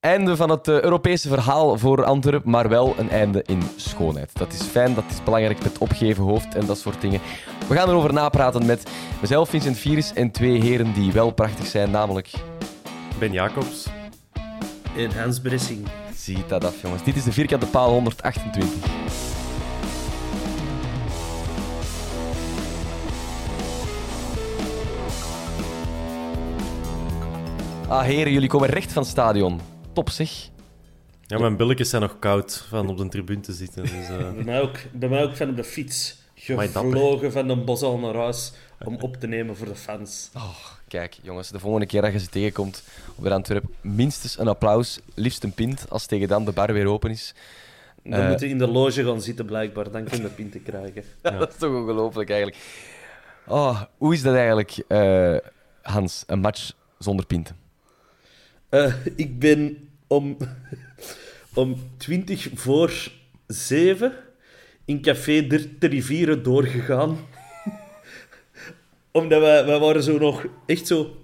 Einde 0.00 0.36
van 0.36 0.50
het 0.50 0.68
eh, 0.68 0.80
Europese 0.80 1.28
verhaal 1.28 1.78
voor 1.78 2.04
Antwerpen, 2.04 2.50
maar 2.50 2.68
wel 2.68 2.94
een 2.98 3.10
einde 3.10 3.42
in 3.46 3.62
schoonheid. 3.76 4.30
Dat 4.38 4.52
is 4.52 4.62
fijn, 4.62 4.94
dat 4.94 5.04
is 5.10 5.22
belangrijk 5.22 5.62
met 5.62 5.78
opgeven 5.78 6.24
hoofd 6.24 6.54
en 6.54 6.66
dat 6.66 6.78
soort 6.78 7.00
dingen. 7.00 7.20
We 7.68 7.74
gaan 7.74 7.88
erover 7.88 8.12
napraten 8.12 8.66
met 8.66 8.90
mezelf, 9.20 9.48
Vincent 9.48 9.78
Virus, 9.78 10.12
en 10.12 10.30
twee 10.30 10.60
heren 10.60 10.92
die 10.92 11.12
wel 11.12 11.30
prachtig 11.30 11.66
zijn, 11.66 11.90
namelijk... 11.90 12.30
Ben 13.18 13.32
Jacobs. 13.32 13.86
En 14.96 15.18
Hans 15.20 15.40
Bressing. 15.40 15.86
Ziet 16.14 16.48
dat 16.48 16.64
af, 16.64 16.82
jongens. 16.82 17.02
Dit 17.04 17.16
is 17.16 17.24
de 17.24 17.32
vierkante 17.32 17.66
paal 17.66 17.90
128. 17.90 18.68
Ah, 27.88 28.02
heren, 28.02 28.32
jullie 28.32 28.48
komen 28.48 28.68
recht 28.68 28.92
van 28.92 29.02
het 29.02 29.10
stadion. 29.10 29.60
Top, 30.00 30.10
zeg. 30.10 30.48
Ja, 31.26 31.38
mijn 31.38 31.56
billetjes 31.56 31.90
zijn 31.90 32.02
nog 32.02 32.18
koud 32.18 32.64
van 32.68 32.88
op 32.88 32.96
de 32.98 33.08
tribune 33.08 33.40
te 33.40 33.52
zitten. 33.52 33.82
Dus, 33.82 33.92
eh, 34.08 34.16
Bij 34.32 34.44
mij, 34.44 34.60
ook, 34.60 34.76
bij 34.92 35.08
mij 35.08 35.22
ook 35.22 35.36
van 35.36 35.48
op 35.48 35.56
de 35.56 35.64
fiets. 35.64 36.18
Gevlogen 36.34 37.32
van 37.32 37.48
een 37.48 37.64
bos 37.64 37.82
al 37.82 37.98
naar 37.98 38.14
huis 38.14 38.52
om 38.84 38.96
op 38.96 39.16
te 39.16 39.26
nemen 39.26 39.56
voor 39.56 39.66
de 39.66 39.74
fans. 39.74 40.30
Oh, 40.36 40.56
kijk, 40.88 41.18
jongens, 41.22 41.50
de 41.50 41.58
volgende 41.58 41.86
keer 41.86 42.02
dat 42.02 42.12
je 42.12 42.18
ze 42.18 42.28
tegenkomt 42.28 42.82
op 43.16 43.24
de 43.24 43.30
Antwerp, 43.32 43.64
minstens 43.80 44.38
een 44.38 44.48
applaus, 44.48 45.00
liefst 45.14 45.44
een 45.44 45.52
pint, 45.52 45.86
als 45.90 46.06
tegen 46.06 46.28
dan 46.28 46.44
de 46.44 46.52
bar 46.52 46.72
weer 46.72 46.86
open 46.86 47.10
is. 47.10 47.34
Dan 48.04 48.20
Eh. 48.20 48.28
moeten 48.28 48.46
we 48.46 48.52
in 48.52 48.58
de 48.58 48.68
loge 48.68 49.04
gaan 49.04 49.20
zitten, 49.22 49.46
blijkbaar. 49.46 49.90
Dan 49.90 50.04
kun 50.04 50.16
je 50.16 50.22
de 50.22 50.28
pinten 50.28 50.62
krijgen. 50.62 51.04
Dat 51.38 51.48
is 51.52 51.56
toch 51.58 51.74
ongelooflijk, 51.74 52.30
eigenlijk. 52.30 52.60
Oh, 53.46 53.82
hoe 53.96 54.14
is 54.14 54.22
dat 54.22 54.34
eigenlijk, 54.34 54.82
eh, 54.88 55.36
Hans, 55.82 56.24
een 56.26 56.40
match 56.40 56.72
zonder 56.98 57.26
pinten? 57.26 57.56
Eh, 58.68 58.94
ik 59.16 59.38
ben 59.38 59.89
om, 60.10 60.36
om 61.54 61.76
20 61.96 62.48
voor 62.54 63.10
7 63.46 64.12
in 64.84 65.02
café 65.02 65.46
de, 65.46 65.78
de 65.78 65.86
rivieren 65.86 66.42
doorgegaan. 66.42 67.18
Omdat 69.10 69.40
wij, 69.40 69.64
wij 69.66 69.78
waren 69.78 70.02
zo 70.02 70.18
nog 70.18 70.46
echt 70.66 70.86
zo. 70.86 71.16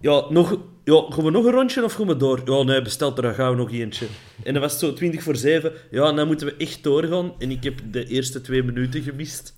Ja, 0.00 0.24
nog, 0.30 0.58
ja, 0.84 1.06
gaan 1.08 1.24
we 1.24 1.30
nog 1.30 1.44
een 1.44 1.52
rondje 1.52 1.84
of 1.84 1.92
gaan 1.92 2.06
we 2.06 2.16
door? 2.16 2.42
Ja, 2.44 2.62
nee, 2.62 2.82
bestelt 2.82 3.18
er 3.18 3.34
gauw 3.34 3.54
nog 3.54 3.72
eentje. 3.72 4.06
En 4.42 4.52
dan 4.52 4.62
was 4.62 4.78
zo 4.78 4.92
20 4.92 5.22
voor 5.22 5.36
7. 5.36 5.72
Ja, 5.90 6.12
dan 6.12 6.26
moeten 6.26 6.46
we 6.46 6.54
echt 6.56 6.82
doorgaan. 6.82 7.32
En 7.38 7.50
ik 7.50 7.64
heb 7.64 7.80
de 7.90 8.06
eerste 8.06 8.40
twee 8.40 8.62
minuten 8.62 9.02
gemist. 9.02 9.56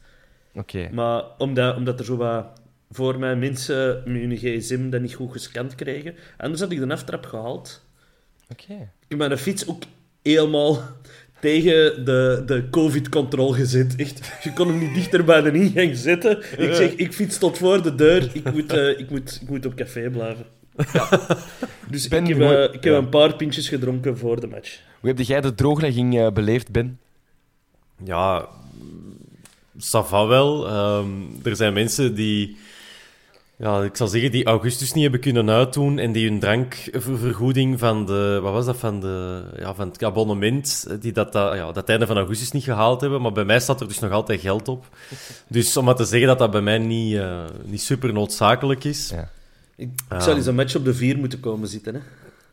Oké. 0.55 0.89
Maar 0.93 1.25
omdat, 1.39 1.77
omdat 1.77 1.99
er 1.99 2.05
zo 2.05 2.17
wat 2.17 2.47
voor 2.91 3.19
mij 3.19 3.37
mensen 3.37 4.03
met 4.07 4.21
hun 4.21 4.37
gsm 4.37 4.91
dat 4.91 5.01
niet 5.01 5.15
goed 5.15 5.33
gescand 5.33 5.75
kregen. 5.75 6.15
Anders 6.37 6.61
had 6.61 6.71
ik 6.71 6.79
de 6.79 6.93
aftrap 6.93 7.27
gehaald. 7.27 7.84
Oké. 8.51 8.73
Ik 8.73 9.09
heb 9.09 9.19
mijn 9.19 9.39
fiets 9.39 9.69
ook 9.69 9.83
helemaal 10.23 10.83
tegen 11.41 12.05
de, 12.05 12.43
de 12.47 12.71
covid-controle 12.71 13.55
gezet. 13.55 13.97
Echt, 13.97 14.41
je 14.43 14.53
kon 14.53 14.69
hem 14.69 14.79
niet 14.79 14.95
dichter 14.95 15.25
bij 15.25 15.41
de 15.41 15.53
ingang 15.53 15.97
zetten. 15.97 16.39
Ik 16.39 16.75
zeg, 16.75 16.95
ik 16.95 17.13
fiets 17.13 17.39
tot 17.39 17.59
voor 17.59 17.83
de 17.83 17.95
deur. 17.95 18.31
Ik 18.33 18.53
moet, 18.53 18.73
eh, 18.73 18.99
ik 18.99 19.11
moet, 19.11 19.39
ik 19.43 19.49
moet 19.49 19.67
op 19.67 19.75
café 19.75 20.11
blijven. 20.11 20.47
Dus 21.91 22.09
Ben, 22.09 22.27
ik 22.27 22.37
heb, 22.37 22.51
eh, 22.51 22.63
ik 22.63 22.85
heb 22.85 22.93
ja. 22.93 22.99
een 22.99 23.09
paar 23.09 23.37
pintjes 23.37 23.69
gedronken 23.69 24.19
voor 24.19 24.41
de 24.41 24.47
match. 24.47 24.81
Hoe 25.01 25.09
heb 25.09 25.19
jij 25.19 25.41
de 25.41 25.55
drooglegging 25.55 26.19
eh, 26.19 26.33
beleefd, 26.33 26.71
Ben? 26.71 26.99
ja, 28.05 28.49
ça 29.79 30.03
va 30.05 30.27
wel. 30.27 30.69
Ehm, 30.69 31.09
er 31.43 31.57
zijn 31.57 31.73
mensen 31.73 32.15
die, 32.15 32.57
ja, 33.57 33.83
ik 33.83 33.97
zal 33.97 34.09
zeggen, 34.09 34.31
die 34.31 34.45
augustus 34.45 34.93
niet 34.93 35.03
hebben 35.03 35.21
kunnen 35.21 35.51
uitdoen 35.51 35.99
en 35.99 36.13
die 36.13 36.29
hun 36.29 36.41
drankvergoeding 36.41 37.79
van 37.79 38.07
de, 38.07 38.39
wat 38.43 38.53
was 38.53 38.67
dat, 38.67 38.77
van, 38.77 39.01
de, 39.01 39.43
ja, 39.59 39.75
van 39.75 39.89
het 39.89 40.05
abonnement, 40.05 40.87
die 41.01 41.13
dat, 41.13 41.33
dat, 41.33 41.55
ja, 41.55 41.73
dat 41.73 41.89
einde 41.89 42.07
van 42.07 42.17
augustus 42.17 42.53
niet 42.53 42.65
gehaald 42.65 43.01
hebben. 43.01 43.21
Maar 43.21 43.33
bij 43.33 43.45
mij 43.45 43.61
staat 43.61 43.81
er 43.81 43.89
dus 43.89 43.99
nog 43.99 44.11
altijd 44.11 44.41
geld 44.41 44.69
op. 44.69 44.87
Dus 45.49 45.77
om 45.77 45.85
maar 45.85 45.95
te 45.95 46.05
zeggen 46.05 46.29
dat 46.29 46.39
dat 46.39 46.51
bij 46.51 46.61
mij 46.61 46.79
niet, 46.79 47.17
eh, 47.17 47.45
niet 47.65 47.83
super 47.83 48.13
noodzakelijk 48.13 48.85
is. 48.85 49.11
Ja. 49.11 49.31
Ik, 49.77 49.89
ik 50.11 50.21
zou 50.21 50.37
eens 50.37 50.47
een 50.47 50.55
match 50.55 50.77
op 50.77 50.85
de 50.85 50.95
vier 50.95 51.19
moeten 51.19 51.41
komen 51.41 51.69
zitten. 51.69 51.95
Hè? 51.95 52.01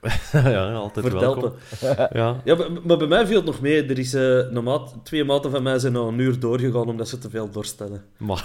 ja, 0.52 0.74
altijd 0.74 1.06
het 1.06 1.14
welkom. 1.14 1.54
Ja. 2.14 2.42
Ja, 2.44 2.58
maar, 2.84 2.98
bij 2.98 3.08
mij 3.08 3.26
viel 3.26 3.36
het 3.36 3.46
nog 3.46 3.62
mee. 3.62 3.86
Er 3.86 4.00
is, 4.00 4.14
eh, 4.14 4.38
een 4.38 4.64
maat, 4.64 4.94
twee 5.04 5.24
maten 5.24 5.52
van 5.52 5.64
mij 5.64 5.80
zijn 5.80 5.96
al 5.96 6.08
een 6.08 6.20
uur 6.20 6.40
doorgegaan 6.40 6.88
omdat 6.88 7.10
ze 7.10 7.18
te 7.18 7.30
veel 7.30 7.50
dorst 7.50 7.80
hadden. 7.80 8.04
Maar, 8.18 8.44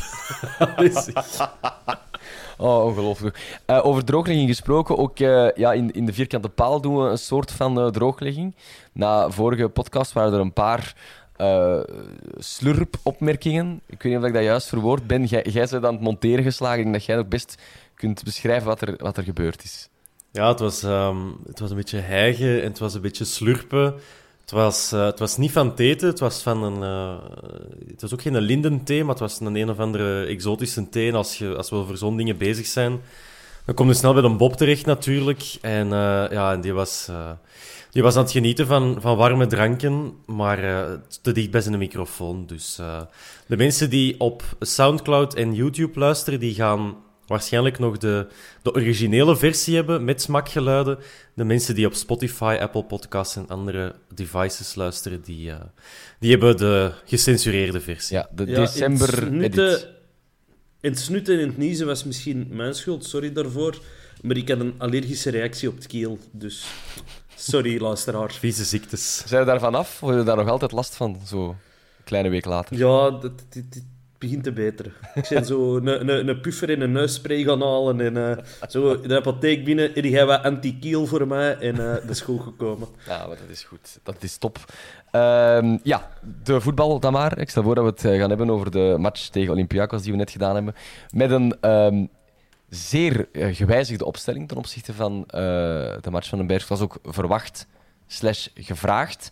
Oh, 2.56 2.84
ongelooflijk. 2.84 3.60
Eh, 3.64 3.86
over 3.86 4.04
drooglegging 4.04 4.48
gesproken, 4.48 4.98
ook 4.98 5.18
eh, 5.18 5.48
ja, 5.54 5.72
in, 5.72 5.90
in 5.90 6.06
de 6.06 6.12
vierkante 6.12 6.48
paal 6.48 6.80
doen 6.80 6.96
we 6.96 7.10
een 7.10 7.18
soort 7.18 7.52
van 7.52 7.80
eh, 7.80 7.86
drooglegging. 7.86 8.54
Na 8.92 9.30
vorige 9.30 9.68
podcast 9.68 10.12
waren 10.12 10.32
er 10.32 10.40
een 10.40 10.52
paar 10.52 10.94
slurp-opmerkingen. 12.38 13.80
Ik 13.86 14.02
weet 14.02 14.12
niet 14.12 14.22
of 14.22 14.28
ik 14.28 14.34
dat 14.34 14.42
juist 14.42 14.68
verwoord 14.68 15.06
ben. 15.06 15.24
Jij, 15.24 15.46
jij 15.50 15.66
bent 15.70 15.84
aan 15.84 15.94
het 15.94 16.02
monteren 16.02 16.44
geslagen. 16.44 16.76
Ik 16.76 16.82
denk 16.82 16.94
dat 16.94 17.04
jij 17.04 17.18
ook 17.18 17.28
best 17.28 17.62
kunt 17.94 18.24
beschrijven 18.24 18.66
wat 18.66 18.80
er, 18.80 18.94
wat 18.98 19.16
er 19.16 19.22
gebeurd 19.22 19.62
is. 19.64 19.88
Ja, 20.32 20.48
het 20.48 20.60
was, 20.60 20.82
ehm, 20.82 21.16
het 21.46 21.58
was 21.58 21.70
een 21.70 21.76
beetje 21.76 21.98
hijgen 21.98 22.62
en 22.62 22.68
het 22.68 22.78
was 22.78 22.94
een 22.94 23.00
beetje 23.00 23.24
slurpen. 23.24 23.94
Het 24.46 24.54
was, 24.54 24.92
eh, 24.92 25.04
het 25.04 25.18
was 25.18 25.36
niet 25.36 25.52
van 25.52 25.68
het 25.68 25.78
eten, 25.78 26.08
het 26.08 26.18
was 26.18 26.42
van 26.42 26.62
een... 26.62 26.82
eh, 26.82 27.16
het 27.88 28.00
was 28.00 28.12
ook 28.12 28.22
geen 28.22 28.38
lindenthee, 28.38 29.00
maar 29.00 29.10
het 29.10 29.18
was 29.18 29.40
een 29.40 29.56
een 29.56 29.70
of 29.70 29.78
andere 29.78 30.24
exotische 30.24 30.88
thee. 30.88 31.14
Als, 31.14 31.38
je, 31.38 31.56
als 31.56 31.70
we 31.70 31.76
over 31.76 31.96
zo'n 31.96 32.16
dingen 32.16 32.36
bezig 32.36 32.66
zijn, 32.66 33.00
dan 33.64 33.74
kom 33.74 33.88
je 33.88 33.94
snel 33.94 34.14
bij 34.14 34.22
een 34.22 34.36
Bob 34.36 34.56
terecht 34.56 34.86
natuurlijk. 34.86 35.56
En 35.60 35.92
eh, 35.92 36.30
ja, 36.30 36.52
en 36.52 36.60
die 36.60 36.72
was... 36.72 37.10
die 37.90 38.02
was 38.02 38.16
aan 38.16 38.22
het 38.22 38.32
genieten 38.32 38.66
van, 38.66 38.96
van 39.00 39.16
warme 39.16 39.46
dranken, 39.46 40.12
maar 40.26 40.58
te 41.22 41.32
dicht 41.32 41.50
bij 41.50 41.60
zijn 41.60 41.78
microfoon. 41.78 42.46
Dus 42.46 42.76
de 43.46 43.56
mensen 43.56 43.90
die 43.90 44.20
op 44.20 44.42
Soundcloud 44.60 45.34
en 45.34 45.54
YouTube 45.54 45.98
luisteren, 45.98 46.40
die 46.40 46.54
gaan 46.54 46.96
waarschijnlijk 47.26 47.78
nog 47.78 47.98
de, 47.98 48.26
de 48.62 48.74
originele 48.74 49.36
versie 49.36 49.74
hebben 49.74 50.04
met 50.04 50.22
smakgeluiden. 50.22 50.98
De 51.34 51.44
mensen 51.44 51.74
die 51.74 51.86
op 51.86 51.94
Spotify, 51.94 52.56
Apple 52.60 52.84
Podcasts 52.84 53.36
en 53.36 53.48
andere 53.48 53.94
devices 54.14 54.74
luisteren, 54.74 55.20
die, 55.22 55.50
eh, 55.50 55.60
die 56.20 56.30
hebben 56.30 56.56
de 56.56 56.92
gecensureerde 57.04 57.80
versie. 57.80 58.16
Ja, 58.16 58.28
de 58.34 58.46
Ja, 58.46 58.70
in 58.74 58.92
het 59.42 59.94
In 60.80 60.92
het 60.92 61.08
en 61.28 61.40
in 61.40 61.48
het 61.48 61.56
niezen 61.56 61.86
was 61.86 62.04
misschien 62.04 62.46
mijn 62.50 62.74
schuld, 62.74 63.04
sorry 63.04 63.32
daarvoor. 63.32 63.78
maar 64.22 64.36
ik 64.36 64.48
had 64.48 64.60
een 64.60 64.74
allergische 64.78 65.30
reactie 65.30 65.68
op 65.68 65.74
het 65.76 65.86
keel. 65.86 66.18
Dus 66.30 66.66
sorry, 67.36 67.80
luisteraar. 67.88 68.32
Vieze 68.32 68.64
ziektes. 68.64 69.22
Zijn 69.26 69.40
we 69.44 69.46
daar 69.50 69.60
vanaf? 69.60 70.02
Of 70.02 70.08
heb 70.08 70.18
je 70.18 70.24
daar 70.24 70.36
nog 70.36 70.48
altijd 70.48 70.72
last 70.72 70.96
van, 70.96 71.20
zo 71.26 71.48
een 71.48 71.56
kleine 72.04 72.28
week 72.28 72.44
later? 72.44 72.76
Ja, 72.76 73.18
het 73.20 73.84
begint 74.18 74.44
te 74.44 74.52
beteren. 74.52 74.92
Ik 75.14 75.26
ben 75.28 75.44
zo 75.44 75.76
een, 75.76 75.86
een, 75.86 76.28
een 76.28 76.40
puffer 76.40 76.70
en 76.70 76.80
een 76.80 76.92
neusspray 76.92 77.42
gaan 77.42 77.62
halen. 77.62 78.00
En 78.00 78.16
eh, 78.16 78.44
zo 78.68 78.92
in 78.92 79.08
de 79.08 79.16
apotheek 79.16 79.64
binnen. 79.64 79.94
En 79.94 80.02
die 80.02 80.16
hebben 80.16 80.36
wat 80.36 80.44
anti-kiel 80.44 81.06
voor 81.06 81.26
mij. 81.26 81.56
En 81.58 81.78
eh 81.78 81.94
dat 81.94 82.10
is 82.10 82.20
goed 82.20 82.42
gekomen. 82.42 82.88
Ja, 83.06 83.26
maar 83.26 83.36
dat 83.36 83.48
is 83.50 83.64
goed. 83.64 83.98
Dat 84.02 84.22
is 84.22 84.36
top. 84.36 84.58
Ehm, 85.10 85.78
ja, 85.82 86.10
de 86.42 86.60
voetbal 86.60 87.00
dan 87.00 87.12
maar. 87.12 87.38
Ik 87.38 87.50
stel 87.50 87.62
voor 87.62 87.74
dat 87.74 87.84
we 87.84 87.90
het 87.90 88.04
eh, 88.04 88.20
gaan 88.20 88.28
hebben 88.28 88.50
over 88.50 88.70
de 88.70 88.96
match 88.98 89.28
tegen 89.28 89.52
Olympiakos 89.52 90.02
die 90.02 90.12
we 90.12 90.18
net 90.18 90.30
gedaan 90.30 90.54
hebben. 90.54 90.74
Met 91.10 91.30
een 91.30 91.56
ehm, 91.60 92.06
zeer 92.68 93.28
gewijzigde 93.32 94.04
opstelling 94.04 94.48
ten 94.48 94.56
opzichte 94.56 94.92
van 94.92 95.24
eh, 95.26 95.40
de 96.00 96.10
match 96.10 96.28
van 96.28 96.38
den 96.38 96.46
Berg. 96.46 96.60
Het 96.60 96.68
was 96.68 96.80
ook 96.80 96.98
verwacht 97.02 97.66
slash 98.06 98.48
gevraagd. 98.54 99.30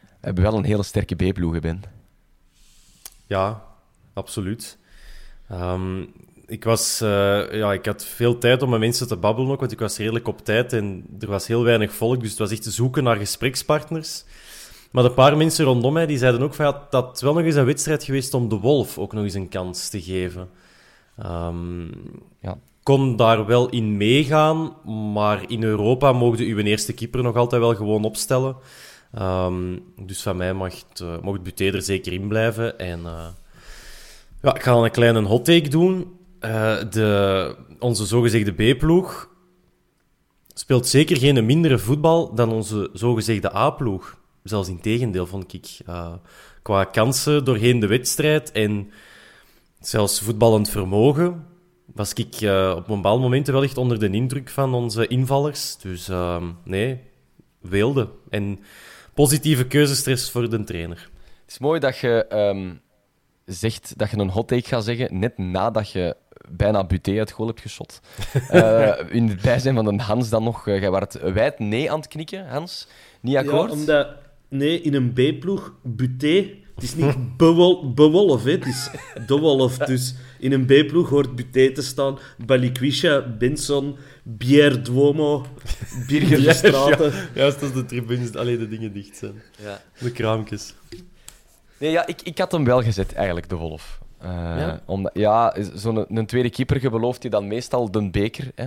We 0.00 0.26
hebben 0.26 0.44
wel 0.44 0.54
een 0.54 0.64
hele 0.64 0.82
sterke 0.82 1.14
B-ploeg, 1.14 1.60
Ben. 1.60 1.82
Ja, 3.26 3.62
absoluut. 4.12 4.78
Ehm, 5.48 6.00
ik, 6.46 6.64
was, 6.64 7.00
eh, 7.00 7.52
ja, 7.52 7.72
ik 7.72 7.86
had 7.86 8.04
veel 8.04 8.38
tijd 8.38 8.62
om 8.62 8.70
met 8.70 8.80
mensen 8.80 9.08
te 9.08 9.16
babbelen 9.16 9.50
ook, 9.50 9.60
want 9.60 9.72
ik 9.72 9.78
was 9.78 9.98
redelijk 9.98 10.28
op 10.28 10.44
tijd 10.44 10.72
en 10.72 11.06
er 11.20 11.28
was 11.28 11.46
heel 11.46 11.62
weinig 11.64 11.92
volk, 11.92 12.20
dus 12.20 12.30
het 12.30 12.38
was 12.38 12.50
echt 12.50 12.64
zoeken 12.64 13.04
naar 13.04 13.16
gesprekspartners. 13.16 14.24
Maar 14.90 15.04
een 15.04 15.14
paar 15.14 15.36
mensen 15.36 15.64
rondom 15.64 15.92
mij 15.92 16.06
die 16.06 16.18
zeiden 16.18 16.42
ook 16.42 16.54
van, 16.54 16.66
ja, 16.66 16.86
dat 16.90 17.16
is 17.16 17.22
wel 17.22 17.34
nog 17.34 17.42
eens 17.44 17.54
een 17.54 17.64
wedstrijd 17.64 18.04
geweest 18.04 18.34
om 18.34 18.48
de 18.48 18.56
Wolf 18.56 18.98
ook 18.98 19.12
nog 19.12 19.24
eens 19.24 19.34
een 19.34 19.48
kans 19.48 19.88
te 19.88 20.02
geven. 20.02 20.48
Ehm, 21.18 21.84
Ja. 22.40 22.58
kon 22.82 23.16
daar 23.16 23.46
wel 23.46 23.68
in 23.68 23.96
meegaan, 23.96 24.72
maar 25.12 25.50
in 25.50 25.62
Europa 25.62 26.12
mocht 26.12 26.38
uw 26.38 26.58
eerste 26.58 26.92
keeper 26.92 27.22
nog 27.22 27.36
altijd 27.36 27.62
wel 27.62 27.74
gewoon 27.74 28.04
opstellen. 28.04 28.56
Ehm, 29.14 29.78
dus 29.96 30.22
van 30.22 30.36
mij 30.36 30.54
mag, 30.54 30.74
het, 30.88 31.00
eh, 31.00 31.18
mocht 31.22 31.42
Buté 31.42 31.64
er 31.70 31.82
zeker 31.82 32.12
in 32.12 32.28
blijven. 32.28 32.78
En 32.78 33.00
eh, 33.04 33.26
ja, 34.42 34.54
ik 34.54 34.62
ga 34.62 34.72
een 34.72 34.90
kleine 34.90 35.22
hot 35.22 35.44
take 35.44 35.68
doen. 35.68 36.18
Eh, 36.38 36.76
de, 36.90 37.56
onze 37.78 38.06
zogezegde 38.06 38.52
B-ploeg 38.52 39.28
speelt 40.54 40.86
zeker 40.86 41.16
geen 41.16 41.46
mindere 41.46 41.78
voetbal 41.78 42.34
dan 42.34 42.52
onze 42.52 42.90
zogezegde 42.92 43.54
A-ploeg. 43.54 44.18
Zelfs 44.42 44.68
in 44.68 44.80
tegendeel, 44.80 45.26
vond 45.26 45.52
ik. 45.52 45.78
Eh, 45.86 46.12
qua 46.62 46.84
kansen 46.84 47.44
doorheen 47.44 47.80
de 47.80 47.86
wedstrijd 47.86 48.52
en 48.52 48.90
zelfs 49.80 50.20
voetballend 50.20 50.68
vermogen 50.68 51.46
was 51.94 52.12
ik 52.12 52.40
eh, 52.40 52.74
op 52.76 52.86
bepaalde 52.86 53.22
momenten 53.22 53.52
wel 53.52 53.62
echt 53.62 53.76
onder 53.76 53.98
de 53.98 54.10
indruk 54.10 54.48
van 54.48 54.74
onze 54.74 55.06
invallers. 55.06 55.76
Dus 55.76 56.08
ehm, 56.08 56.44
nee, 56.64 57.00
weelde. 57.60 58.08
En 58.30 58.58
positieve 59.14 59.66
keuzestress 59.66 60.30
voor 60.30 60.50
de 60.50 60.64
trainer. 60.64 61.10
Het 61.42 61.50
is 61.50 61.58
mooi 61.58 61.80
dat 61.80 61.98
je 61.98 62.26
ehm, 62.26 62.72
zegt 63.52 63.92
dat 63.96 64.10
je 64.10 64.16
een 64.18 64.28
hot 64.30 64.48
take 64.48 64.68
gaat 64.68 64.84
zeggen, 64.84 65.18
net 65.18 65.38
nadat 65.38 65.90
je 65.90 66.16
bijna 66.48 66.84
Buté 66.84 67.18
uit 67.18 67.30
goal 67.30 67.48
hebt 67.48 67.60
geschot. 67.60 68.00
Eh, 68.48 68.92
in 69.08 69.28
het 69.28 69.40
bijzijn 69.40 69.74
van 69.74 69.86
een 69.86 70.00
Hans 70.00 70.28
dan 70.28 70.44
nog. 70.44 70.68
eh, 70.68 70.80
jij 70.80 70.90
werd 70.90 71.32
wijd 71.32 71.58
nee 71.58 71.90
aan 71.90 71.98
het 71.98 72.08
knikken, 72.08 72.48
Hans. 72.48 72.86
Niet 73.20 73.36
akkoord? 73.36 73.72
Ja, 73.72 73.76
omdat... 73.76 74.08
Nee, 74.48 74.80
in 74.80 74.94
een 74.94 75.12
B-ploeg, 75.12 75.74
Buté... 75.82 76.50
Het 76.74 76.88
is 76.88 76.94
niet 76.94 77.16
bewol, 77.36 77.92
bewolf, 77.92 78.44
hè. 78.44 78.50
het 78.50 78.66
is 78.66 78.90
de 79.26 79.38
wolf. 79.38 79.76
Dus 79.78 80.14
in 80.38 80.52
een 80.52 80.64
B-ploeg 80.64 81.08
hoort 81.08 81.36
Buté 81.36 81.72
te 81.72 81.82
staan. 81.82 82.18
Balikwisha, 82.46 83.20
Benson, 83.38 83.96
Bier 84.22 84.82
Duomo, 84.84 85.46
Birger 86.08 86.42
Verstraeten. 86.42 87.12
Juist 87.34 87.62
als 87.62 87.72
de 87.72 87.84
tribunes, 87.84 88.34
alleen 88.34 88.58
de 88.58 88.68
dingen 88.68 88.92
dicht 88.92 89.16
zijn. 89.16 89.42
Ja. 89.62 89.80
De 89.98 90.10
kraampjes. 90.12 90.74
Nee, 91.80 91.90
ja, 91.90 92.06
ik, 92.06 92.22
ik 92.22 92.38
had 92.38 92.52
hem 92.52 92.64
wel 92.64 92.82
gezet, 92.82 93.14
eigenlijk, 93.14 93.48
de 93.48 93.56
Wolf. 93.56 94.00
Eh, 94.18 94.28
Ja? 94.30 94.80
Omdat, 94.84 95.10
ja, 95.14 95.54
zo'n 95.74 96.16
een 96.16 96.26
tweede 96.26 96.50
keeper, 96.50 96.82
je 96.82 96.90
belooft 96.90 97.22
je 97.22 97.30
dan 97.30 97.48
meestal 97.48 97.90
de 97.90 98.10
beker. 98.10 98.52
Hè? 98.54 98.66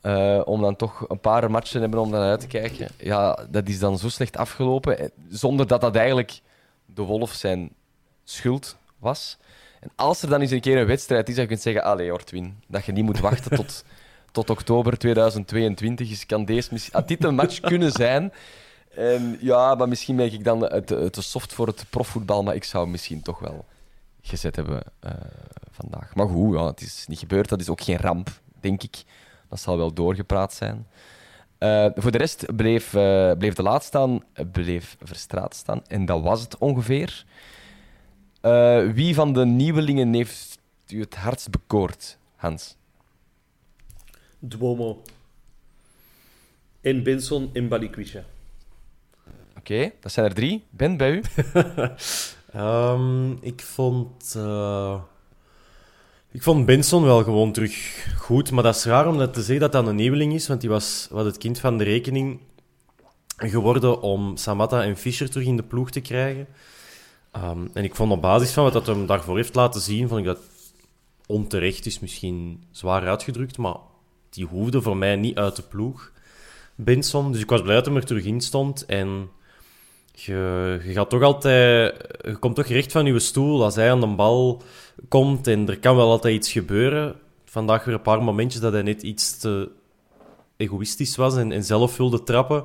Eh, 0.00 0.42
om 0.44 0.60
dan 0.60 0.76
toch 0.76 1.04
een 1.08 1.20
paar 1.20 1.50
matchen 1.50 1.72
te 1.72 1.78
hebben 1.78 2.00
om 2.00 2.10
dan 2.10 2.22
uit 2.22 2.40
te 2.40 2.46
kijken. 2.46 2.88
Ja, 2.98 3.46
dat 3.50 3.68
is 3.68 3.78
dan 3.78 3.98
zo 3.98 4.08
slecht 4.08 4.36
afgelopen, 4.36 4.98
eh, 4.98 5.08
zonder 5.28 5.66
dat 5.66 5.80
dat 5.80 5.96
eigenlijk 5.96 6.40
de 6.86 7.02
Wolf 7.02 7.32
zijn 7.32 7.70
schuld 8.24 8.76
was. 8.98 9.38
En 9.80 9.90
als 9.96 10.22
er 10.22 10.28
dan 10.28 10.40
eens 10.40 10.50
een 10.50 10.60
keer 10.60 10.78
een 10.78 10.86
wedstrijd 10.86 11.28
is, 11.28 11.34
dat 11.34 11.42
je 11.42 11.48
kunt 11.48 11.62
zeggen, 11.62 11.84
allee, 11.84 12.12
Ortwin, 12.12 12.62
dat 12.66 12.84
je 12.84 12.92
niet 12.92 13.04
moet 13.04 13.20
wachten 13.20 13.56
tot, 13.56 13.84
tot 14.32 14.50
oktober 14.50 14.98
2022, 14.98 16.10
is, 16.10 16.26
kan 16.26 16.44
deze 16.44 16.68
misschien... 16.72 16.94
Had 16.94 17.08
dit 17.08 17.24
een 17.24 17.34
match 17.34 17.60
kunnen 17.60 17.92
zijn... 17.92 18.32
En 18.96 19.36
ja, 19.40 19.74
maar 19.74 19.88
misschien 19.88 20.16
ben 20.16 20.32
ik 20.32 20.44
dan 20.44 20.60
te 20.84 21.22
soft 21.22 21.52
voor 21.52 21.66
het 21.66 21.84
profvoetbal, 21.90 22.42
maar 22.42 22.54
ik 22.54 22.64
zou 22.64 22.88
misschien 22.88 23.22
toch 23.22 23.38
wel 23.38 23.64
gezet 24.26 24.56
hebben 24.56 24.82
eh, 25.00 25.12
vandaag. 25.70 26.14
Maar 26.14 26.28
goed, 26.28 26.54
ja, 26.54 26.66
het 26.66 26.80
is 26.80 27.04
niet 27.08 27.18
gebeurd. 27.18 27.48
Dat 27.48 27.60
is 27.60 27.68
ook 27.68 27.80
geen 27.80 27.96
ramp, 27.96 28.40
denk 28.60 28.82
ik. 28.82 29.04
Dat 29.48 29.60
zal 29.60 29.76
wel 29.76 29.92
doorgepraat 29.92 30.54
zijn. 30.54 30.86
Eh, 31.58 31.86
voor 31.94 32.10
de 32.10 32.18
rest 32.18 32.56
bleef, 32.56 32.94
eh, 32.94 33.32
bleef 33.38 33.54
de 33.54 33.62
laat 33.62 33.84
staan, 33.84 34.24
bleef 34.52 34.96
Verstraat 35.02 35.54
staan. 35.54 35.82
En 35.86 36.04
dat 36.04 36.22
was 36.22 36.40
het 36.40 36.58
ongeveer. 36.58 37.24
Wie 38.94 39.14
van 39.14 39.32
de 39.32 39.44
nieuwelingen 39.44 40.14
heeft 40.14 40.58
u 40.88 41.00
het 41.00 41.14
hardst 41.14 41.50
bekoord, 41.50 42.18
Hans? 42.36 42.76
Duomo. 44.38 45.02
En 46.80 47.02
Benson 47.02 47.50
en 47.52 47.68
Balikwisha. 47.68 48.24
Oké, 49.64 49.92
dat 50.00 50.12
zijn 50.12 50.26
er 50.26 50.34
drie. 50.34 50.64
Ben, 50.70 50.96
bij 50.96 51.10
u? 51.12 51.22
Ehm, 52.52 53.32
ik 53.32 53.60
vond... 53.60 54.34
eh, 54.36 55.00
Ik 56.32 56.42
vond 56.42 56.66
Benson 56.66 57.02
wel 57.02 57.22
gewoon 57.22 57.52
terug 57.52 58.06
goed. 58.18 58.50
Maar 58.50 58.62
dat 58.62 58.74
is 58.76 58.84
raar 58.84 59.08
om 59.08 59.18
dat 59.18 59.34
te 59.34 59.40
zeggen 59.42 59.60
dat 59.60 59.72
dat 59.72 59.86
een 59.86 59.96
nieuweling 59.96 60.34
is. 60.34 60.48
Want 60.48 60.60
die 60.60 60.70
was 60.70 61.08
wat 61.10 61.24
het 61.24 61.38
kind 61.38 61.58
van 61.58 61.78
de 61.78 61.84
rekening 61.84 62.40
geworden 63.36 64.00
om 64.00 64.36
Samatta 64.36 64.82
en 64.82 64.96
Fischer 64.96 65.30
terug 65.30 65.46
in 65.46 65.56
de 65.56 65.62
ploeg 65.62 65.90
te 65.90 66.00
krijgen. 66.00 66.46
Ehm, 67.32 67.66
en 67.72 67.84
ik 67.84 67.94
vond 67.94 68.12
op 68.12 68.22
basis 68.22 68.52
van 68.52 68.64
wat 68.64 68.72
dat 68.72 68.86
hem 68.86 69.06
daarvoor 69.06 69.36
heeft 69.36 69.54
laten 69.54 69.80
zien, 69.80 70.08
vond 70.08 70.20
ik 70.20 70.26
dat 70.26 70.38
onterecht 71.26 71.86
is 71.86 72.00
misschien 72.00 72.64
zwaar 72.70 73.08
uitgedrukt, 73.08 73.58
maar 73.58 73.76
die 74.30 74.44
hoefde 74.46 74.82
voor 74.82 74.96
mij 74.96 75.16
niet 75.16 75.36
uit 75.38 75.56
de 75.56 75.62
ploeg, 75.62 76.12
Benson. 76.74 77.32
Dus 77.32 77.40
ik 77.40 77.50
was 77.50 77.62
blij 77.62 77.74
dat 77.74 77.86
hij 77.86 77.94
er 77.94 78.04
terug 78.04 78.24
in 78.24 78.40
stond. 78.40 78.86
En 78.86 79.28
je, 80.14 80.80
je 80.84 80.92
gaat 80.92 81.10
toch 81.10 81.22
altijd... 81.22 81.94
Je 82.22 82.36
komt 82.36 82.54
toch 82.54 82.66
recht 82.66 82.92
van 82.92 83.06
je 83.06 83.18
stoel 83.18 83.64
als 83.64 83.74
hij 83.74 83.90
aan 83.90 84.00
de 84.00 84.06
bal 84.06 84.62
komt 85.08 85.46
en 85.46 85.68
er 85.68 85.78
kan 85.78 85.96
wel 85.96 86.10
altijd 86.10 86.34
iets 86.34 86.52
gebeuren. 86.52 87.14
Vandaag 87.44 87.84
weer 87.84 87.94
een 87.94 88.02
paar 88.02 88.22
momentjes 88.22 88.60
dat 88.60 88.72
hij 88.72 88.82
net 88.82 89.02
iets 89.02 89.38
te 89.38 89.70
egoïstisch 90.56 91.16
was 91.16 91.36
en, 91.36 91.52
en 91.52 91.64
zelf 91.64 91.96
wilde 91.96 92.22
trappen. 92.22 92.64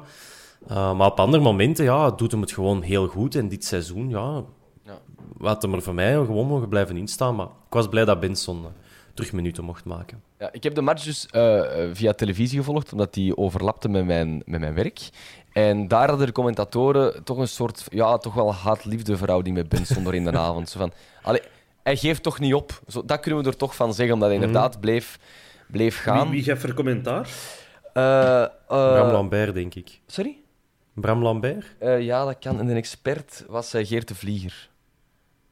Uh, 0.70 0.96
maar 0.98 1.12
op 1.12 1.20
andere 1.20 1.44
momenten 1.44 1.86
ja, 1.86 2.12
doet 2.12 2.32
hem 2.32 2.42
het 2.42 2.52
gewoon 2.52 2.82
heel 2.82 3.08
goed. 3.08 3.36
En 3.36 3.48
dit 3.48 3.66
seizoen, 3.66 4.10
ja, 4.10 4.44
Ja. 4.86 5.00
had 5.40 5.62
hem 5.62 5.74
er 5.74 5.82
voor 5.82 5.94
mij 5.94 6.14
gewoon 6.14 6.48
mogen 6.48 6.70
blijven 6.70 6.98
instaan. 6.98 7.36
Maar 7.36 7.46
ik 7.46 7.74
was 7.74 7.90
blij 7.90 8.06
dat 8.06 8.20
Benson 8.20 8.66
eh, 9.20 9.26
terug 9.26 9.42
minuten 9.42 9.64
mocht 9.64 9.86
maken. 9.86 10.24
Ja, 10.40 10.50
ik 10.52 10.64
heb 10.64 10.76
de 10.76 10.82
match 10.82 11.04
dus 11.04 11.26
eh, 11.26 11.84
eh, 11.84 11.90
via 11.94 12.14
televisie 12.14 12.58
gevolgd, 12.58 12.92
omdat 12.92 13.14
die 13.14 13.38
overlapte 13.38 13.90
met 13.90 14.06
mijn, 14.06 14.42
met 14.46 14.60
mijn 14.60 14.74
werk. 14.74 15.00
En 15.54 15.88
daar 15.88 16.10
hadden 16.10 16.28
de 16.28 16.34
commentatoren 16.34 17.24
toch 17.24 17.38
een 17.38 17.48
soort, 17.48 17.86
ja, 17.90 18.18
toch 18.18 18.34
wel 18.34 18.54
haat-liefde 18.54 19.18
verhouding 19.18 19.56
met 19.56 19.70
Benson 19.70 20.04
door 20.04 20.16
in 20.16 20.24
de 20.24 20.38
avond. 20.48 20.70
Zo 20.70 20.80
van, 20.80 20.92
allee, 21.22 21.42
hij 21.84 21.96
geeft 21.96 22.24
toch 22.24 22.40
niet 22.40 22.54
op. 22.54 22.82
Zo, 22.88 23.06
dat 23.06 23.20
kunnen 23.20 23.44
we 23.44 23.50
er 23.50 23.58
toch 23.58 23.76
van 23.76 23.94
zeggen, 23.94 24.14
omdat 24.14 24.30
hij 24.30 24.38
inderdaad 24.38 24.80
bleef, 24.80 25.20
bleef 25.68 26.02
gaan. 26.02 26.22
Wie, 26.22 26.32
wie 26.32 26.44
geeft 26.44 26.64
er 26.64 26.74
commentaar? 26.74 27.30
Eh, 27.94 28.42
eh, 28.44 28.50
Bram 28.68 29.12
Lambert, 29.12 29.54
denk 29.54 29.76
ik. 29.76 30.00
Sorry? 30.08 30.38
Bram 30.94 31.22
Lambert? 31.22 31.66
Eh, 31.80 32.02
ja, 32.02 32.26
dat 32.26 32.40
kan. 32.40 32.60
En 32.60 32.68
de 32.68 32.74
expert 32.74 33.46
was 33.48 33.70
Geert 33.72 34.08
de 34.08 34.16
Vlieger. 34.16 34.69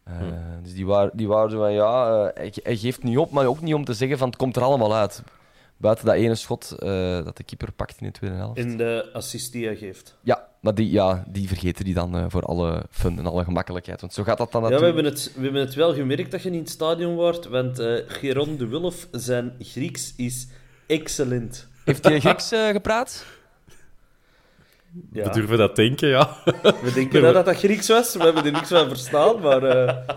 Eh, 0.08 0.28
Dus 0.64 0.74
die 0.74 0.86
waren, 0.86 1.12
die 1.14 1.28
waren 1.28 1.50
zo 1.50 1.58
van, 1.58 1.74
ja, 1.74 2.08
eh, 2.10 2.30
hij, 2.34 2.54
hij 2.64 2.76
geeft 2.78 3.04
niet 3.04 3.18
op, 3.18 3.32
maar 3.32 3.46
ook 3.46 3.62
niet 3.62 3.74
om 3.74 3.86
te 3.86 3.94
zeggen 3.94 4.18
van 4.18 4.28
het 4.28 4.38
komt 4.38 4.56
er 4.56 4.62
allemaal 4.62 4.96
uit. 4.96 5.24
Buiten 5.78 6.06
dat 6.06 6.16
ene 6.16 6.36
schot 6.36 6.72
eh, 6.80 6.90
dat 7.26 7.38
de 7.38 7.44
keeper 7.44 7.72
pakt 7.72 7.96
in 8.00 8.06
de 8.08 8.12
tweede 8.14 8.36
helft. 8.36 8.58
En 8.58 8.78
de 8.78 9.10
assist 9.14 9.52
die 9.52 9.66
hij 9.66 9.76
geeft. 9.76 10.16
Ja, 10.22 10.48
maar 10.60 10.76
die, 10.76 10.92
ja, 10.92 11.24
die 11.28 11.48
vergeten 11.48 11.86
die 11.86 11.94
dan 11.94 12.32
voor 12.32 12.42
alle 12.42 12.84
fun 12.90 13.18
en 13.18 13.26
alle 13.26 13.44
gemakkelijkheid. 13.44 14.02
Want 14.02 14.14
zo 14.14 14.24
gaat 14.24 14.38
dat 14.38 14.52
dan 14.52 14.62
Ja, 14.62 14.68
we 14.68 14.74
natuurlijk. 14.74 14.96
hebben, 15.06 15.14
het, 15.22 15.34
we 15.36 15.44
hebben 15.44 15.62
het 15.62 15.74
wel 15.76 15.94
gemerkt 15.94 16.32
dat 16.32 16.42
je 16.42 16.50
niet 16.50 16.58
in 16.58 16.64
het 16.64 16.74
stadion 16.74 17.16
wordt, 17.16 17.48
want 17.48 17.80
eh 17.80 17.96
Geron 18.08 18.58
de 18.58 18.68
Wulf, 18.68 19.08
zijn 19.12 19.54
Grieks 19.60 20.14
is 20.16 20.48
excellent. 20.88 21.68
Heeft 21.86 22.04
hij 22.04 22.20
Grieks 22.20 22.52
eh, 22.52 22.68
gepraat? 22.68 23.26
Ja. 25.12 25.24
We 25.24 25.30
durven 25.30 25.58
dat 25.58 25.76
denken, 25.76 26.08
ja. 26.08 26.38
We 26.82 26.92
denken 26.94 27.22
dat 27.22 27.34
dat, 27.34 27.46
dat 27.46 27.56
Grieks 27.58 27.88
was, 27.88 28.16
we 28.16 28.24
hebben 28.24 28.46
er 28.46 28.52
niks 28.52 28.70
van 28.70 28.88
verstaan, 28.88 29.40
maar... 29.40 29.64
eh, 29.64 29.98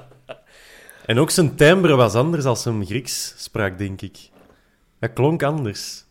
En 1.07 1.19
ook 1.19 1.31
zijn 1.31 1.57
timbre 1.57 1.95
was 1.97 2.15
anders 2.15 2.45
als 2.45 2.65
hem 2.65 2.85
Grieks 2.87 3.35
sprak, 3.37 3.79
denk 3.79 4.01
ik. 4.03 4.19
Dat 4.99 5.13
klonk 5.13 5.43
anders. 5.43 6.05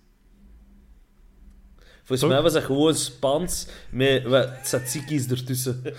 Volgens 1.97 2.19
Toch? 2.19 2.29
mij 2.29 2.41
was 2.41 2.53
dat 2.53 2.63
gewoon 2.63 2.95
Spaans 2.95 3.67
met 3.89 4.23
wat 4.23 4.49
tzatziki's 4.63 5.27
ertussen. 5.27 5.81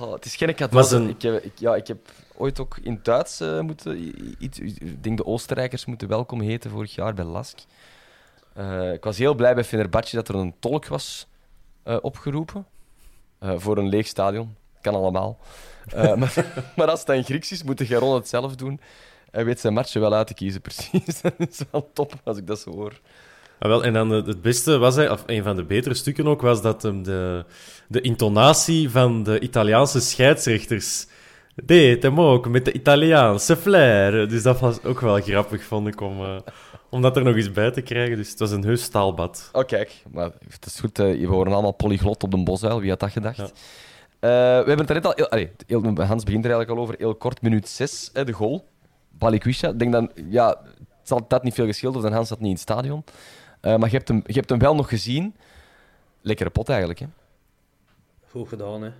Oh, 0.00 0.12
het 0.12 0.24
is 0.24 0.36
geen 0.36 0.54
kat. 0.54 0.70
Maar 0.70 0.84
zijn- 0.84 1.08
Ik, 1.08 1.22
heb, 1.22 1.42
ik, 1.44 1.52
ja, 1.58 1.74
ik 1.76 1.86
heb 1.86 1.98
ooit 2.36 2.60
ook 2.60 2.78
in 2.82 3.00
Duits 3.02 3.40
eh, 3.40 3.60
moeten... 3.60 4.12
Iets, 4.38 4.58
ik 4.58 5.02
denk 5.02 5.16
de 5.16 5.24
Oostenrijkers 5.24 5.84
moeten 5.84 6.08
welkom 6.08 6.40
heten 6.40 6.70
vorig 6.70 6.94
jaar 6.94 7.14
bij 7.14 7.24
Lask. 7.24 7.58
Eh, 8.54 8.92
ik 8.92 9.04
was 9.04 9.18
heel 9.18 9.34
blij 9.34 9.54
bij 9.54 9.64
Fenerbahce 9.64 10.16
dat 10.16 10.28
er 10.28 10.34
een 10.34 10.54
tolk 10.58 10.86
was 10.86 11.26
eh, 11.82 11.96
opgeroepen. 12.00 12.66
eh, 13.38 13.54
voor 13.56 13.78
een 13.78 13.88
leeg 13.88 14.06
stadion. 14.06 14.56
Kan 14.80 14.94
allemaal. 14.94 15.38
Maar, 16.16 16.62
maar 16.76 16.88
als 16.90 16.98
het 16.98 17.08
dan 17.08 17.24
Grieks 17.24 17.52
is, 17.52 17.62
moet 17.62 17.78
de 17.78 17.86
Garon 17.86 18.14
het 18.14 18.28
zelf 18.28 18.56
doen. 18.56 18.80
Hij 19.30 19.44
weet 19.44 19.60
zijn 19.60 19.72
matchen 19.72 20.00
wel 20.00 20.14
uit 20.14 20.26
te 20.26 20.34
kiezen, 20.34 20.60
precies. 20.68 21.20
dat 21.20 21.32
is 21.38 21.60
wel 21.70 21.90
top 21.92 22.12
als 22.24 22.38
ik 22.38 22.46
dat 22.46 22.58
zo 22.58 22.70
hoor. 22.70 23.00
Ah, 23.58 23.68
wel, 23.68 23.84
en 23.84 23.92
dan 23.92 24.10
het 24.10 24.42
beste 24.42 24.78
was 24.78 24.94
hij, 24.94 25.10
of 25.10 25.22
een 25.26 25.42
van 25.42 25.56
de 25.56 25.64
betere 25.64 25.94
stukken 25.94 26.26
ook, 26.26 26.40
was 26.40 26.62
dat 26.62 26.80
de, 26.80 27.44
de 27.88 28.00
intonatie 28.00 28.90
van 28.90 29.22
de 29.22 29.40
Italiaanse 29.40 30.00
scheidsrechters 30.00 31.06
deed 31.54 32.02
hem 32.02 32.20
ook 32.20 32.48
met 32.48 32.64
de 32.64 32.72
Italiaanse 32.72 33.56
flair. 33.56 34.28
Dus 34.28 34.42
dat 34.42 34.60
was 34.60 34.82
ook 34.84 35.00
wel 35.00 35.20
grappig, 35.20 35.62
vond 35.64 35.86
ik, 35.88 36.00
om, 36.00 36.20
eh, 36.24 36.36
om 36.90 37.02
dat 37.02 37.16
er 37.16 37.24
nog 37.24 37.36
eens 37.36 37.52
bij 37.52 37.70
te 37.70 37.80
krijgen. 37.80 38.16
Dus 38.16 38.30
het 38.30 38.38
was 38.38 38.50
een 38.50 38.64
heus 38.64 38.88
taalbad. 38.88 39.48
Oh, 39.52 39.64
kijk. 39.64 40.02
Maar 40.12 40.30
het 40.48 40.66
is 40.66 40.80
goed. 40.80 40.98
eh, 40.98 41.20
we 41.20 41.26
horen 41.26 41.52
allemaal 41.52 41.72
polyglot 41.72 42.22
op 42.22 42.30
de 42.30 42.42
bosuil. 42.42 42.80
Wie 42.80 42.90
had 42.90 43.00
dat 43.00 43.10
gedacht? 43.10 43.36
Ja. 43.36 43.44
Eh, 43.44 44.30
we 44.64 44.68
hebben 44.68 44.78
het 44.78 44.88
er 44.88 44.94
net 44.94 45.06
al... 45.06 45.12
heel- 45.16 45.28
allee, 45.28 45.50
heel- 45.66 45.82
Hans 46.06 46.24
begint 46.24 46.44
er 46.44 46.50
eigenlijk 46.50 46.70
al 46.70 46.78
over. 46.78 46.94
Heel 46.98 47.14
kort, 47.14 47.42
minuut 47.42 47.68
6, 47.68 48.10
de 48.12 48.32
goal. 48.32 48.64
Balikwisha. 49.10 49.68
Ik 49.68 49.78
denk 49.78 49.92
dan... 49.92 50.10
Ja, 50.28 50.48
het 50.78 51.08
zal 51.12 51.24
dat 51.28 51.42
niet 51.42 51.54
veel 51.54 51.66
gescheeld 51.66 51.96
of 51.96 52.02
dan 52.02 52.12
Hans 52.12 52.28
zat 52.28 52.38
niet 52.38 52.46
in 52.46 52.52
het 52.52 52.62
stadion. 52.62 53.04
Eh, 53.60 53.76
maar 53.76 53.90
je 53.90 53.96
hebt, 53.96 54.08
hem, 54.08 54.22
je 54.26 54.32
hebt 54.32 54.50
hem 54.50 54.58
wel 54.58 54.74
nog 54.74 54.88
gezien. 54.88 55.34
Lekkere 56.20 56.50
pot 56.50 56.68
eigenlijk, 56.68 56.98
hè? 56.98 57.06
Goed 58.30 58.48
gedaan, 58.48 58.82
hè. 58.82 58.90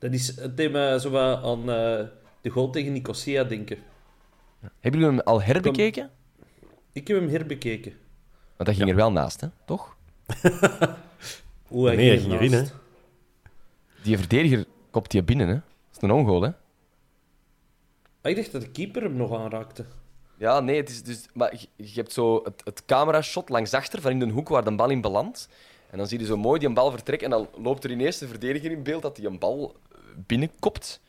Dat 0.00 0.12
is 0.12 0.36
het 0.36 0.56
thema 0.56 0.98
zo 0.98 1.10
wat 1.10 1.42
aan 1.42 1.60
eh, 1.60 2.06
de 2.40 2.50
goal 2.50 2.70
tegen 2.70 2.92
Nicosia 2.92 3.44
denken. 3.44 3.78
Hebben 4.60 5.00
jullie 5.00 5.16
hem 5.16 5.26
al 5.26 5.42
herbekeken? 5.42 6.10
Ik 6.92 7.08
heb 7.08 7.18
hem 7.18 7.28
herbekeken. 7.28 7.92
Want 8.56 8.68
dat 8.68 8.78
ging 8.78 8.88
er 8.88 8.96
wel 8.96 9.12
naast, 9.12 9.40
hè? 9.40 9.46
Toch? 9.66 9.96
Hoe 11.68 11.86
hij 11.86 11.96
Nee, 11.96 12.08
hij 12.08 12.18
ging 12.18 12.32
erin. 12.32 12.68
Die 14.02 14.18
verdediger 14.18 14.64
kopt 14.90 15.10
die 15.10 15.22
binnen, 15.22 15.48
hè? 15.48 15.54
Dat 15.54 15.96
is 15.96 16.02
een 16.02 16.10
ongoal, 16.10 16.42
hè? 16.42 16.50
Ah, 18.20 18.30
ik 18.30 18.36
dacht 18.36 18.52
dat 18.52 18.60
de 18.60 18.70
keeper 18.70 19.02
hem 19.02 19.16
nog 19.16 19.34
aanraakte. 19.34 19.84
Ja, 20.38 20.60
nee, 20.60 20.76
het 20.76 20.88
is 20.88 21.02
dus... 21.02 21.26
Maar 21.34 21.54
je, 21.54 21.84
je 21.84 21.94
hebt 21.94 22.12
zo 22.12 22.40
het, 22.44 22.60
het 22.64 22.84
camera-shot 22.84 23.48
langs 23.48 23.74
achter, 23.74 24.00
van 24.00 24.10
in 24.10 24.18
de 24.18 24.28
hoek 24.28 24.48
waar 24.48 24.64
de 24.64 24.74
bal 24.74 24.90
in 24.90 25.00
belandt. 25.00 25.48
En 25.90 25.98
dan 25.98 26.06
zie 26.06 26.18
je 26.18 26.24
zo 26.24 26.36
mooi 26.36 26.58
die 26.58 26.68
een 26.68 26.74
bal 26.74 26.90
vertrekken 26.90 27.32
en 27.32 27.38
dan 27.38 27.62
loopt 27.62 27.84
er 27.84 27.90
ineens 27.90 28.18
de 28.18 28.28
verdediger 28.28 28.70
in 28.70 28.82
beeld 28.82 29.02
dat 29.02 29.16
hij 29.16 29.26
een 29.26 29.38
bal 29.38 29.76
binnenkopt. 30.26 31.00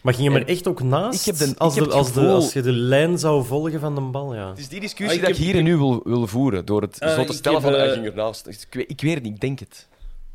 Maar 0.00 0.14
ging 0.14 0.26
hem 0.26 0.36
En 0.36 0.42
er 0.42 0.48
echt 0.48 0.66
ook 0.68 0.82
naast? 0.82 1.20
ik 1.20 1.26
heb 1.26 1.36
de- 1.48 1.54
als, 1.58 1.74
ik 1.74 1.80
heb 1.80 1.90
de, 1.90 1.96
als, 1.96 2.12
de, 2.12 2.20
als 2.28 2.52
je 2.52 2.62
de 2.62 2.72
lijn 2.72 3.18
zou 3.18 3.44
volgen 3.44 3.80
van 3.80 3.94
de 3.94 4.00
bal, 4.00 4.34
ja. 4.34 4.48
Het 4.48 4.58
is 4.58 4.68
die 4.68 4.80
discussie 4.80 5.06
Ah, 5.22 5.28
ik 5.28 5.34
dat 5.34 5.38
ik 5.38 5.44
hier 5.46 5.56
en 5.56 5.64
nu 5.64 5.76
wil, 5.76 6.00
wil 6.04 6.26
voeren, 6.26 6.64
door 6.64 6.82
het 6.82 7.00
Ah, 7.00 7.14
zo 7.14 7.24
te 7.24 7.30
ik 7.32 7.38
stellen 7.38 7.62
heb, 7.62 7.70
van, 7.70 7.78
hij 7.80 7.88
eh, 7.88 7.94
ging 7.94 8.06
ernaast. 8.06 8.46
Ik 8.46 8.66
weet, 8.70 8.90
ik 8.90 9.00
weet 9.00 9.14
het 9.14 9.22
niet, 9.22 9.34
ik 9.34 9.40
denk 9.40 9.58
het. 9.58 9.88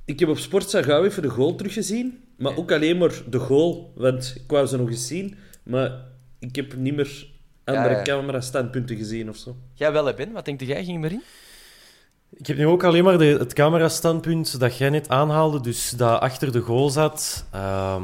Ik 0.06 0.20
heb 0.20 0.30
op 0.30 0.38
Sport 0.38 0.70
gauw 0.70 1.04
even 1.04 1.22
de 1.22 1.30
goal 1.30 1.56
teruggezien. 1.56 2.24
Maar 2.38 2.58
ook 2.58 2.72
alleen 2.72 2.98
maar 2.98 3.14
de 3.30 3.40
goal. 3.40 3.92
Want 3.96 4.34
ik 4.36 4.52
wou 4.52 4.66
ze 4.68 4.78
nog 4.78 4.90
eens 4.90 5.08
zien. 5.08 5.36
Maar 5.64 5.92
ik 6.40 6.56
heb 6.56 6.76
niet 6.76 6.96
meer 6.96 7.28
andere 7.64 7.90
Ja, 7.90 7.98
ja. 7.98 8.02
camera-standpunten 8.04 8.96
gezien 8.98 9.30
of 9.30 9.36
zo. 9.38 9.56
Jij 9.74 9.92
wel, 9.92 10.14
Ben? 10.14 10.32
Wat 10.32 10.46
denk 10.46 10.62
jij? 10.62 10.84
Ging 10.84 10.96
hem 10.96 11.04
erin? 11.04 11.22
Ik 12.34 12.48
heb 12.48 12.58
nu 12.58 12.68
ook 12.68 12.84
alleen 12.84 13.04
maar 13.04 13.18
de, 13.18 13.26
het 13.26 13.54
camerastandpunt 13.54 14.60
dat 14.60 14.78
jij 14.78 14.90
net 14.90 15.10
aanhaalde, 15.10 15.60
dus 15.62 15.90
dat 15.90 16.20
achter 16.20 16.52
de 16.52 16.60
goal 16.62 16.90
zat, 16.90 17.46
ehm, 17.52 18.04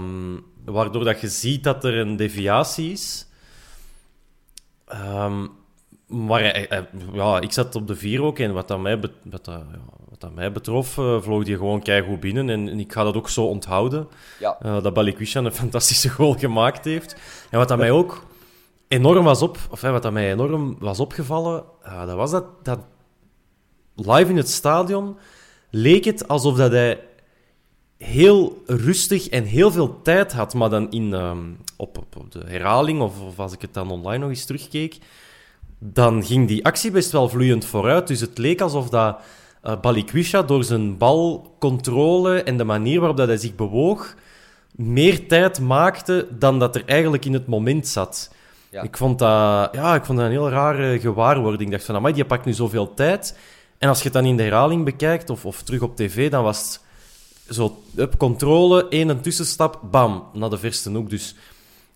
waardoor 0.66 1.04
dat 1.04 1.22
je 1.22 1.28
ziet 1.28 1.64
dat 1.64 1.84
er 1.84 1.98
een 1.98 2.16
deviatie 2.16 2.92
is. 2.92 3.28
Ehm, 4.88 5.48
maar 6.08 6.40
hij- 6.42 6.66
hij- 6.70 6.88
ja, 7.14 7.40
ik 7.42 7.52
zat 7.52 7.76
op 7.76 7.88
de 7.88 7.96
vier 7.96 8.22
ook 8.24 8.40
en 8.40 8.54
wat 8.54 8.68
dat 8.68 8.80
mij, 8.80 9.00
wat 9.00 9.12
dat, 9.24 9.46
ja, 9.46 9.64
wat 10.10 10.20
dat 10.20 10.34
mij 10.34 10.52
betrof, 10.52 10.98
eh, 10.98 11.22
vloog 11.22 11.44
die 11.44 11.58
gewoon 11.58 11.82
keigoed 11.82 12.20
binnen 12.20 12.50
en, 12.50 12.70
en 12.70 12.80
ik 12.80 12.94
ga 12.94 13.04
dat 13.04 13.16
ook 13.16 13.30
zo 13.30 13.46
onthouden, 13.46 14.08
Ja. 14.40 14.58
eh, 14.62 14.84
dat 14.84 14.94
Balikwisha 14.94 15.40
een 15.40 15.52
fantastische 15.52 16.10
goal 16.18 16.34
gemaakt 16.34 16.86
heeft. 16.86 17.16
En 17.50 17.58
wat 17.60 17.68
dat 17.68 17.78
mij 17.78 17.92
ook 17.92 18.26
enorm 18.88 19.24
was 19.24 19.42
op, 19.42 19.58
of 19.70 19.82
wat 19.82 20.04
dat 20.04 20.12
mij 20.12 20.32
enorm 20.32 20.76
was 20.80 21.00
opgevallen, 21.00 21.64
eh, 21.84 22.06
dat 22.06 22.16
was 22.16 22.32
dat, 22.32 22.46
dat 22.64 22.80
live 23.96 24.30
in 24.30 24.38
het 24.38 24.50
stadion 24.50 25.18
leek 25.70 26.06
het 26.06 26.28
alsof 26.28 26.58
dat 26.58 26.72
hij 26.72 27.00
heel 27.98 28.62
rustig 28.66 29.30
en 29.30 29.44
heel 29.44 29.72
veel 29.72 30.02
tijd 30.02 30.34
had, 30.34 30.54
maar 30.54 30.70
dan 30.70 30.92
in, 30.92 31.14
ehm, 31.14 31.40
op, 31.78 31.98
op, 31.98 32.32
de 32.32 32.44
herhaling, 32.46 33.02
of, 33.02 33.22
of 33.22 33.40
als 33.40 33.54
ik 33.54 33.62
het 33.62 33.74
dan 33.74 33.92
online 33.92 34.18
nog 34.18 34.30
eens 34.30 34.46
terugkeek, 34.46 34.98
dan 35.80 36.26
ging 36.26 36.48
die 36.48 36.66
actie 36.66 36.92
best 36.92 37.12
wel 37.12 37.30
vloeiend 37.30 37.66
vooruit. 37.66 38.08
Dus 38.08 38.20
het 38.20 38.38
leek 38.38 38.62
alsof 38.62 38.90
dat 38.90 39.20
eh 39.62 39.80
Balikwisha 39.82 40.42
door 40.42 40.64
zijn 40.64 40.98
balcontrole 40.98 42.44
en 42.44 42.58
de 42.58 42.64
manier 42.64 43.00
waarop 43.00 43.18
dat 43.18 43.28
hij 43.28 43.38
zich 43.38 43.56
bewoog, 43.56 44.16
meer 44.72 45.28
tijd 45.28 45.60
maakte 45.60 46.28
dan 46.40 46.60
dat 46.60 46.76
er 46.76 46.84
eigenlijk 46.86 47.26
in 47.26 47.34
het 47.34 47.48
moment 47.48 47.88
zat. 47.88 48.34
Ja. 48.70 48.82
Ik, 48.82 48.98
vond 48.98 49.20
dat, 49.20 49.70
ja, 49.72 49.96
ik 49.96 50.06
vond 50.06 50.18
dat 50.18 50.28
een 50.28 50.34
heel 50.34 50.50
rare 50.50 51.00
gewaarwording. 51.00 51.62
Ik 51.62 51.72
dacht 51.72 51.86
van, 51.86 51.96
amai, 51.96 52.14
die 52.14 52.26
pakt 52.26 52.46
nu 52.46 52.54
zoveel 52.54 52.94
tijd. 52.94 53.38
En 53.82 53.90
als 53.90 53.98
je 53.98 54.04
het 54.04 54.14
dan 54.14 54.26
in 54.26 54.38
de 54.38 54.44
herhaling 54.44 54.86
bekijkt, 54.86 55.30
of, 55.30 55.46
of 55.46 55.62
terug 55.64 55.82
op 55.82 55.96
tv, 55.96 56.30
dan 56.32 56.44
was 56.44 56.60
het 57.48 57.56
zo, 57.56 57.84
up, 57.96 58.18
controle, 58.18 58.88
één 58.90 59.10
een 59.10 59.22
tussenstap, 59.22 59.80
bam, 59.92 60.30
naar 60.34 60.50
de 60.50 60.58
verste 60.58 60.90
hoek. 60.90 61.10
Dus 61.10 61.36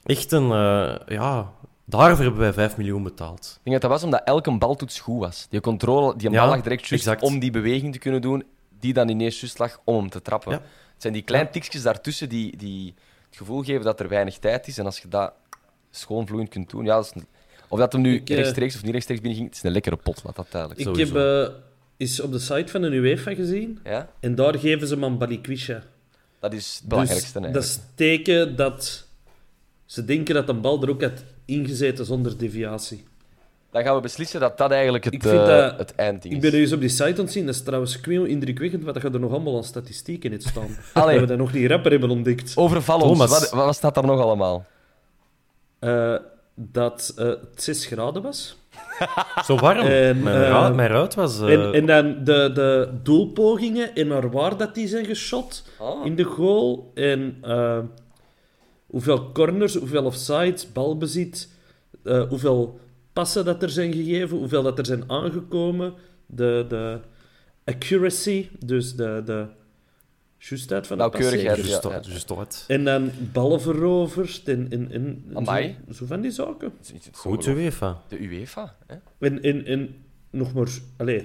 echt 0.05 0.31
een, 0.31 0.51
eh, 0.51 0.95
ja, 1.07 1.51
daarvoor 1.85 2.23
hebben 2.23 2.41
wij 2.41 2.53
5 2.53 2.77
miljoen 2.77 3.03
betaald. 3.03 3.45
Ik 3.57 3.59
denk 3.63 3.81
dat 3.81 3.81
dat 3.81 3.91
was 3.91 4.03
omdat 4.03 4.21
elke 4.25 4.57
baltoets 4.57 4.99
goed 4.99 5.19
was. 5.19 5.47
Die 5.49 5.59
controle, 5.61 6.15
die 6.15 6.29
Ja, 6.31 6.39
bal 6.39 6.49
lag 6.49 6.61
direct 6.61 6.87
juist 6.87 7.05
exact. 7.07 7.21
om 7.23 7.39
die 7.39 7.51
beweging 7.51 7.93
te 7.93 7.99
kunnen 7.99 8.21
doen, 8.21 8.43
die 8.79 8.93
dan 8.93 9.09
ineens 9.09 9.39
juist 9.39 9.59
lag 9.59 9.79
om 9.83 9.95
hem 9.97 10.09
te 10.09 10.21
trappen. 10.21 10.51
Ja. 10.51 10.57
Het 10.93 11.01
zijn 11.01 11.13
die 11.13 11.21
kleine 11.21 11.49
tikjes 11.49 11.81
daartussen 11.81 12.29
die, 12.29 12.57
die 12.57 12.93
het 13.29 13.37
gevoel 13.37 13.63
geven 13.63 13.83
dat 13.83 13.99
er 13.99 14.07
weinig 14.09 14.37
tijd 14.37 14.67
is. 14.67 14.77
En 14.77 14.85
als 14.85 14.99
je 14.99 15.07
dat 15.07 15.31
schoonvloeiend 15.91 16.49
kunt 16.49 16.69
doen, 16.69 16.85
ja, 16.85 16.95
dat 16.95 17.05
is 17.05 17.11
een- 17.21 17.27
of 17.67 17.79
dat 17.79 17.91
hem 17.91 18.01
nu 18.01 18.15
Ik, 18.15 18.29
eh, 18.29 18.35
rechtstreeks 18.35 18.75
of 18.75 18.81
niet 18.83 18.91
rechtstreeks 18.91 19.21
binnenging, 19.21 19.49
het 19.49 19.57
is 19.57 19.63
een 19.63 19.71
lekkere 19.71 19.95
pot, 19.95 20.21
laat 20.23 20.35
dat 20.35 20.47
duidelijk 20.51 20.81
Ik. 20.81 20.87
Sowieso. 20.87 21.15
heb 21.17 21.49
eh 21.49 21.53
eens 21.97 22.19
op 22.19 22.31
de 22.31 22.39
site 22.39 22.67
van 22.71 22.81
de 22.81 22.87
UEFA 22.87 23.33
gezien. 23.33 23.79
Ja? 23.83 24.09
En 24.19 24.35
daar 24.35 24.59
geven 24.59 24.87
ze 24.87 24.93
hem 24.93 25.03
aan 25.03 25.17
Balikwisha. 25.17 25.83
Dat 26.39 26.53
is 26.53 26.75
het 26.79 26.89
belangrijkste. 26.89 27.39
Dus 27.39 27.47
hè. 27.47 27.53
dat 27.53 27.63
is 27.63 27.79
teken 27.95 28.55
dat 28.55 29.07
ze 29.85 30.05
denken 30.05 30.35
dat 30.35 30.49
een 30.49 30.61
bal 30.61 30.81
er 30.83 30.89
ook 30.89 31.01
had 31.01 31.23
ingezeten 31.45 32.05
zonder 32.05 32.37
deviatie. 32.37 33.03
Dan 33.71 33.83
gaan 33.83 33.95
we 33.95 34.01
beslissen 34.01 34.39
dat 34.39 34.57
dat 34.57 34.71
eigenlijk 34.71 35.03
het, 35.03 35.13
Ik 35.13 35.21
vind 35.21 35.33
eh, 35.41 35.47
dat- 35.47 35.77
het 35.77 35.95
eindding 35.95 36.33
Ik 36.33 36.43
is. 36.43 36.49
ben 36.49 36.53
er 36.59 36.59
eens 36.65 36.71
op 36.73 36.79
die 36.79 36.89
site 36.89 37.03
aan 37.03 37.15
het 37.15 37.31
zien. 37.31 37.45
Dat 37.45 37.55
is 37.55 37.63
trouwens 37.63 37.99
heel 38.01 38.23
indrukwekkend 38.25 38.83
wat 38.83 38.95
er 39.03 39.19
nog 39.19 39.31
allemaal 39.31 39.55
aan 39.57 39.63
statistieken 39.63 40.31
in 40.31 40.41
staan. 40.41 40.77
Allee. 40.93 41.11
Dat 41.11 41.21
we 41.21 41.27
dat 41.29 41.37
nog 41.37 41.53
niet 41.53 41.69
rapper 41.69 41.91
hebben 41.91 42.09
ontdekt. 42.09 42.51
Overval 42.55 42.99
ons. 42.99 43.11
Thomas. 43.11 43.29
Wat, 43.29 43.49
wat 43.49 43.75
staat 43.75 43.95
daar 43.95 44.05
nog 44.05 44.19
allemaal? 44.19 44.65
Eh, 45.79 46.15
dat 46.55 47.13
eh, 47.17 47.25
het 47.25 47.63
6 47.63 47.85
graden 47.85 48.21
was. 48.21 48.57
Zo 49.45 49.55
warm. 49.57 49.79
En, 49.85 50.23
mijn, 50.23 50.35
eh, 50.43 50.49
ra- 50.49 50.69
mijn 50.69 50.89
ruit 50.89 51.15
was... 51.15 51.41
eh, 51.41 51.53
En, 51.53 51.73
en 51.73 51.85
dan 51.85 52.23
de, 52.23 52.51
de 52.53 52.89
doelpogingen 53.03 53.95
en 53.95 54.07
naar 54.07 54.31
waar 54.31 54.57
dat 54.57 54.75
die 54.75 54.87
zijn 54.87 55.05
geschot 55.05 55.63
Ah. 55.79 56.05
in 56.05 56.15
de 56.15 56.23
goal. 56.23 56.91
En 56.93 57.37
eh, 57.41 57.79
hoeveel 58.85 59.31
corners, 59.31 59.75
hoeveel 59.75 60.03
offsides, 60.05 60.71
balbezit, 60.71 61.49
eh, 62.03 62.21
hoeveel 62.29 62.79
passen 63.13 63.45
dat 63.45 63.63
er 63.63 63.69
zijn 63.69 63.93
gegeven, 63.93 64.37
hoeveel 64.37 64.63
dat 64.63 64.77
er 64.77 64.85
zijn 64.85 65.03
aangekomen. 65.07 65.93
De, 66.25 66.65
de 66.69 66.99
accuracy, 67.65 68.49
dus 68.65 68.95
de, 68.95 69.21
de 69.25 69.45
juistheid 70.49 70.87
van 70.87 70.97
de 70.97 71.03
Nauwkeurigheid. 71.03 71.57
Juist 71.57 71.83
ja, 71.83 71.89
uit, 71.89 72.05
juist 72.05 72.31
uit. 72.31 72.63
En 72.67 72.83
dan 72.83 73.11
ballen 73.31 73.61
veroverd 73.61 74.47
en, 74.47 74.67
en, 74.71 74.91
en, 74.91 75.25
Amai. 75.33 75.75
zo, 75.87 75.93
zo 75.93 76.05
van 76.05 76.21
die 76.21 76.31
zaken. 76.31 76.73
Goed, 77.11 77.45
UEFA. 77.45 78.01
De 78.07 78.19
UEFA. 78.19 78.75
Hè? 78.87 78.95
En, 79.19 79.41
en, 79.41 79.65
en 79.65 79.95
nog 80.29 80.53
maar, 80.53 80.67
allez, 80.97 81.23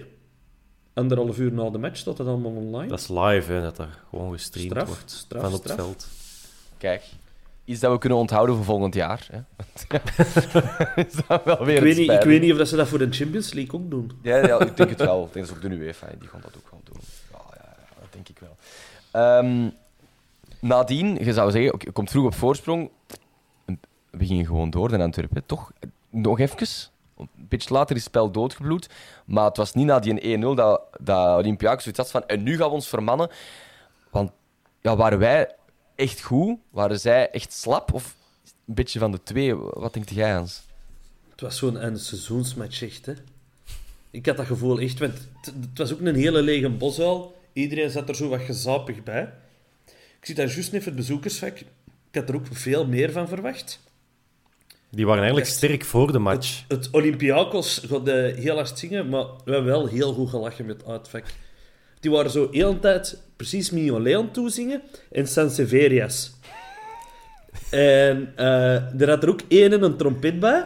anderhalf 0.92 1.38
uur 1.38 1.52
na 1.52 1.70
de 1.70 1.78
match 1.78 1.96
staat 1.96 2.16
dat 2.16 2.26
allemaal 2.26 2.52
online. 2.52 2.88
Dat 2.88 3.00
is 3.00 3.08
live, 3.08 3.52
hè, 3.52 3.62
dat 3.62 3.78
er 3.78 3.98
gewoon 4.10 4.32
gestreamd 4.32 4.70
Straf, 4.70 4.88
wordt 4.88 5.10
straf, 5.10 5.42
van 5.42 5.52
op 5.52 5.60
straf. 5.60 5.76
het 5.76 5.86
veld. 5.86 6.08
Kijk, 6.78 7.02
iets 7.64 7.80
dat 7.80 7.92
we 7.92 7.98
kunnen 7.98 8.18
onthouden 8.18 8.54
voor 8.56 8.64
volgend 8.64 8.94
jaar. 8.94 9.28
Hè? 9.30 9.40
is 11.02 11.12
dat 11.28 11.44
wel 11.44 11.64
weer 11.64 11.76
Ik 11.76 11.82
weet, 11.82 11.96
niet, 11.96 12.10
ik 12.10 12.22
weet 12.22 12.40
niet 12.40 12.52
of 12.52 12.58
dat 12.58 12.68
ze 12.68 12.76
dat 12.76 12.88
voor 12.88 12.98
de 12.98 13.10
Champions 13.10 13.52
League 13.52 13.80
ook 13.80 13.90
doen. 13.90 14.10
Ja, 14.22 14.46
ja, 14.46 14.60
ik 14.60 14.76
denk 14.76 14.90
het 14.90 14.98
wel. 14.98 15.24
Ik 15.24 15.32
denk 15.32 15.46
dat 15.46 15.56
ook 15.56 15.62
de 15.62 15.68
UEFA, 15.68 16.06
die 16.18 16.28
gaan 16.28 16.40
dat 16.40 16.56
ook 16.56 16.70
wel 16.70 16.80
doen. 16.84 17.02
Ja, 17.32 17.38
ja, 17.54 17.76
ja 17.78 18.00
dat 18.00 18.12
denk 18.12 18.28
ik 18.28 18.38
wel. 18.38 18.56
Ehm, 19.10 19.68
nadien, 20.60 21.24
je 21.24 21.32
zou 21.32 21.50
zeggen, 21.50 21.74
je 21.78 21.92
komt 21.92 22.10
vroeg 22.10 22.24
op 22.24 22.34
voorsprong. 22.34 22.90
We 24.10 24.26
gingen 24.26 24.46
gewoon 24.46 24.70
door 24.70 24.90
naar 24.90 25.00
Antwerpen, 25.00 25.46
toch? 25.46 25.72
Nog 26.10 26.38
even? 26.38 26.68
Een 27.16 27.28
beetje 27.34 27.74
later 27.74 27.96
is 27.96 28.02
het 28.02 28.10
spel 28.10 28.30
doodgebloed. 28.30 28.88
Maar 29.24 29.44
het 29.44 29.56
was 29.56 29.74
niet 29.74 29.86
na 29.86 29.98
die 29.98 30.38
1-0 30.38 30.40
dat, 30.40 30.82
dat 31.00 31.38
Olympiakos 31.38 31.82
zoiets 31.82 32.00
had 32.00 32.10
van... 32.10 32.26
En 32.26 32.42
nu 32.42 32.56
gaan 32.56 32.68
we 32.68 32.74
ons 32.74 32.88
vermannen. 32.88 33.30
Want 34.10 34.30
ja, 34.80 34.96
waren 34.96 35.18
wij 35.18 35.54
echt 35.94 36.20
goed? 36.20 36.58
Waren 36.70 37.00
zij 37.00 37.30
echt 37.30 37.52
slap? 37.52 37.92
Of 37.92 38.16
een 38.44 38.74
beetje 38.74 38.98
van 38.98 39.10
de 39.10 39.22
twee? 39.22 39.54
Wat 39.54 39.92
denkt 39.92 40.10
jij, 40.10 40.32
Hans? 40.32 40.62
Het 41.30 41.40
was 41.40 41.56
zo'n 41.56 41.84
een 41.84 41.98
seizoensmatch, 41.98 42.82
echt. 42.82 43.06
Hè. 43.06 43.14
Ik 44.10 44.26
had 44.26 44.36
dat 44.36 44.46
gevoel 44.46 44.78
echt, 44.78 44.98
want 44.98 45.12
het, 45.12 45.54
het 45.60 45.78
was 45.78 45.92
ook 45.92 46.00
een 46.00 46.14
hele 46.14 46.42
lege 46.42 46.70
bosuil. 46.70 47.39
Iedereen 47.52 47.90
zat 47.90 48.08
er 48.08 48.14
zo 48.14 48.28
wat 48.28 48.40
gezapig 48.40 49.02
bij. 49.02 49.32
Ik 49.86 50.26
zie 50.26 50.34
daar 50.34 50.46
juist 50.46 50.72
even 50.72 50.84
het 50.84 50.96
bezoekersvak. 50.96 51.58
Ik 51.58 51.66
had 52.12 52.28
er 52.28 52.34
ook 52.34 52.46
veel 52.50 52.86
meer 52.86 53.12
van 53.12 53.28
verwacht. 53.28 53.80
Die 54.90 55.06
waren 55.06 55.22
eigenlijk 55.22 55.50
sterk 55.50 55.84
voor 55.84 56.12
de 56.12 56.18
match. 56.18 56.64
Het 56.68 56.88
Olympiakos 56.92 57.82
gaat 57.88 58.06
heel 58.36 58.54
hard 58.54 58.78
zingen, 58.78 59.08
maar 59.08 59.24
we 59.44 59.52
hebben 59.52 59.64
wel 59.64 59.86
heel 59.86 60.12
goed 60.12 60.30
gelachen 60.30 60.66
met 60.66 60.76
het 60.76 60.86
uitvak. 60.86 61.24
Die 62.00 62.10
waren 62.10 62.30
zo 62.30 62.48
heel 62.50 62.72
de 62.72 62.78
tijd 62.78 63.22
precies 63.36 63.70
Mio 63.70 64.00
Leon 64.00 64.30
toezingen 64.30 64.82
en 65.12 65.26
Sanseverias. 65.26 66.32
En 67.70 68.32
eh, 68.36 69.00
er 69.00 69.08
had 69.08 69.22
er 69.22 69.28
ook 69.28 69.40
één 69.48 69.72
en 69.72 69.82
een 69.82 69.96
trompet 69.96 70.40
bij. 70.40 70.64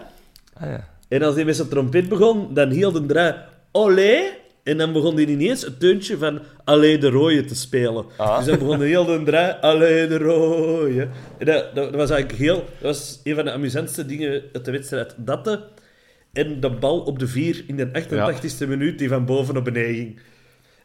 Ah 0.54 0.68
ja. 0.68 0.88
En 1.08 1.22
als 1.22 1.34
hij 1.34 1.44
met 1.44 1.56
zijn 1.56 1.68
trompet 1.68 2.08
begon, 2.08 2.54
dan 2.54 2.70
hield 2.70 2.94
een 2.94 3.06
draai 3.06 3.34
olé. 3.72 4.42
En 4.64 4.76
dan 4.78 4.92
begon 4.92 5.14
hij 5.14 5.24
ineens 5.26 5.62
het 5.62 5.80
deuntje 5.80 6.18
van 6.18 6.40
Allee 6.64 6.98
de 6.98 7.08
Rooie 7.08 7.44
te 7.44 7.54
spelen. 7.54 8.04
Ah. 8.16 8.36
Dus 8.38 8.46
dan 8.46 8.58
begon 8.58 8.78
de 8.78 8.84
hele 8.84 9.22
draai 9.22 9.56
Allee 9.60 10.06
de 10.08 10.18
Rooie. 10.18 11.08
En 11.38 11.46
dat, 11.46 11.74
dat, 11.74 11.94
was 11.94 12.10
eigenlijk 12.10 12.40
heel... 12.40 12.56
Dat 12.56 12.64
was 12.96 13.20
een 13.24 13.34
van 13.34 13.44
de 13.44 13.52
amusantste 13.52 14.06
dingen 14.06 14.42
uit 14.52 14.64
de 14.64 14.70
wedstrijd. 14.70 15.14
Dat 15.18 15.44
de, 15.44 15.60
en 16.32 16.60
de 16.60 16.70
bal 16.70 17.00
op 17.00 17.18
de 17.18 17.26
vier 17.26 17.64
in 17.66 17.76
de 17.76 17.86
88ste 17.86 18.68
minuut 18.68 18.98
die 18.98 19.08
van 19.08 19.24
boven 19.24 19.54
naar 19.54 19.62
beneden 19.62 19.94
ging. 19.94 20.18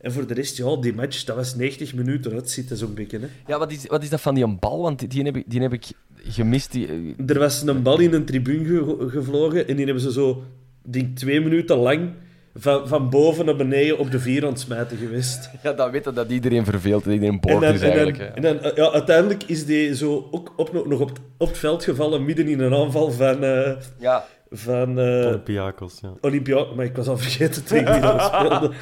En 0.01 0.11
voor 0.11 0.27
de 0.27 0.33
rest, 0.33 0.57
ja, 0.57 0.75
die 0.75 0.93
match, 0.93 1.23
dat 1.23 1.35
was 1.35 1.55
90 1.55 1.93
minuten 1.93 2.31
uitzitten 2.33 2.77
zo'n 2.77 2.93
beetje. 2.93 3.19
Hè. 3.19 3.27
Ja, 3.47 3.59
wat 3.59 3.71
is, 3.71 3.85
wat 3.87 4.03
is 4.03 4.09
dat 4.09 4.21
van 4.21 4.35
die 4.35 4.47
bal? 4.59 4.81
Want 4.81 5.11
die- 5.11 5.23
heb 5.23 5.35
ik, 5.35 5.43
die 5.47 5.61
heb 5.61 5.73
ik 5.73 5.85
gemist. 6.23 6.71
Die, 6.71 6.87
eh, 6.87 6.93
Er 7.29 7.39
was 7.39 7.61
een 7.61 7.81
bal 7.81 7.99
in 7.99 8.13
een 8.13 8.25
tribune 8.25 8.83
ge- 8.83 9.09
gevlogen 9.09 9.67
en 9.67 9.75
die 9.75 9.85
hebben 9.85 10.03
ze 10.03 10.11
zo, 10.11 10.43
denk 10.81 11.17
twee 11.17 11.41
minuten 11.41 11.77
lang, 11.77 12.09
van, 12.55 12.87
van 12.87 13.09
boven 13.09 13.45
naar 13.45 13.55
beneden 13.55 13.97
op 13.97 14.11
de 14.11 14.19
vier 14.19 14.47
ontsmijten 14.47 14.97
geweest. 14.97 15.49
ja, 15.63 15.73
dat 15.73 15.91
weten 15.91 16.13
dat 16.15 16.29
iedereen 16.31 16.65
verveelt. 16.65 17.03
Dat 17.03 17.13
iedereen 17.13 17.33
En 17.33 17.39
boord 17.39 17.63
is 17.63 17.81
en 17.81 17.87
dan, 17.89 17.97
eigenlijk. 17.97 18.35
en 18.35 18.41
dan, 18.41 18.59
eh, 18.61 18.75
ja, 18.75 18.91
uiteindelijk 18.91 19.43
is 19.43 19.65
die 19.65 19.95
zo 19.95 20.27
ook 20.31 20.53
op, 20.57 20.85
nog 20.85 20.99
op, 20.99 21.09
het- 21.09 21.19
op 21.37 21.47
het 21.47 21.57
veld 21.57 21.83
gevallen, 21.83 22.25
midden 22.25 22.47
in 22.47 22.59
een 22.59 22.73
aanval 22.73 23.11
van, 23.11 23.43
eh 23.43 23.71
Ja, 23.99 24.25
van 24.51 24.99
eh, 24.99 25.25
Olympiakos, 25.27 25.99
ja. 26.01 26.13
Olympia... 26.21 26.65
Maar 26.75 26.85
ik 26.85 26.95
was 26.95 27.07
al 27.07 27.17
vergeten 27.17 27.63
tegen 27.65 27.91
wie 27.91 28.01
dat 28.01 28.21
speelde. 28.23 28.71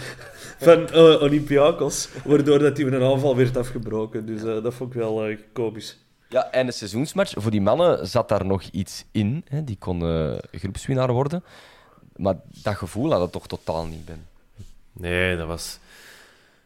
Van 0.59 0.89
eh, 0.89 1.21
Olympiakos, 1.21 2.09
waardoor 2.25 2.59
dat 2.59 2.77
hij 2.77 2.85
met 2.85 2.93
een 3.01 3.07
aanval 3.11 3.35
werd 3.35 3.57
afgebroken. 3.57 4.25
Dus 4.25 4.43
eh, 4.43 4.63
dat 4.63 4.73
vond 4.73 4.93
ik 4.93 4.99
wel 4.99 5.27
komisch. 5.53 5.97
Ja, 6.29 6.51
en 6.51 6.65
de 6.65 6.71
seizoensmatch, 6.71 7.33
voor 7.35 7.51
die 7.51 7.61
mannen 7.61 8.07
zat 8.07 8.29
daar 8.29 8.45
nog 8.45 8.63
iets 8.71 9.05
in. 9.11 9.43
Hè? 9.47 9.63
Die 9.63 9.75
konden 9.79 10.39
groepswinnaar 10.51 11.11
worden. 11.13 11.43
Maar 12.17 12.35
dat 12.63 12.75
gevoel 12.75 13.11
had 13.11 13.21
het 13.21 13.31
toch 13.31 13.47
totaal 13.47 13.85
niet, 13.85 14.05
Ben. 14.05 14.25
Nee, 14.93 15.37
dat 15.37 15.47
was... 15.47 15.79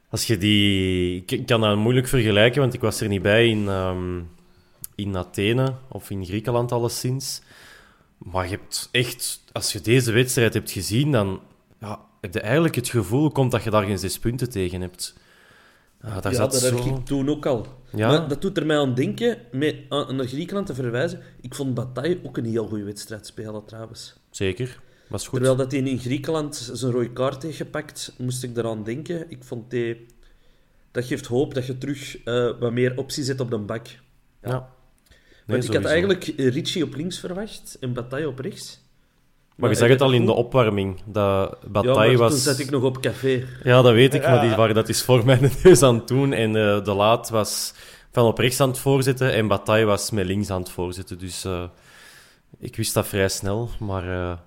Als 0.10 0.28
je 0.28 0.38
die... 0.38 1.24
Ik 1.26 1.46
kan 1.46 1.62
dat 1.62 1.78
moeilijk 1.78 2.08
vergelijken, 2.08 2.62
want 2.62 2.74
ik 2.74 2.82
was 2.82 3.02
er 3.02 3.08
niet 3.08 3.22
bij 3.22 3.48
in, 3.48 3.68
ehm, 3.68 4.20
in 4.96 5.18
Athene 5.18 5.74
of 5.88 6.10
in 6.10 6.26
Griekenland 6.26 6.72
alleszins. 6.72 7.42
Maar 8.18 8.44
je 8.44 8.50
hebt 8.50 8.90
echt... 8.92 9.44
Als 9.52 9.72
je 9.72 9.82
deze 9.82 10.12
wedstrijd 10.12 10.54
hebt 10.54 10.72
gezien, 10.72 11.12
dan 11.12 11.40
ja, 11.80 12.00
heb 12.22 12.34
je 12.34 12.40
eigenlijk 12.40 12.76
het 12.76 12.90
gevoel 12.90 13.32
komt 13.32 13.52
dat 13.52 13.64
je 13.64 13.70
daar 13.70 13.86
geen 13.86 14.00
zes 14.00 14.20
punten 14.20 14.50
tegen 14.50 14.82
hebt. 14.82 15.14
Ja, 16.02 16.20
daar 16.20 16.32
ja, 16.32 16.38
zat 16.38 16.52
dat 16.52 16.62
zo... 16.62 16.76
had 16.78 16.86
ik 16.86 17.06
toen 17.06 17.30
ook 17.30 17.46
al. 17.46 17.68
Ja. 17.96 18.08
Maar 18.08 18.28
dat 18.28 18.42
doet 18.42 18.58
er 18.58 18.66
mij 18.66 18.78
aan 18.78 18.94
denken, 18.94 19.38
met, 19.52 19.76
aan, 19.90 20.16
naar 20.16 20.28
Griekenland 20.28 20.68
te 20.68 20.74
verwijzen. 20.74 21.22
Ik 21.42 21.56
vond 21.56 21.74
Bataille 21.74 22.20
ook 22.24 22.38
een 22.38 22.46
heel 22.46 22.68
goede 22.68 22.84
wedstrijd 22.84 23.26
spelen, 23.26 23.66
trouwens. 23.66 24.16
Zeker, 24.30 24.80
was 25.12 25.28
goed. 25.28 25.34
Terwijl 25.34 25.56
dat 25.56 25.72
hij 25.72 25.82
in 25.82 26.00
Griekenland 26.00 26.70
zijn 26.74 26.92
rode 26.92 27.12
kaart 27.12 27.44
heeft 27.44 27.58
gepakt, 27.58 28.14
moest 28.18 28.44
ik 28.44 28.58
eraan 28.58 28.84
denken. 28.84 29.26
Ik 29.30 29.44
vond 29.44 29.70
die... 29.70 30.06
Dat 30.92 31.06
geeft 31.06 31.26
hoop 31.26 31.54
dat 31.54 31.66
je 31.66 31.78
terug 31.78 32.24
eh, 32.24 32.60
wat 32.60 32.72
meer 32.72 32.98
opties 32.98 33.26
zet 33.26 33.40
op 33.40 33.50
de 33.50 33.58
bak. 33.58 33.88
Ja. 34.42 34.50
Want 34.50 35.60
Nee, 35.60 35.62
ik 35.62 35.74
had 35.74 35.86
eigenlijk 35.86 36.24
Ricci 36.38 36.84
op 36.84 36.96
links 36.96 37.20
verwacht 37.20 37.78
en 37.80 37.94
Bataille 37.94 38.28
op 38.28 38.40
rechts. 38.40 38.80
Maar 39.56 39.70
je 39.70 39.76
zag 39.76 39.90
het 39.90 40.02
al 40.02 40.12
in 40.12 40.26
de 40.26 40.32
opwarming. 40.32 41.02
Dat 41.06 41.58
Ja, 41.62 41.70
Bataille 41.70 42.18
maar 42.18 42.18
was... 42.18 42.32
toen 42.32 42.40
zat 42.40 42.60
ik 42.60 42.70
nog 42.70 42.84
op 42.84 43.02
café. 43.02 43.48
Ja, 43.64 43.82
dat 43.82 43.94
weet 43.94 44.14
ik, 44.14 44.22
maar 44.22 44.42
die 44.42 44.56
waren 44.56 44.76
dat 44.76 44.90
is 44.90 45.04
voor 45.04 45.26
mijn 45.26 45.52
neus 45.64 45.82
aan 45.82 45.96
het 45.96 46.08
doen. 46.08 46.34
En 46.34 46.56
eh, 46.56 46.84
de 46.84 46.94
laat 46.94 47.30
was 47.30 47.74
van 48.12 48.26
op 48.26 48.38
rechts 48.38 48.60
aan 48.60 48.70
het 48.70 48.80
voorzitten 48.80 49.34
en 49.34 49.48
Bataille 49.48 49.86
was 49.86 50.12
met 50.12 50.26
links 50.26 50.50
aan 50.50 50.62
het 50.62 50.70
voorzitten. 50.70 51.18
Dus 51.18 51.44
eh, 51.46 51.64
ik 52.60 52.76
wist 52.76 52.94
dat 52.94 53.08
vrij 53.08 53.30
snel. 53.30 53.70
Maar 53.80 54.10
eh, 54.10 54.38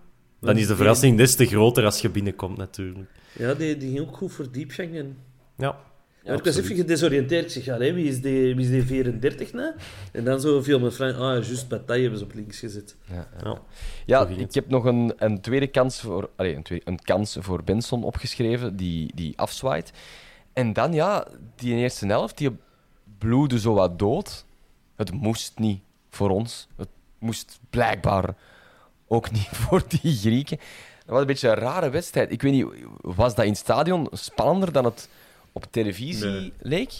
dan 0.44 0.56
is 0.56 0.66
de 0.66 0.76
verrassing 0.76 1.16
des 1.16 1.36
te 1.36 1.46
groter 1.46 1.84
als 1.84 2.00
je 2.00 2.10
binnenkomt, 2.10 2.56
natuurlijk. 2.56 3.10
Ja, 3.32 3.54
die, 3.54 3.76
die 3.76 3.92
ging 3.92 4.08
ook 4.08 4.16
goed 4.16 4.32
voor 4.32 4.50
diepgang. 4.50 4.96
En... 4.96 5.16
Ja, 5.56 5.78
Ja, 6.24 6.32
ik 6.32 6.44
was 6.44 6.56
even 6.56 6.76
gedesoriënteerd. 6.76 7.44
Ik 7.44 7.50
zeg, 7.50 7.64
ja, 7.64 7.78
wie, 7.78 8.08
is 8.08 8.20
die, 8.20 8.54
wie 8.54 8.64
is 8.64 8.70
die 8.70 8.82
34 8.82 9.52
nou? 9.52 9.72
En 10.12 10.24
dan 10.24 10.40
zo 10.40 10.62
viel 10.62 10.80
me 10.80 10.90
Frank, 10.92 11.16
ah, 11.16 11.44
juist, 11.44 11.68
Bataille 11.68 12.02
hebben 12.02 12.18
ze 12.18 12.24
op 12.24 12.34
links 12.34 12.58
gezet. 12.58 12.96
Ja, 14.06 14.26
ik 14.26 14.54
heb 14.54 14.68
nog 14.68 14.84
een, 14.84 15.12
een 15.16 15.40
tweede 15.40 15.66
kans 15.66 16.00
voor, 16.00 16.30
allee, 16.36 16.54
een, 16.54 16.62
tweede, 16.62 16.90
een 16.90 16.98
kans 16.98 17.36
voor 17.40 17.64
Benson 17.64 18.04
opgeschreven, 18.04 18.76
die, 18.76 19.10
die 19.14 19.38
afzwaait. 19.38 19.92
En 20.52 20.72
dan, 20.72 20.92
ja, 20.92 21.26
die 21.56 21.74
eerste 21.74 22.06
helft, 22.06 22.38
die 22.38 22.50
bloedde 23.18 23.58
zo 23.58 23.74
wat 23.74 23.98
dood. 23.98 24.44
Het 24.96 25.12
moest 25.12 25.58
niet 25.58 25.80
voor 26.10 26.30
ons. 26.30 26.68
Het 26.76 26.88
moest 27.18 27.60
blijkbaar 27.70 28.34
ook 29.14 29.30
niet 29.30 29.48
voor 29.62 29.82
die 29.88 30.16
Grieken. 30.16 30.56
Dat 30.56 31.06
was 31.06 31.20
een 31.20 31.26
beetje 31.26 31.48
een 31.48 31.54
rare 31.54 31.90
wedstrijd. 31.90 32.32
Ik 32.32 32.42
weet 32.42 32.52
niet, 32.52 32.66
was 33.00 33.34
dat 33.34 33.44
in 33.44 33.50
het 33.50 33.60
stadion 33.60 34.08
spannender 34.12 34.72
dan 34.72 34.84
het 34.84 35.08
op 35.52 35.66
televisie 35.70 36.24
Nee. 36.30 36.52
leek? 36.58 36.92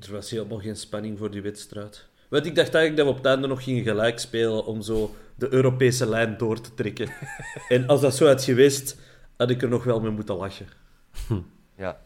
Er 0.00 0.12
was 0.12 0.30
helemaal 0.30 0.58
geen 0.58 0.76
spanning 0.76 1.18
voor 1.18 1.30
die 1.30 1.42
wedstrijd. 1.42 2.06
Want 2.28 2.46
ik 2.46 2.54
dacht 2.54 2.74
eigenlijk 2.74 2.96
dat 2.96 3.04
we 3.06 3.10
op 3.10 3.16
het 3.16 3.26
einde 3.26 3.48
nog 3.48 3.62
gingen 3.62 3.82
gelijk 3.82 4.18
spelen 4.18 4.64
om 4.66 4.82
zo 4.82 5.14
de 5.34 5.52
Europese 5.52 6.08
lijn 6.08 6.36
door 6.36 6.60
te 6.60 6.74
trekken. 6.74 7.08
en 7.68 7.86
als 7.86 8.00
dat 8.00 8.16
zo 8.16 8.26
had 8.26 8.44
geweest, 8.44 8.96
had 9.36 9.50
ik 9.50 9.62
er 9.62 9.68
nog 9.68 9.84
wel 9.84 10.00
mee 10.00 10.10
moeten 10.10 10.36
lachen. 10.36 10.66
Ja. 11.76 11.98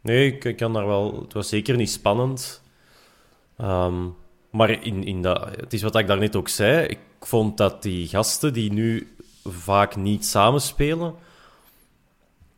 Nee, 0.00 0.32
ik, 0.32 0.44
ik 0.44 0.56
kan 0.56 0.72
daar 0.72 0.86
wel... 0.86 1.20
Het 1.22 1.32
was 1.32 1.48
zeker 1.48 1.76
niet 1.76 1.90
spannend. 1.90 2.62
Ehm, 3.56 4.06
maar 4.50 4.70
in, 4.84 5.04
in 5.04 5.22
dat, 5.22 5.56
het 5.56 5.72
is 5.72 5.82
wat 5.82 5.96
ik 5.96 6.06
daarnet 6.06 6.36
ook 6.36 6.48
zei. 6.48 6.86
Ik 6.86 6.98
vond 7.26 7.56
dat 7.56 7.82
die 7.82 8.08
gasten 8.08 8.52
die 8.52 8.72
nu 8.72 9.14
vaak 9.44 9.96
niet 9.96 10.26
samenspelen, 10.26 11.14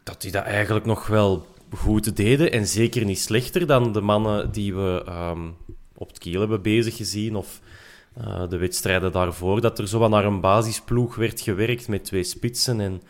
dat 0.02 0.20
die 0.22 0.30
dat 0.30 0.44
eigenlijk 0.44 0.84
nog 0.84 1.06
wel 1.06 1.46
goed 1.76 2.16
deden. 2.16 2.52
En 2.52 2.66
zeker 2.66 3.04
niet 3.04 3.20
slechter 3.20 3.66
dan 3.66 3.92
de 3.92 4.00
mannen 4.00 4.52
die 4.52 4.74
we 4.74 5.02
ehm, 5.06 5.48
op 5.94 6.08
het 6.08 6.18
kiel 6.18 6.40
hebben 6.40 6.62
bezig 6.62 6.96
gezien. 6.96 7.36
Of 7.36 7.60
eh, 8.14 8.48
de 8.48 8.56
wedstrijden 8.56 9.12
daarvoor. 9.12 9.60
Dat 9.60 9.78
er 9.78 9.88
zo 9.88 9.98
wat 9.98 10.10
naar 10.10 10.24
een 10.24 10.40
basisploeg 10.40 11.14
werd 11.14 11.40
gewerkt 11.40 11.88
met 11.88 12.04
twee 12.04 12.24
spitsen. 12.24 12.80
En, 12.80 13.02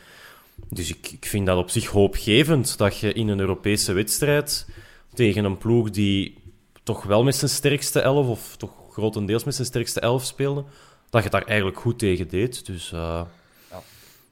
dus 0.69 0.91
ik, 0.91 1.09
ik 1.12 1.27
vind 1.27 1.47
dat 1.47 1.59
op 1.59 1.71
zich 1.71 1.87
hoopgevend 1.87 2.79
dat 2.79 2.99
je 2.99 3.12
in 3.12 3.29
een 3.29 3.41
Europese 3.41 3.93
wedstrijd 3.93 4.67
tegen 5.15 5.45
een 5.45 5.59
ploeg 5.59 5.91
die 5.91 6.38
toch 6.83 7.03
wel 7.03 7.25
met 7.25 7.37
zijn 7.37 7.51
sterkste 7.51 8.01
elf, 8.01 8.27
of 8.27 8.57
toch 8.57 8.73
grotendeels 8.91 9.45
met 9.45 9.55
zijn 9.55 9.67
sterkste 9.67 10.01
elf 10.01 10.25
speelde, 10.25 10.65
dat 11.12 11.22
je 11.22 11.31
daar 11.31 11.42
eigenlijk 11.44 11.79
goed 11.79 11.98
tegen 11.98 12.29
deed. 12.29 12.66
Dus 12.66 12.92
eh, 12.92 13.22
Ja. 13.70 13.81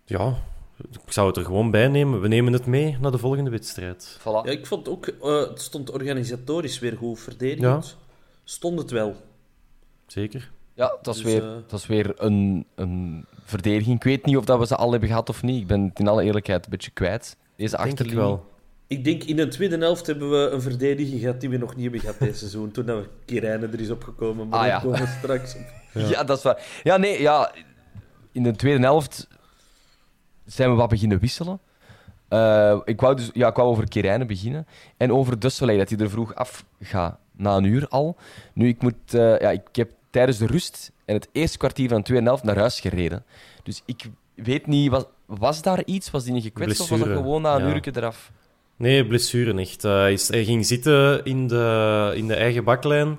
ja, 0.04 0.34
ik 0.90 1.12
zou 1.12 1.26
het 1.26 1.36
er 1.36 1.44
gewoon 1.44 1.70
bij 1.70 1.88
nemen. 1.88 2.20
We 2.20 2.28
nemen 2.28 2.52
het 2.52 2.66
mee 2.66 2.96
naar 3.00 3.10
de 3.10 3.18
volgende 3.18 3.50
wedstrijd. 3.50 4.18
Voilà. 4.20 4.22
Ja, 4.24 4.44
ik 4.44 4.66
vond 4.66 4.88
ook, 4.88 5.06
eh, 5.06 5.38
het 5.38 5.60
stond 5.60 5.90
organisatorisch 5.90 6.78
weer 6.78 6.96
goed 6.96 7.20
verdedigend. 7.20 7.96
Stond 8.44 8.78
het 8.78 8.90
wel. 8.90 9.16
Zeker. 10.06 10.50
Ja, 10.74 10.96
dat 11.02 11.14
is 11.16 11.22
Dus, 11.22 11.32
weer, 11.32 11.42
eh, 11.42 11.56
dat 11.66 11.80
is 11.80 11.86
weer 11.86 12.12
een, 12.16 12.66
een 12.74 13.24
verdediging. 13.44 13.96
Ik 13.96 14.02
weet 14.04 14.24
niet 14.24 14.36
of 14.36 14.44
dat 14.44 14.58
we 14.58 14.66
ze 14.66 14.76
al 14.76 14.90
hebben 14.90 15.08
gehad 15.08 15.28
of 15.28 15.42
niet. 15.42 15.60
Ik 15.60 15.66
ben 15.66 15.82
het 15.84 15.98
in 15.98 16.08
alle 16.08 16.22
eerlijkheid 16.22 16.64
een 16.64 16.70
beetje 16.70 16.90
kwijt. 16.90 17.36
Deze 17.56 17.76
Denk 17.76 17.84
ik 17.86 17.90
achterlinie. 17.90 18.20
wel. 18.24 18.46
Ik 18.86 19.04
denk 19.04 19.24
in 19.24 19.36
de 19.36 19.48
tweede 19.48 19.78
helft 19.78 20.06
hebben 20.06 20.30
we 20.30 20.48
een 20.50 20.62
verdediging 20.62 21.20
gehad 21.20 21.40
die 21.40 21.48
we 21.50 21.56
nog 21.56 21.74
niet 21.74 21.82
hebben 21.82 22.00
gehad 22.00 22.18
dit 22.18 22.36
seizoen. 22.38 22.70
Toen 22.70 22.86
dat 22.86 23.02
we 23.02 23.08
Kirijnen 23.24 23.72
er 23.72 23.80
is 23.80 23.90
opgekomen, 23.90 24.48
maar 24.48 24.58
Ah, 24.58 24.64
daar 24.64 24.74
ja. 24.74 24.80
komen 24.80 25.00
we 25.00 25.16
straks 25.18 25.54
op. 25.54 25.78
Ja. 25.94 26.24
dat 26.24 26.36
is 26.36 26.42
waar. 26.42 26.62
Ja, 26.82 26.96
nee, 26.96 27.20
ja. 27.20 27.52
In 28.32 28.42
de 28.42 28.56
tweede 28.56 28.84
helft 28.84 29.28
zijn 30.44 30.70
we 30.70 30.76
wat 30.76 30.88
beginnen 30.88 31.18
wisselen. 31.18 31.60
Eh, 32.28 32.78
ik, 32.84 33.00
wou 33.00 33.16
dus, 33.16 33.30
ja, 33.32 33.48
ik 33.48 33.56
wou 33.56 33.68
over 33.68 33.88
Kirijnen 33.88 34.26
beginnen. 34.26 34.66
En 34.96 35.12
over 35.12 35.38
De 35.38 35.48
Soleil, 35.48 35.78
dat 35.78 35.88
hij 35.88 35.98
er 35.98 36.10
vroeg 36.10 36.34
af 36.34 36.64
gaat. 36.80 37.18
Na 37.32 37.56
een 37.56 37.64
uur 37.64 37.88
al. 37.88 38.16
Nu, 38.52 38.68
ik 38.68 38.82
moet... 38.82 39.14
eh, 39.14 39.38
ja, 39.38 39.50
ik 39.50 39.62
heb 39.72 39.90
tijdens 40.10 40.38
de 40.38 40.46
rust 40.46 40.92
en 41.04 41.14
het 41.14 41.28
eerste 41.32 41.58
kwartier 41.58 41.88
van 41.88 41.98
de 41.98 42.04
tweede 42.04 42.26
helft 42.26 42.42
naar 42.42 42.58
huis 42.58 42.80
gereden. 42.80 43.24
Dus 43.62 43.82
ik 43.84 44.02
weet 44.34 44.66
niet, 44.66 44.90
was, 44.90 45.04
was 45.26 45.62
daar 45.62 45.84
iets? 45.84 46.10
Was 46.10 46.24
die 46.24 46.32
niet 46.32 46.42
gekwetst 46.42 46.80
of 46.80 46.88
was 46.88 46.98
dat 46.98 47.08
gewoon 47.08 47.42
na 47.42 47.54
een 47.54 47.66
ja. 47.66 47.74
uurtje 47.74 47.92
eraf? 47.94 48.30
Nee, 48.76 49.06
blessure 49.06 49.60
echt. 49.60 49.84
Eh, 49.84 49.92
hij 50.28 50.44
ging 50.44 50.66
zitten 50.66 51.24
in 51.24 51.46
de, 51.46 52.12
in 52.14 52.28
de 52.28 52.34
eigen 52.34 52.64
baklijn. 52.64 53.18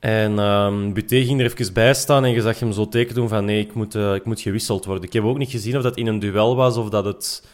En 0.00 0.38
ehm 0.38 0.92
Buté 0.92 1.24
ging 1.24 1.40
er 1.40 1.46
even 1.46 1.72
bij 1.72 1.94
staan 1.94 2.24
en 2.24 2.30
je 2.30 2.40
zag 2.40 2.58
hem 2.58 2.72
zo 2.72 2.88
teken 2.88 3.14
doen 3.14 3.28
van 3.28 3.44
nee, 3.44 3.60
ik 3.60 3.74
moet, 3.74 3.94
eh, 3.94 4.14
ik 4.14 4.24
moet 4.24 4.40
gewisseld 4.40 4.84
worden. 4.84 5.04
Ik 5.04 5.12
heb 5.12 5.24
ook 5.24 5.38
niet 5.38 5.50
gezien 5.50 5.76
of 5.76 5.82
dat 5.82 5.96
in 5.96 6.06
een 6.06 6.18
duel 6.18 6.56
was 6.56 6.76
of 6.76 6.88
dat 6.88 7.04
het 7.04 7.48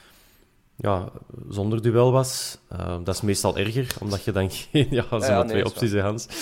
ja, 0.76 1.08
zonder 1.48 1.82
duel 1.82 2.12
was. 2.12 2.58
Eh, 2.68 2.96
dat 3.04 3.14
is 3.14 3.20
meestal 3.20 3.56
erger, 3.56 3.86
omdat 4.00 4.24
je 4.24 4.32
dan 4.32 4.50
geen... 4.70 4.86
Ja, 4.90 5.04
zijn 5.08 5.22
ja, 5.22 5.38
nee, 5.38 5.48
twee 5.48 5.64
opties, 5.64 5.92
hè, 5.92 6.00
Hans. 6.00 6.26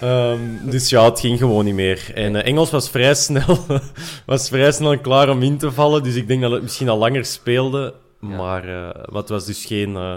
Ehm, 0.00 0.70
dus 0.70 0.88
ja, 0.88 1.04
het 1.04 1.20
ging 1.20 1.38
gewoon 1.38 1.64
niet 1.64 1.74
meer. 1.74 2.10
En 2.14 2.36
eh, 2.36 2.46
Engels 2.46 2.70
was 2.70 2.90
vrij, 2.90 3.14
snel, 3.14 3.58
was 4.26 4.48
vrij 4.48 4.72
snel 4.72 4.98
klaar 4.98 5.28
om 5.28 5.42
in 5.42 5.58
te 5.58 5.72
vallen, 5.72 6.02
dus 6.02 6.14
ik 6.14 6.28
denk 6.28 6.42
dat 6.42 6.50
het 6.50 6.62
misschien 6.62 6.88
al 6.88 6.98
langer 6.98 7.24
speelde. 7.24 7.94
Maar, 8.18 8.62
eh, 8.62 9.04
maar 9.10 9.20
het 9.20 9.28
was 9.28 9.46
dus 9.46 9.64
geen, 9.64 9.96
eh, 9.96 10.16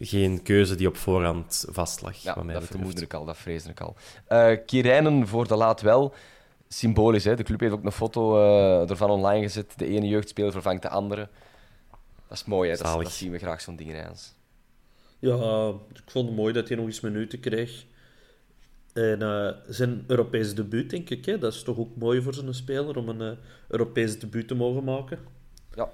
geen 0.00 0.42
keuze 0.42 0.74
die 0.74 0.88
op 0.88 0.96
voorhand 0.96 1.64
vastlag. 1.68 2.16
Ja, 2.16 2.34
wat 2.34 2.44
mij 2.44 2.52
dat 2.52 2.62
betreft. 2.62 2.80
vermoedde 2.80 3.04
ik 3.04 3.14
al, 3.14 3.24
dat 3.24 3.36
vreesde 3.36 3.70
ik 3.70 3.80
al. 3.80 3.96
Eh 4.26 4.56
Kirijnen 4.66 5.26
voor 5.26 5.48
de 5.48 5.56
laat 5.56 5.80
wel. 5.80 6.14
Symbolisch, 6.68 7.24
hè? 7.24 7.36
De 7.36 7.42
club 7.42 7.60
heeft 7.60 7.72
ook 7.72 7.84
een 7.84 7.92
foto 7.92 8.38
eh, 8.38 8.90
ervan 8.90 9.10
online 9.10 9.42
gezet. 9.42 9.72
De 9.76 9.86
ene 9.86 10.08
jeugdspeler 10.08 10.52
vervangt 10.52 10.82
de 10.82 10.88
andere. 10.88 11.28
Dat 12.28 12.38
is 12.38 12.44
mooi, 12.44 12.70
hè? 12.70 12.76
Dat, 12.76 13.12
zien 13.12 13.30
we 13.30 13.38
graag, 13.38 13.60
zo'n 13.60 13.76
dingen, 13.76 14.04
Hans. 14.04 14.34
Ja, 15.18 15.68
ik 15.92 16.10
vond 16.10 16.26
het 16.26 16.36
mooi 16.36 16.52
dat 16.52 16.68
hij 16.68 16.76
nog 16.76 16.86
eens 16.86 17.00
minuten 17.00 17.40
kreeg. 17.40 17.84
En 18.92 19.22
eh, 19.22 19.50
zijn 19.66 20.04
Europees 20.06 20.54
debuut, 20.54 20.90
denk 20.90 21.10
ik. 21.10 21.24
Hè? 21.24 21.38
Dat 21.38 21.54
is 21.54 21.62
toch 21.62 21.78
ook 21.78 21.96
mooi 21.96 22.22
voor 22.22 22.34
zo'n 22.34 22.54
speler 22.54 22.96
om 22.96 23.08
een 23.08 23.20
eh, 23.20 23.36
Europees 23.68 24.18
debuut 24.18 24.48
te 24.48 24.54
mogen 24.54 24.84
maken. 24.84 25.18
Ja. 25.74 25.90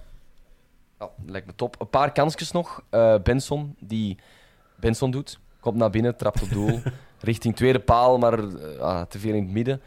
Ja, 1.00 1.10
lijkt 1.26 1.46
me 1.46 1.52
top. 1.54 1.76
Een 1.78 1.90
paar 1.90 2.12
kansjes 2.12 2.50
nog. 2.50 2.82
Eh, 2.90 3.14
Benson, 3.22 3.76
die 3.78 4.18
Benson 4.76 5.10
doet. 5.10 5.38
Komt 5.60 5.76
naar 5.76 5.90
binnen, 5.90 6.16
trapt 6.16 6.42
op 6.42 6.50
doel. 6.50 6.80
richting 7.20 7.56
tweede 7.56 7.80
paal, 7.80 8.18
maar 8.18 8.38
eh, 8.38 8.78
ah, 8.78 9.02
te 9.02 9.18
veel 9.18 9.34
in 9.34 9.42
het 9.42 9.52
midden. 9.52 9.80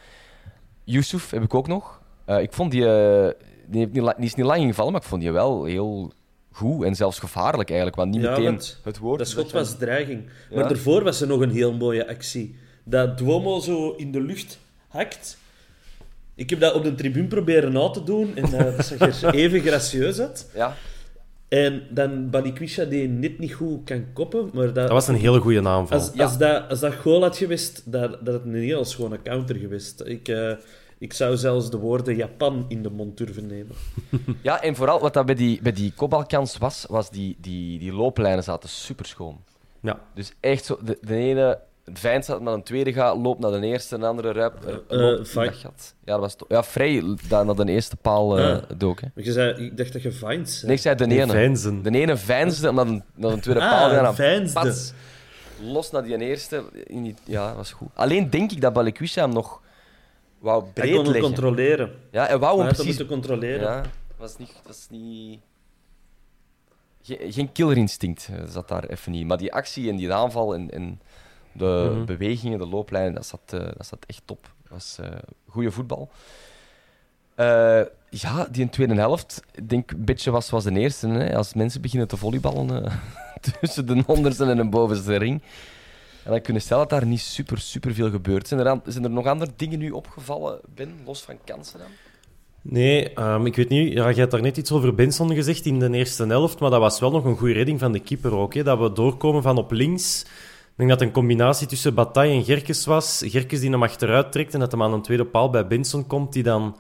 Yusuf 0.84 1.30
heb 1.30 1.43
ik 1.43 1.54
ook 1.54 1.67
nog. 1.67 2.02
Eh, 2.26 2.41
ik 2.41 2.54
vond 2.54 2.71
die... 2.71 2.86
eh, 2.86 3.32
die, 3.67 3.80
heeft 3.80 3.93
niet, 3.93 4.13
die 4.15 4.26
is 4.26 4.36
niet 4.36 4.45
lang 4.45 4.62
ingevallen, 4.62 4.91
maar 4.91 5.02
ik 5.02 5.08
vond 5.08 5.21
die 5.21 5.32
wel 5.32 5.63
heel 5.63 6.12
goed 6.52 6.84
en 6.84 6.95
zelfs 6.95 7.19
gevaarlijk 7.19 7.69
eigenlijk. 7.69 7.97
Want 7.97 8.12
niet 8.12 8.21
Ja, 8.21 8.30
meteen 8.30 8.45
want 8.45 8.80
het 8.84 8.97
woord... 8.97 9.19
Dat 9.19 9.28
schot 9.28 9.52
was 9.52 9.78
dreiging. 9.78 10.30
Ja. 10.49 10.56
Maar 10.60 10.67
daarvoor 10.67 11.04
was 11.04 11.21
er 11.21 11.28
nog 11.28 11.41
een 11.41 11.52
heel 11.52 11.73
mooie 11.73 12.08
actie. 12.08 12.56
Dat 12.84 13.17
Duomo 13.17 13.60
zo 13.60 13.91
in 13.91 14.12
de 14.12 14.21
lucht 14.21 14.60
hakt. 14.88 15.38
Ik 16.36 16.49
heb 16.49 16.60
dat 16.60 16.73
op 16.73 16.84
de 16.84 16.95
tribune 16.95 17.28
proberen 17.28 17.71
na 17.71 17.89
te 17.89 18.04
doen 18.04 18.36
en 18.36 18.43
eh, 18.43 18.78
dat 18.78 18.86
zag 18.86 19.21
er 19.21 19.34
even 19.43 19.62
gracieus 19.62 20.19
uit. 20.19 20.49
Ja, 20.54 20.76
En 21.54 21.84
dan 21.89 22.30
Balikwisha 22.30 22.84
die 22.86 23.08
net 23.08 23.39
niet 23.39 23.54
goed 23.54 23.84
kan 23.84 24.06
koppen, 24.13 24.50
maar 24.54 24.66
dat... 24.66 24.76
Dat 24.76 24.89
was 24.89 25.08
een 25.08 25.16
hele 25.16 25.39
goede 25.39 25.68
aanval. 25.68 25.98
Als, 25.98 26.12
Ja. 26.13 26.24
als, 26.24 26.38
dat, 26.38 26.70
als 26.70 26.80
dat 26.80 26.94
goal 26.94 27.22
had 27.22 27.38
geweest, 27.38 27.92
dat, 27.92 28.26
dat 28.26 28.34
het 28.34 28.44
een 28.46 28.56
heel 28.56 28.86
schone 28.86 29.22
counter 29.22 29.56
geweest. 29.56 30.02
Ik, 30.06 30.28
eh, 30.28 30.52
ik 30.98 31.13
zou 31.13 31.38
zelfs 31.38 31.70
de 31.70 31.78
woorden 31.78 32.16
Japan 32.16 32.66
in 32.68 32.84
de 32.84 32.89
mond 32.89 33.18
durven 33.18 33.48
nemen. 33.48 33.76
ja, 34.42 34.62
en 34.62 34.76
vooral 34.76 35.00
wat 35.00 35.13
dat 35.13 35.26
bij 35.26 35.36
die, 35.36 35.60
bij 35.62 35.72
die 35.72 35.94
kopbalkans 35.96 36.58
was, 36.58 36.86
was 36.89 37.10
die, 37.10 37.38
die, 37.39 37.80
die 37.80 37.94
looplijnen 37.94 38.44
zaten 38.44 38.70
super 38.70 39.06
schoon. 39.06 39.44
Ja. 39.80 40.00
Dus 40.16 40.34
echt 40.39 40.66
zo, 40.66 40.78
de, 40.84 40.98
de 41.02 41.16
ene, 41.16 41.60
Vijn 41.93 42.24
staat 42.24 42.41
naar 42.41 42.54
een 42.54 42.63
tweede 42.63 42.93
gaat, 42.93 43.17
loopt 43.17 43.39
naar 43.39 43.52
de 43.52 43.67
eerste, 43.67 43.96
een 43.96 44.04
andere 44.04 44.32
ruip, 44.32 44.63
eh, 44.65 44.74
Eh, 44.74 45.17
loopt 45.17 45.28
gat. 45.56 45.96
Ja, 46.06 46.17
dat 46.17 46.19
was 46.19 46.36
ja, 46.48 46.63
Frey 46.63 47.04
dat 47.28 47.46
naar 47.46 47.56
de 47.65 47.72
eerste 47.72 47.96
paal 47.96 48.38
eh, 48.38 48.46
Ah. 48.56 48.62
dook. 48.78 49.02
Hè. 49.02 49.08
Je 49.15 49.32
zei, 49.32 49.65
ik 49.65 49.78
dacht 49.78 49.93
dat 49.93 50.02
je 50.02 50.12
Vines 50.12 50.54
zei. 50.54 50.65
Nee, 50.67 50.76
ik 50.76 50.82
zei 50.82 50.96
de 50.96 51.04
ene. 51.08 51.32
veinzen. 51.32 51.82
De 51.84 51.89
ene 52.00 52.17
veinsde 52.17 52.72
naar 52.72 52.86
de, 52.86 53.02
naar 53.15 53.32
de 53.32 53.39
tweede 53.39 53.62
Ah, 53.62 53.69
paal. 53.69 53.91
Ja, 53.91 54.13
dan 54.13 54.52
pats, 54.54 54.93
los 55.62 55.91
naar 55.91 56.04
die 56.04 56.17
eerste. 56.17 56.63
In 56.88 57.04
die, 57.04 57.15
ja, 57.26 57.48
dat 57.48 57.56
was 57.56 57.72
goed. 57.72 57.88
Alleen 57.93 58.30
denk 58.30 58.52
ik 58.52 58.62
dat 58.62 58.74
Balikwisha 58.74 59.22
hem 59.24 59.34
nog 59.34 59.62
wou 60.39 60.63
Hij 60.63 60.72
breed 60.74 60.93
kon 60.96 61.04
hem 61.04 61.12
leggen. 61.13 61.32
controleren. 61.32 61.91
Ja, 62.12 62.26
hij 62.26 62.38
wou 62.39 62.58
Hij 62.58 62.65
hem 62.67 62.76
hem 62.76 62.86
precies... 62.86 63.06
controleren. 63.08 63.62
Ja, 63.62 63.82
was 64.17 64.38
niet... 64.38 64.54
Dat 64.65 64.76
is 64.76 64.88
niet... 64.89 65.39
Geen, 67.02 67.34
geen 67.34 67.52
killerinstinct 67.52 68.30
eh, 68.32 68.36
zat 68.50 68.67
daar 68.67 68.84
even 68.84 69.12
niet. 69.12 69.28
Maar 69.28 69.38
die 69.38 69.54
actie 69.54 69.89
en 69.89 69.96
die 69.96 70.13
aanval 70.13 70.54
en, 70.54 70.72
en 70.72 71.02
de 71.54 71.92
Mhm. 71.94 72.06
bewegingen, 72.06 72.60
de 72.60 72.68
looplijnen, 72.68 73.13
dat 73.13 73.26
zat, 73.26 73.42
eh, 73.46 73.60
dat 73.60 73.86
zat 73.88 74.04
echt 74.08 74.22
top. 74.26 74.42
Dat 74.63 74.72
was 74.72 74.98
eh 75.02 75.08
goede 75.50 75.72
voetbal. 75.72 76.10
Eh, 77.36 77.82
ja, 78.10 78.48
die 78.52 78.62
in 78.62 78.66
de 78.66 78.70
tweede 78.72 78.94
helft, 78.96 79.42
ik 79.52 79.70
denk 79.70 79.92
een 79.92 80.06
beetje 80.06 80.32
was, 80.32 80.50
was 80.50 80.63
de 80.63 80.72
eerste. 80.80 81.08
Hè, 81.08 81.36
als 81.36 81.54
mensen 81.54 81.82
beginnen 81.82 82.08
te 82.08 82.18
volleyballen 82.18 82.92
tussen 83.60 83.86
de 83.88 84.04
onderste 84.06 84.46
en 84.46 84.58
de 84.58 84.70
bovenste 84.70 85.16
ring. 85.16 85.42
En 86.24 86.32
dan 86.32 86.42
kunnen 86.42 86.62
stellen 86.62 86.88
dat 86.88 87.00
daar 87.00 87.08
niet 87.10 87.20
super, 87.20 87.58
super 87.60 87.94
veel 87.94 88.10
gebeurt. 88.10 88.48
Zijn 88.48 88.60
er, 88.60 88.68
aan- 88.68 88.82
zijn 88.86 89.04
er 89.04 89.10
nog 89.10 89.26
andere 89.26 89.52
dingen 89.56 89.80
nu 89.80 89.92
opgevallen, 89.92 90.60
Ben, 90.76 90.94
los 91.06 91.22
van 91.22 91.38
kansen 91.46 91.80
dan? 91.80 91.88
Nee, 92.62 93.13
ehm, 93.13 93.46
ik 93.46 93.56
weet 93.56 93.70
niet. 93.70 93.94
Ja, 93.94 94.10
je 94.10 94.20
hebt 94.20 94.32
daar 94.32 94.42
net 94.42 94.58
iets 94.58 94.72
over 94.72 94.96
Benson 94.96 95.34
gezegd 95.34 95.66
in 95.66 95.80
de 95.80 95.89
eerste 95.92 96.26
helft, 96.28 96.60
maar 96.60 96.70
dat 96.70 96.80
was 96.80 97.00
wel 97.00 97.12
nog 97.12 97.26
een 97.26 97.38
goede 97.38 97.54
redding 97.54 97.80
van 97.80 97.92
de 97.92 98.00
keeper 98.00 98.34
ook. 98.36 98.54
Hè, 98.54 98.63
dat 98.63 98.80
we 98.80 98.92
doorkomen 98.94 99.42
van 99.42 99.58
op 99.58 99.72
links. 99.72 100.26
Ik 100.74 100.80
denk 100.80 100.90
dat 100.90 101.00
het 101.00 101.08
een 101.08 101.14
combinatie 101.14 101.68
tussen 101.68 101.94
Bataille 101.94 102.34
en 102.34 102.44
Gerkes 102.44 102.86
was. 102.86 103.22
Gerkes 103.26 103.60
die 103.60 103.70
hem 103.70 103.84
achteruit 103.84 104.32
trekt 104.32 104.54
en 104.54 104.60
dat 104.60 104.72
hem 104.72 104.84
aan 104.84 104.94
een 104.94 105.02
tweede 105.02 105.26
paal 105.26 105.50
bij 105.50 105.68
Benson 105.68 106.08
komt, 106.08 106.34
die 106.34 106.44
dan 106.44 106.78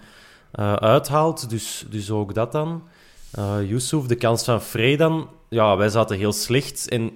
eh, 0.51 0.73
uithaalt. 0.73 1.49
Dus, 1.49 1.85
dus 1.89 2.11
ook 2.11 2.33
dat 2.33 2.51
dan. 2.51 2.83
Eh 3.31 3.55
Yusuf, 3.67 4.05
de 4.05 4.15
kans 4.15 4.43
van 4.43 4.61
Frey 4.61 4.95
dan. 4.95 5.29
Ja, 5.49 5.77
wij 5.77 5.89
zaten 5.89 6.17
heel 6.17 6.31
slecht. 6.33 6.89
En 6.89 7.11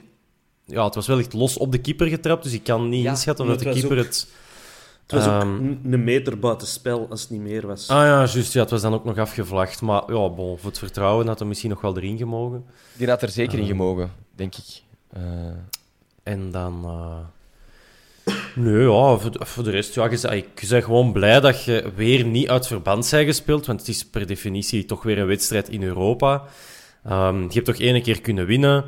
ja, 0.65 0.85
het 0.85 0.95
was 0.95 1.07
wel 1.07 1.19
echt 1.19 1.33
los 1.33 1.57
op 1.57 1.71
de 1.71 1.77
keeper 1.81 2.07
getrapt, 2.07 2.43
dus 2.43 2.53
ik 2.53 2.63
kan 2.63 2.89
niet 2.89 3.03
Ja, 3.03 3.09
inschatten 3.09 3.45
of 3.45 3.49
maar 3.51 3.63
dat 3.63 3.73
de 3.73 3.79
keeper 3.79 3.97
ook- 3.97 4.03
het... 4.05 4.27
Het 5.07 5.11
was 5.25 5.25
ook 5.35 5.41
Ehm, 5.41 5.75
een- 5.93 6.03
meter 6.03 6.39
buiten 6.39 6.67
spel, 6.67 7.07
als 7.09 7.21
het 7.21 7.29
niet 7.29 7.41
meer 7.41 7.67
was. 7.67 7.87
Ah 7.89 7.97
ja, 7.97 8.17
juist. 8.25 8.53
Ja, 8.53 8.61
het 8.61 8.69
was 8.69 8.81
dan 8.81 8.93
ook 8.93 9.03
nog 9.05 9.17
afgevlacht. 9.17 9.81
Maar 9.81 10.03
ja, 10.13 10.29
bon, 10.29 10.57
voor 10.57 10.69
het 10.69 10.77
vertrouwen 10.79 11.27
had 11.27 11.39
hij 11.39 11.47
misschien 11.47 11.69
nog 11.69 11.81
wel 11.81 11.97
erin 11.97 12.17
gemogen. 12.17 12.65
Die 12.93 13.09
had 13.09 13.21
er 13.21 13.29
zeker 13.29 13.57
in 13.57 13.63
Ah. 13.63 13.69
gemogen, 13.69 14.11
denk 14.35 14.55
ik. 14.55 14.81
Eh, 15.09 15.21
En 16.27 16.51
dan... 16.51 16.83
eh, 16.85 17.17
Nee, 18.55 18.81
ja, 18.87 19.17
voor 19.17 19.31
de, 19.31 19.45
voor 19.45 19.63
de 19.63 19.69
rest... 19.69 19.93
Ja, 19.93 20.09
je, 20.11 20.35
ik 20.35 20.65
ben 20.69 20.83
gewoon 20.83 21.11
blij 21.11 21.39
dat 21.39 21.63
je 21.63 21.91
weer 21.95 22.25
niet 22.25 22.49
uit 22.49 22.67
verband 22.67 23.09
bent 23.11 23.25
gespeeld. 23.25 23.65
Want 23.65 23.79
het 23.79 23.89
is 23.89 24.05
per 24.05 24.27
definitie 24.27 24.85
toch 24.85 25.03
weer 25.03 25.17
een 25.17 25.27
wedstrijd 25.27 25.69
in 25.69 25.83
Europa. 25.83 26.43
Ehm, 27.03 27.41
je 27.41 27.53
hebt 27.53 27.65
toch 27.65 27.75
één 27.79 28.01
keer 28.01 28.21
kunnen 28.21 28.45
winnen. 28.45 28.85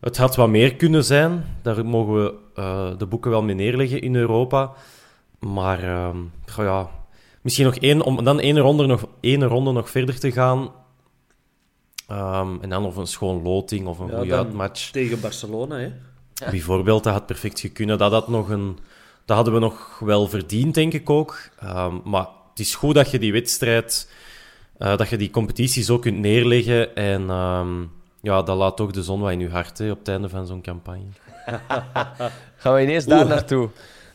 Het 0.00 0.16
had 0.16 0.36
wat 0.36 0.48
meer 0.48 0.74
kunnen 0.74 1.04
zijn. 1.04 1.44
Daar 1.62 1.86
mogen 1.86 2.14
we 2.22 2.34
eh, 2.54 2.98
de 2.98 3.06
boeken 3.06 3.30
wel 3.30 3.42
mee 3.42 3.54
neerleggen 3.54 4.00
in 4.02 4.14
Europa. 4.16 4.72
Maar 5.38 5.82
ehm, 5.82 6.16
ja, 6.56 6.90
misschien 7.42 7.64
nog 7.64 7.76
één... 7.76 8.02
Om 8.02 8.24
dan 8.24 8.40
één 8.40 8.58
ronde 8.58 8.86
nog, 8.86 9.06
één 9.20 9.44
ronde 9.44 9.72
nog 9.72 9.90
verder 9.90 10.18
te 10.18 10.32
gaan... 10.32 10.70
Ehm, 12.08 12.48
en 12.60 12.68
dan 12.68 12.84
of 12.84 12.96
een 12.96 13.06
schoon 13.06 13.42
loting 13.42 13.86
of 13.86 13.98
een 13.98 14.10
Ja, 14.10 14.18
goede 14.18 14.36
uitmatch. 14.36 14.90
Tegen 14.90 15.20
Barcelona, 15.20 15.76
hè. 15.76 15.92
Bijvoorbeeld, 16.50 17.04
dat 17.04 17.12
had 17.12 17.26
perfect 17.26 17.60
gekunnen. 17.60 17.98
Dat, 17.98 18.12
had 18.12 18.28
nog 18.28 18.48
een, 18.48 18.78
dat 19.24 19.36
hadden 19.36 19.54
we 19.54 19.60
nog 19.60 19.98
wel 19.98 20.28
verdiend, 20.28 20.74
denk 20.74 20.92
ik 20.92 21.10
ook. 21.10 21.38
Ehm, 21.58 21.94
maar 22.04 22.26
het 22.50 22.60
is 22.60 22.74
goed 22.74 22.94
dat 22.94 23.10
je 23.10 23.18
die 23.18 23.32
wedstrijd, 23.32 24.10
eh, 24.78 24.96
dat 24.96 25.08
je 25.08 25.16
die 25.16 25.30
competitie 25.30 25.82
zo 25.82 25.98
kunt 25.98 26.18
neerleggen. 26.18 26.96
En 26.96 27.30
ehm, 27.30 27.82
ja, 28.22 28.42
dat 28.42 28.56
laat 28.56 28.76
toch 28.76 28.90
de 28.90 29.02
zon 29.02 29.20
wat 29.20 29.32
in 29.32 29.40
je 29.40 29.48
hart 29.48 29.78
hè, 29.78 29.90
op 29.90 29.98
het 29.98 30.08
einde 30.08 30.28
van 30.28 30.46
zo'n 30.46 30.62
campagne. 30.62 31.06
gaan 32.56 32.74
we 32.74 32.82
ineens 32.82 33.04
daar 33.04 33.26
naartoe. 33.26 33.68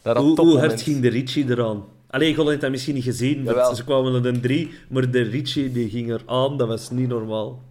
Hoe, 0.03 0.39
hoe 0.39 0.59
hard 0.59 0.81
ging 0.81 1.01
de 1.01 1.09
Richie 1.09 1.49
eraan? 1.49 1.83
Allee, 2.09 2.33
Golan 2.33 2.49
heeft 2.49 2.61
dat 2.61 2.71
misschien 2.71 2.93
niet 2.93 3.03
gezien. 3.03 3.47
Ze 3.75 3.83
kwamen 3.85 4.11
naar 4.11 4.21
de 4.21 4.39
drie, 4.39 4.71
maar 4.89 5.11
de 5.11 5.21
Richie 5.21 5.71
die 5.71 5.89
ging 5.89 6.11
er 6.11 6.21
aan. 6.25 6.57
Dat 6.57 6.67
was 6.67 6.89
niet 6.89 7.07
normaal. 7.07 7.61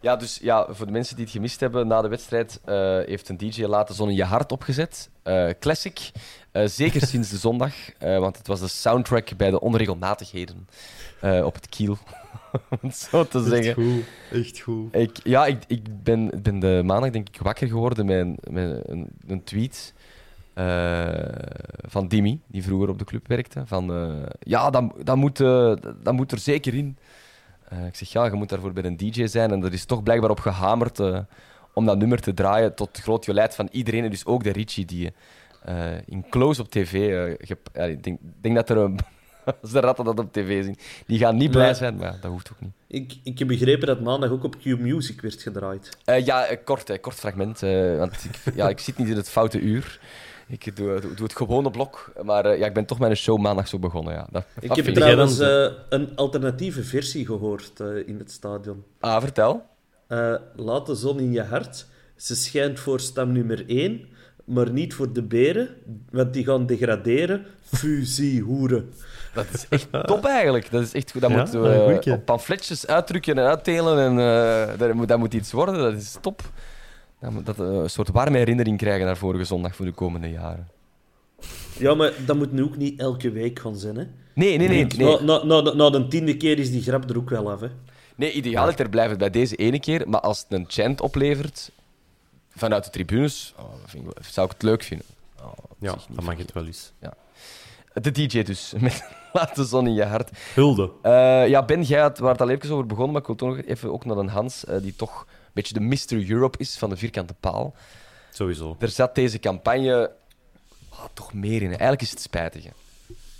Ja, 0.00 0.16
dus 0.16 0.38
ja, 0.42 0.66
voor 0.70 0.86
de 0.86 0.92
mensen 0.92 1.16
die 1.16 1.24
het 1.24 1.34
gemist 1.34 1.60
hebben, 1.60 1.86
na 1.86 2.02
de 2.02 2.08
wedstrijd 2.08 2.60
eh, 2.64 2.98
heeft 3.04 3.28
een 3.28 3.36
DJ 3.36 3.64
laten 3.64 3.94
zon 3.94 4.14
je 4.14 4.24
hart 4.24 4.52
opgezet. 4.52 5.10
Eh, 5.22 5.48
classic. 5.60 6.10
Eh, 6.52 6.66
zeker 6.66 7.06
sinds 7.06 7.30
de 7.30 7.36
zondag, 7.36 7.74
want 7.98 8.38
het 8.38 8.46
was 8.46 8.60
de 8.60 8.68
soundtrack 8.68 9.36
bij 9.36 9.50
de 9.50 9.60
onregelmatigheden 9.60 10.68
op 11.44 11.54
het 11.54 11.68
kiel. 11.68 11.98
Om 12.70 12.78
het 12.80 12.96
zo 12.96 13.24
te 13.24 13.42
zeggen. 13.42 13.74
goed, 13.74 14.04
echt 14.32 14.60
goed. 14.60 14.94
Ik, 14.94 15.18
ja, 15.22 15.46
ik, 15.46 15.62
ik 15.66 16.02
ben, 16.02 16.30
ben 16.42 16.58
de 16.58 16.82
maandag 16.84 17.10
denk 17.10 17.28
ik 17.28 17.40
wakker 17.42 17.68
geworden 17.68 18.06
met 18.06 18.18
een, 18.18 18.38
met 18.50 18.88
een, 18.88 19.08
een 19.26 19.44
tweet 19.44 19.94
van 21.86 22.08
Dimi, 22.08 22.40
die 22.46 22.62
vroeger 22.62 22.88
op 22.88 22.98
de 22.98 23.04
club 23.04 23.28
werkte. 23.28 23.62
Van, 23.66 24.14
ja, 24.40 24.70
dat, 24.70 24.92
dat, 25.04 25.16
moet, 25.16 25.36
dat 26.02 26.12
moet 26.12 26.32
er 26.32 26.38
zeker 26.38 26.74
in. 26.74 26.96
Eh, 27.68 27.86
ik 27.86 27.94
zeg, 27.94 28.12
ja, 28.12 28.24
je 28.24 28.32
moet 28.32 28.48
daarvoor 28.48 28.72
bij 28.72 28.84
een 28.84 28.96
DJ 28.96 29.26
zijn. 29.26 29.50
En 29.50 29.64
er 29.64 29.72
is 29.72 29.84
toch 29.84 30.02
blijkbaar 30.02 30.30
op 30.30 30.40
gehamerd 30.40 31.00
eh, 31.00 31.18
om 31.72 31.86
dat 31.86 31.98
nummer 31.98 32.20
te 32.20 32.34
draaien 32.34 32.74
tot 32.74 32.98
groot 32.98 33.24
jolijt 33.24 33.54
van 33.54 33.68
iedereen. 33.70 34.04
En 34.04 34.10
dus 34.10 34.26
ook 34.26 34.44
de 34.44 34.52
Richie, 34.52 34.84
die 34.84 35.12
eh, 35.62 36.06
in 36.06 36.28
Close 36.30 36.60
op 36.60 36.70
tv... 36.70 36.92
ja, 37.72 37.84
ik 37.84 38.02
denk, 38.04 38.18
denk 38.40 38.54
dat 38.54 38.70
er 38.70 38.76
een, 38.76 38.98
Als 39.62 39.70
de 39.70 39.80
ratten 39.80 40.04
dat 40.04 40.18
op 40.18 40.32
tv 40.32 40.64
zien. 40.64 40.76
Die 41.06 41.18
gaan 41.18 41.36
niet 41.36 41.50
blij 41.50 41.74
zijn, 41.74 41.96
maar 41.96 42.18
dat 42.20 42.30
hoeft 42.30 42.50
ook 42.52 42.60
niet. 42.60 42.72
Ik, 42.86 43.18
ik 43.22 43.38
heb 43.38 43.48
begrepen 43.48 43.86
dat 43.86 44.00
maandag 44.00 44.30
ook 44.30 44.44
op 44.44 44.56
Q-Music 44.58 45.20
werd 45.20 45.42
gedraaid. 45.42 45.98
Ja, 46.04 46.56
kort, 46.64 47.00
kort 47.00 47.14
fragment. 47.14 47.60
want 47.98 48.24
ik, 48.24 48.54
ja, 48.54 48.68
ik 48.68 48.78
zit 48.78 48.98
niet 48.98 49.08
in 49.08 49.16
het 49.16 49.28
foute 49.28 49.60
uur. 49.60 50.00
Ik 50.48 50.76
doe, 50.76 51.00
doe, 51.00 51.14
doe 51.14 51.26
het 51.26 51.36
gewone 51.36 51.70
blok. 51.70 52.12
Maar 52.22 52.44
eh, 52.44 52.58
ja, 52.58 52.66
ik 52.66 52.74
ben 52.74 52.84
toch 52.86 52.98
mijn 52.98 53.16
show 53.16 53.38
maandag 53.38 53.68
zo 53.68 53.78
begonnen. 53.78 54.14
Ja. 54.14 54.26
Dat, 54.30 54.44
Ik 54.60 54.68
dat 54.68 54.76
heb 54.76 54.94
trouwens 54.94 55.36
jij 55.38 55.66
eh, 55.66 55.72
een 55.88 56.16
alternatieve 56.16 56.82
versie 56.84 57.26
gehoord 57.26 57.80
eh, 57.80 58.08
in 58.08 58.18
het 58.18 58.30
stadion. 58.30 58.84
Ah, 59.00 59.20
vertel. 59.20 59.62
Eh, 60.06 60.34
laat 60.56 60.86
de 60.86 60.94
zon 60.94 61.18
in 61.20 61.32
je 61.32 61.42
hart. 61.42 61.86
Ze 62.16 62.36
schijnt 62.36 62.80
voor 62.80 63.00
stam 63.00 63.32
nummer 63.32 63.64
1, 63.68 64.00
maar 64.44 64.70
niet 64.70 64.94
voor 64.94 65.12
de 65.12 65.22
beren, 65.22 65.68
want 66.10 66.32
die 66.32 66.44
gaan 66.44 66.66
degraderen. 66.66 67.44
Fusie, 67.62 68.42
hoeren. 68.42 68.92
Dat 69.34 69.46
is 69.52 69.66
echt 69.68 69.88
top 70.06 70.24
eigenlijk. 70.24 70.70
Dat 70.70 70.82
is 70.82 70.92
echt 70.92 71.10
goed. 71.10 71.20
Dat 71.20 71.30
Ja, 71.30 71.36
moeten 71.36 71.60
een 71.64 71.86
we 71.86 71.94
goeie. 72.02 72.12
op 72.18 72.24
pamfletjes 72.24 72.86
uitdrukken 72.86 73.38
en 73.38 73.44
uitdelen. 73.46 73.98
En, 73.98 74.18
eh, 74.18 74.78
dat, 74.78 74.92
moet, 74.94 75.08
dat 75.08 75.18
moet 75.18 75.34
iets 75.34 75.52
worden. 75.52 75.74
Dat 75.78 75.92
is 75.94 76.16
top. 76.20 76.42
Dat, 77.44 77.56
we 77.56 77.64
een 77.64 77.90
soort 77.90 78.08
warme 78.08 78.36
herinnering 78.38 78.78
krijgen 78.78 79.06
naar 79.06 79.16
vorige 79.16 79.44
zondag 79.44 79.76
voor 79.76 79.84
de 79.86 79.92
komende 79.92 80.30
jaren. 80.30 80.68
Ja, 81.78 81.94
maar 81.94 82.12
dat 82.26 82.36
moet 82.36 82.52
nu 82.52 82.62
ook 82.62 82.76
niet 82.76 83.00
elke 83.00 83.30
week 83.30 83.58
gaan 83.58 83.76
zijn, 83.76 83.96
hè. 83.96 84.04
Nee, 84.34 84.58
nee, 84.58 84.68
nee. 84.68 84.84
Nee, 84.86 85.20
na, 85.20 85.44
na, 85.44 85.62
de- 85.62 85.74
na 85.74 85.90
de 85.90 86.08
tiende 86.08 86.36
keer 86.36 86.58
is 86.58 86.70
die 86.70 86.82
grap 86.82 87.10
er 87.10 87.16
ook 87.16 87.30
wel 87.30 87.50
af, 87.50 87.60
hè. 87.60 87.68
nee 88.14 88.32
idealiter 88.32 88.88
blijft 88.88 89.10
het 89.10 89.18
bij 89.18 89.30
deze 89.30 89.56
ene 89.56 89.80
keer. 89.80 90.08
Maar 90.08 90.20
als 90.20 90.38
het 90.38 90.52
een 90.52 90.64
chant 90.68 91.00
oplevert 91.00 91.70
vanuit 92.50 92.84
de 92.84 92.90
tribunes, 92.90 93.54
oh, 93.58 93.64
vind 93.86 94.06
ik 94.06 94.24
zou 94.24 94.46
ik 94.46 94.52
het 94.52 94.62
leuk 94.62 94.82
vinden. 94.82 95.06
Oh, 95.42 95.52
Ja, 95.78 95.94
dan 96.08 96.24
mag 96.24 96.36
het 96.38 96.52
wel 96.52 96.66
eens. 96.66 96.92
De 97.92 98.10
DJ 98.12 98.42
dus, 98.42 98.72
met 98.78 99.04
Laat 99.32 99.56
de 99.56 99.64
zon 99.64 99.86
in 99.86 99.94
je 99.94 100.04
hart. 100.04 100.30
Hulde. 100.54 100.90
Eh, 101.02 101.48
ja, 101.48 101.62
Ben, 101.64 101.82
jij 101.82 102.00
had, 102.00 102.18
waar 102.18 102.32
het 102.32 102.40
al 102.40 102.48
even 102.50 102.70
over 102.70 102.86
begonnen, 102.86 103.12
maar 103.12 103.20
ik 103.20 103.26
wil 103.26 103.36
toch 103.36 103.56
nog 103.56 103.64
even 103.66 103.92
ook 103.92 104.04
naar 104.04 104.16
een 104.16 104.28
Hans, 104.28 104.64
eh, 104.64 104.76
die 104.82 104.96
toch 104.96 105.26
beetje 105.56 105.74
de 105.74 105.80
Mr. 105.80 106.30
Europe 106.30 106.58
is 106.58 106.76
van 106.78 106.90
de 106.90 106.96
vierkante 106.96 107.34
paal. 107.34 107.74
Sowieso. 108.32 108.76
Er 108.78 108.88
zat 108.88 109.14
deze 109.14 109.38
campagne 109.38 110.12
ah, 110.88 111.04
toch 111.14 111.34
meer 111.34 111.62
in. 111.62 111.68
Eigenlijk 111.68 112.02
is 112.02 112.10
het 112.10 112.20
spijtig. 112.20 112.64
hè. 112.64 112.70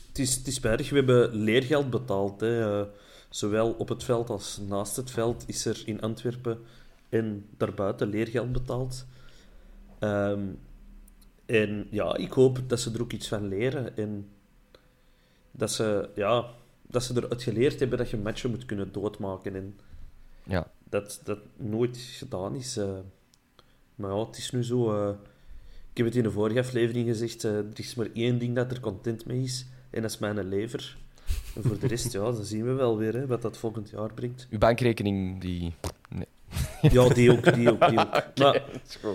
Het 0.09 0.18
is, 0.18 0.35
het 0.35 0.46
is 0.46 0.55
spijtig, 0.55 0.90
we 0.90 0.96
hebben 0.96 1.35
leergeld 1.35 1.90
betaald. 1.90 2.40
Hè. 2.40 2.81
Eh, 2.81 2.87
zowel 3.29 3.72
op 3.72 3.88
het 3.88 4.05
veld 4.05 4.31
als 4.31 4.59
naast 4.68 4.96
het 4.96 5.11
veld 5.11 5.44
is 5.46 5.64
er 5.64 5.83
in 5.85 6.00
Antwerpen 6.00 6.59
en 7.09 7.46
daarbuiten 7.57 8.09
leergeld 8.09 8.52
betaald. 8.52 9.07
Ehm, 9.98 10.42
en 11.46 11.87
ja, 11.90 12.16
ik 12.16 12.33
hoop 12.33 12.59
dat 12.66 12.81
ze 12.81 12.90
er 12.92 13.00
ook 13.00 13.12
iets 13.12 13.29
van 13.29 13.48
leren. 13.48 13.96
En 13.96 14.29
dat 15.50 15.70
ze, 15.72 16.09
ja, 16.14 16.46
dat 16.83 17.02
ze 17.02 17.16
eruit 17.16 17.42
geleerd 17.42 17.81
hebben 17.81 17.98
dat 17.98 18.11
je 18.11 18.16
matchen 18.16 18.50
moet 18.50 18.66
kunnen 18.66 18.92
doodmaken. 18.92 19.55
En 19.55 19.79
Ja. 20.42 20.70
Dat 20.88 21.20
dat 21.25 21.38
nooit 21.57 21.96
gedaan 21.99 22.55
is. 22.55 22.77
eh. 22.77 22.88
maar 23.94 24.11
ja, 24.11 24.27
het 24.27 24.37
is 24.37 24.51
nu 24.51 24.64
zo. 24.64 24.92
eh, 24.92 25.14
ik 25.90 25.96
heb 25.96 26.07
het 26.07 26.16
in 26.16 26.22
de 26.22 26.31
vorige 26.31 26.59
aflevering 26.61 27.07
gezegd. 27.09 27.44
eh, 27.44 27.57
er 27.57 27.66
is 27.75 27.94
maar 27.94 28.09
één 28.14 28.38
ding 28.38 28.55
dat 28.55 28.70
er 28.70 28.81
content 28.81 29.27
mee 29.27 29.42
is. 29.42 29.66
En 29.90 30.03
dat 30.03 30.11
is 30.11 30.18
mijn 30.18 30.49
lever. 30.49 30.96
En 31.57 31.62
voor 31.62 31.79
de 31.79 31.87
rest, 31.87 32.12
ja, 32.12 32.20
dan 32.20 32.44
zien 32.44 32.64
we 32.64 32.72
wel 32.72 32.96
weer 32.99 33.14
hè, 33.14 33.27
wat 33.27 33.42
dat 33.42 33.57
volgend 33.57 33.90
jaar 33.90 34.14
brengt. 34.14 34.46
Uw 34.51 34.59
bankrekening, 34.59 35.40
die... 35.40 35.75
Nee. 36.09 36.27
Ja, 36.92 37.09
die 37.09 37.31
ook, 37.33 37.55
die 37.55 37.70
ook, 37.72 37.88
die 37.88 37.99
ook. 37.99 38.22
Maar 38.40 38.62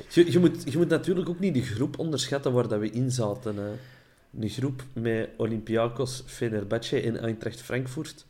je, 0.10 0.32
je, 0.32 0.40
moet, 0.40 0.72
je 0.72 0.78
moet 0.78 0.88
natuurlijk 0.90 1.30
ook 1.30 1.40
niet 1.40 1.54
de 1.54 1.62
groep 1.62 2.00
onderschatten 2.00 2.54
waar 2.54 2.68
dat 2.68 2.80
we 2.80 2.90
in 2.90 3.12
zaten. 3.12 3.56
hè. 3.58 3.72
Een 4.40 4.50
groep 4.50 4.84
met 4.94 5.30
Olympiakos, 5.38 6.24
Fenerbahce 6.26 7.00
en 7.02 7.18
Eintracht 7.20 7.62
Frankfurt. 7.62 8.26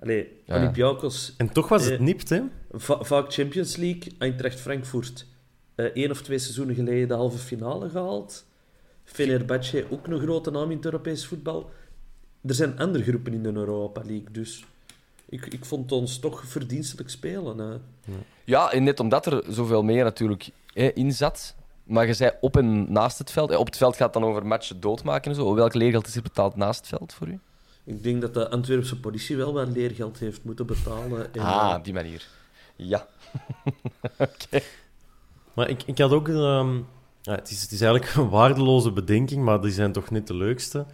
Allee, 0.00 0.32
Ja. 0.44 0.56
Olympiakos 0.56 1.34
En 1.36 1.52
toch 1.52 1.68
was 1.68 1.84
het 1.84 1.92
Eh, 1.92 2.00
nipt, 2.00 2.28
hè? 2.28 2.40
Va- 2.72 3.04
vaak 3.04 3.32
Champions 3.32 3.76
League, 3.76 4.12
Eintracht 4.18 4.60
Frankfurt. 4.60 5.26
eh 5.74 5.84
één 5.94 6.10
of 6.10 6.22
twee 6.22 6.38
seizoenen 6.38 6.74
geleden 6.74 7.08
de 7.08 7.14
halve 7.14 7.38
finale 7.38 7.88
gehaald. 7.88 8.44
Fenerbahce, 9.04 9.84
ook 9.90 10.06
een 10.06 10.20
grote 10.20 10.50
naam 10.50 10.70
in 10.70 10.76
het 10.76 10.84
Europees 10.84 11.26
voetbal. 11.26 11.70
Er 12.46 12.54
zijn 12.54 12.78
andere 12.78 13.04
groepen 13.04 13.32
in 13.32 13.42
de 13.42 13.52
Europa 13.52 14.00
League, 14.00 14.30
dus 14.32 14.64
ik, 15.28 15.46
ik 15.46 15.64
vond 15.64 15.92
ons 15.92 16.18
toch 16.18 16.44
verdienstelijk 16.46 17.10
spelen. 17.10 17.58
hè. 17.58 17.76
Ja, 18.44 18.72
en 18.72 18.84
net 18.84 19.00
omdat 19.00 19.26
er 19.26 19.44
zoveel 19.48 19.82
meer 19.82 20.04
natuurlijk 20.04 20.48
hè, 20.72 20.86
in 20.94 21.12
zat. 21.12 21.54
Maar 21.84 22.06
je 22.06 22.14
zei 22.14 22.30
op 22.40 22.56
en 22.56 22.92
naast 22.92 23.18
het 23.18 23.30
veld. 23.30 23.50
hè, 23.50 23.56
Op 23.56 23.66
het 23.66 23.76
veld 23.76 23.96
gaat 23.96 24.14
het 24.14 24.22
dan 24.22 24.30
over 24.30 24.46
matchen 24.46 24.80
doodmaken 24.80 25.30
en 25.30 25.36
zo. 25.36 25.54
Welk 25.54 25.74
leergeld 25.74 26.06
is 26.06 26.16
er 26.16 26.22
betaald 26.22 26.56
naast 26.56 26.78
het 26.78 26.88
veld 26.88 27.14
voor 27.14 27.28
u? 27.28 27.38
Ik 27.86 28.02
denk 28.02 28.20
dat 28.20 28.34
de 28.34 28.50
Antwerpse 28.50 29.00
politie 29.00 29.36
wel 29.36 29.52
wat 29.52 29.68
leergeld 29.68 30.18
heeft 30.18 30.44
moeten 30.44 30.66
betalen. 30.66 31.34
En, 31.34 31.40
ah, 31.40 31.70
eh, 31.70 31.76
op 31.76 31.84
die 31.84 31.94
manier. 31.94 32.26
Ja. 32.76 33.06
Maar 35.54 35.68
ik, 35.68 35.82
ik 35.86 35.98
had 35.98 36.10
ook... 36.10 36.28
ehm, 36.28 36.76
ja, 37.22 37.34
het, 37.34 37.50
is, 37.50 37.62
het 37.62 37.70
is 37.70 37.80
eigenlijk 37.80 38.14
een 38.14 38.28
waardeloze 38.28 38.92
bedenking, 38.92 39.44
maar 39.44 39.60
die 39.60 39.70
zijn 39.70 39.92
toch 39.92 40.10
niet 40.10 40.26
de 40.26 40.34
leukste. 40.34 40.86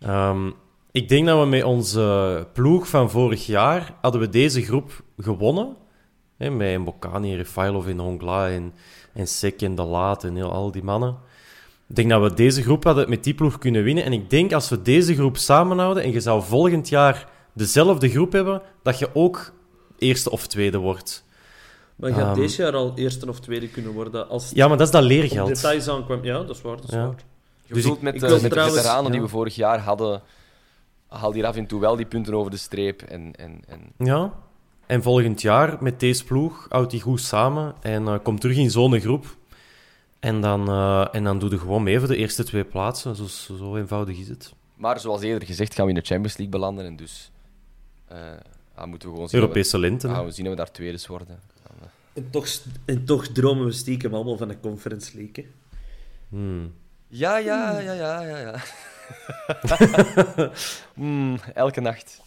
Ehm, 0.00 0.50
ik 0.90 1.08
denk 1.08 1.26
dat 1.26 1.40
we 1.40 1.46
met 1.46 1.62
onze 1.62 2.46
ploeg 2.52 2.88
van 2.88 3.10
vorig 3.10 3.46
jaar... 3.46 3.94
hadden 4.00 4.20
we 4.20 4.28
deze 4.28 4.62
groep 4.62 5.02
gewonnen. 5.16 5.76
Hè, 6.36 6.50
met 6.50 6.78
Mbokani, 6.78 7.36
Refailov 7.36 7.86
en 7.86 7.98
Hongla 7.98 8.48
en, 8.48 8.74
en 9.12 9.26
Sek 9.26 9.62
en 9.62 9.74
De 9.74 9.82
Laat 9.82 10.24
en 10.24 10.34
heel, 10.34 10.52
al 10.52 10.70
die 10.70 10.84
mannen. 10.84 11.16
Ik 11.88 11.94
denk 11.96 12.08
dat 12.10 12.22
we 12.22 12.34
deze 12.34 12.62
groep 12.62 12.84
hadden 12.84 13.08
met 13.08 13.24
die 13.24 13.34
ploeg 13.34 13.58
kunnen 13.58 13.82
winnen. 13.82 14.04
En 14.04 14.12
ik 14.12 14.30
denk 14.30 14.52
als 14.52 14.68
we 14.68 14.82
deze 14.82 15.14
groep 15.14 15.36
samenhouden 15.36 16.02
en 16.02 16.12
je 16.12 16.20
zou 16.20 16.42
volgend 16.42 16.88
jaar 16.88 17.28
dezelfde 17.52 18.08
groep 18.08 18.32
hebben, 18.32 18.62
dat 18.82 18.98
je 18.98 19.08
ook 19.14 19.52
eerste 19.98 20.30
of 20.30 20.46
tweede 20.46 20.78
wordt. 20.78 21.24
Maar 21.96 22.10
je 22.10 22.16
gaat 22.16 22.26
Ehm, 22.26 22.40
deze 22.40 22.62
jaar 22.62 22.74
al 22.74 22.92
eerste 22.94 23.28
of 23.28 23.40
tweede 23.40 23.68
kunnen 23.68 23.92
worden 23.92 24.28
als 24.28 24.50
Ja, 24.54 24.68
maar 24.68 24.76
dat 24.76 24.86
is 24.86 24.92
dat 24.92 25.02
leergeld. 25.02 25.48
details 25.48 25.88
aankwam. 25.88 26.24
Ja, 26.24 26.32
dat 26.42 26.56
is 26.56 26.62
waar. 26.62 26.76
Dat 26.76 26.84
is 26.84 26.90
Ja. 26.90 27.06
waar. 27.06 27.16
Je 27.62 27.74
Dus 27.74 27.82
bedoelt 27.82 27.96
ik- 27.96 28.02
met, 28.02 28.14
ik 28.14 28.22
eh, 28.22 28.28
wil 28.28 28.40
met 28.40 28.50
trouwens- 28.50 28.76
de 28.76 28.82
veteranen 28.82 29.12
die 29.12 29.20
we 29.20 29.28
vorig 29.28 29.54
jaar 29.54 29.78
hadden, 29.80 30.22
haal 31.08 31.32
hier 31.32 31.46
af 31.46 31.56
en 31.56 31.66
toe 31.66 31.80
wel 31.80 31.96
die 31.96 32.06
punten 32.06 32.34
over 32.34 32.50
de 32.50 32.56
streep. 32.56 33.02
En, 33.02 33.32
en, 33.36 33.60
en... 33.66 33.80
Ja. 34.06 34.32
En 34.86 35.02
volgend 35.02 35.40
jaar 35.42 35.76
met 35.80 36.00
deze 36.00 36.24
ploeg 36.24 36.66
houdt 36.68 36.90
die 36.90 37.00
goed 37.00 37.20
samen 37.20 37.74
en 37.80 38.08
eh, 38.08 38.14
komt 38.22 38.40
terug 38.40 38.56
in 38.56 38.70
zo'n 38.70 39.00
groep. 39.00 39.36
En 40.20 40.40
dan, 40.40 40.68
eh, 40.68 41.08
en 41.12 41.24
dan 41.24 41.38
doe 41.38 41.50
je 41.50 41.58
gewoon 41.58 41.82
mee 41.82 41.98
voor 41.98 42.08
de 42.08 42.16
eerste 42.16 42.44
twee 42.44 42.64
plaatsen. 42.64 43.16
Zo, 43.16 43.26
zo 43.26 43.76
eenvoudig 43.76 44.18
is 44.18 44.28
het. 44.28 44.54
Maar 44.74 45.00
zoals 45.00 45.22
eerder 45.22 45.48
gezegd 45.48 45.74
gaan 45.74 45.84
we 45.84 45.90
in 45.90 45.98
de 45.98 46.06
Champions 46.06 46.36
League 46.36 46.58
belanden. 46.58 46.84
En 46.84 46.96
dus 46.96 47.30
eh, 48.06 48.18
ah, 48.74 48.86
moeten 48.86 49.08
we 49.08 49.14
gewoon 49.14 49.28
zien, 49.28 49.40
Europese 49.40 49.78
we, 49.80 50.08
ah, 50.08 50.24
we 50.24 50.30
zien 50.30 50.44
dat 50.44 50.52
we 50.54 50.60
daar 50.60 50.70
tweede 50.70 50.98
worden. 51.06 51.26
Dan, 51.26 51.88
En 52.12 52.30
toch, 52.30 52.48
en 52.84 53.04
toch 53.04 53.26
dromen 53.26 53.64
we 53.64 53.72
stiekem 53.72 54.14
allemaal 54.14 54.36
van 54.36 54.48
een 54.48 54.60
Conference 54.60 55.16
League. 55.16 55.44
hè. 55.44 55.50
Hmm. 56.28 56.74
Ja, 57.06 57.36
ja, 57.36 57.78
ja, 57.78 57.92
ja, 57.92 58.22
ja. 58.22 58.38
ja. 58.38 58.60
Hmm, 60.94 61.38
elke 61.54 61.80
nacht, 61.80 62.20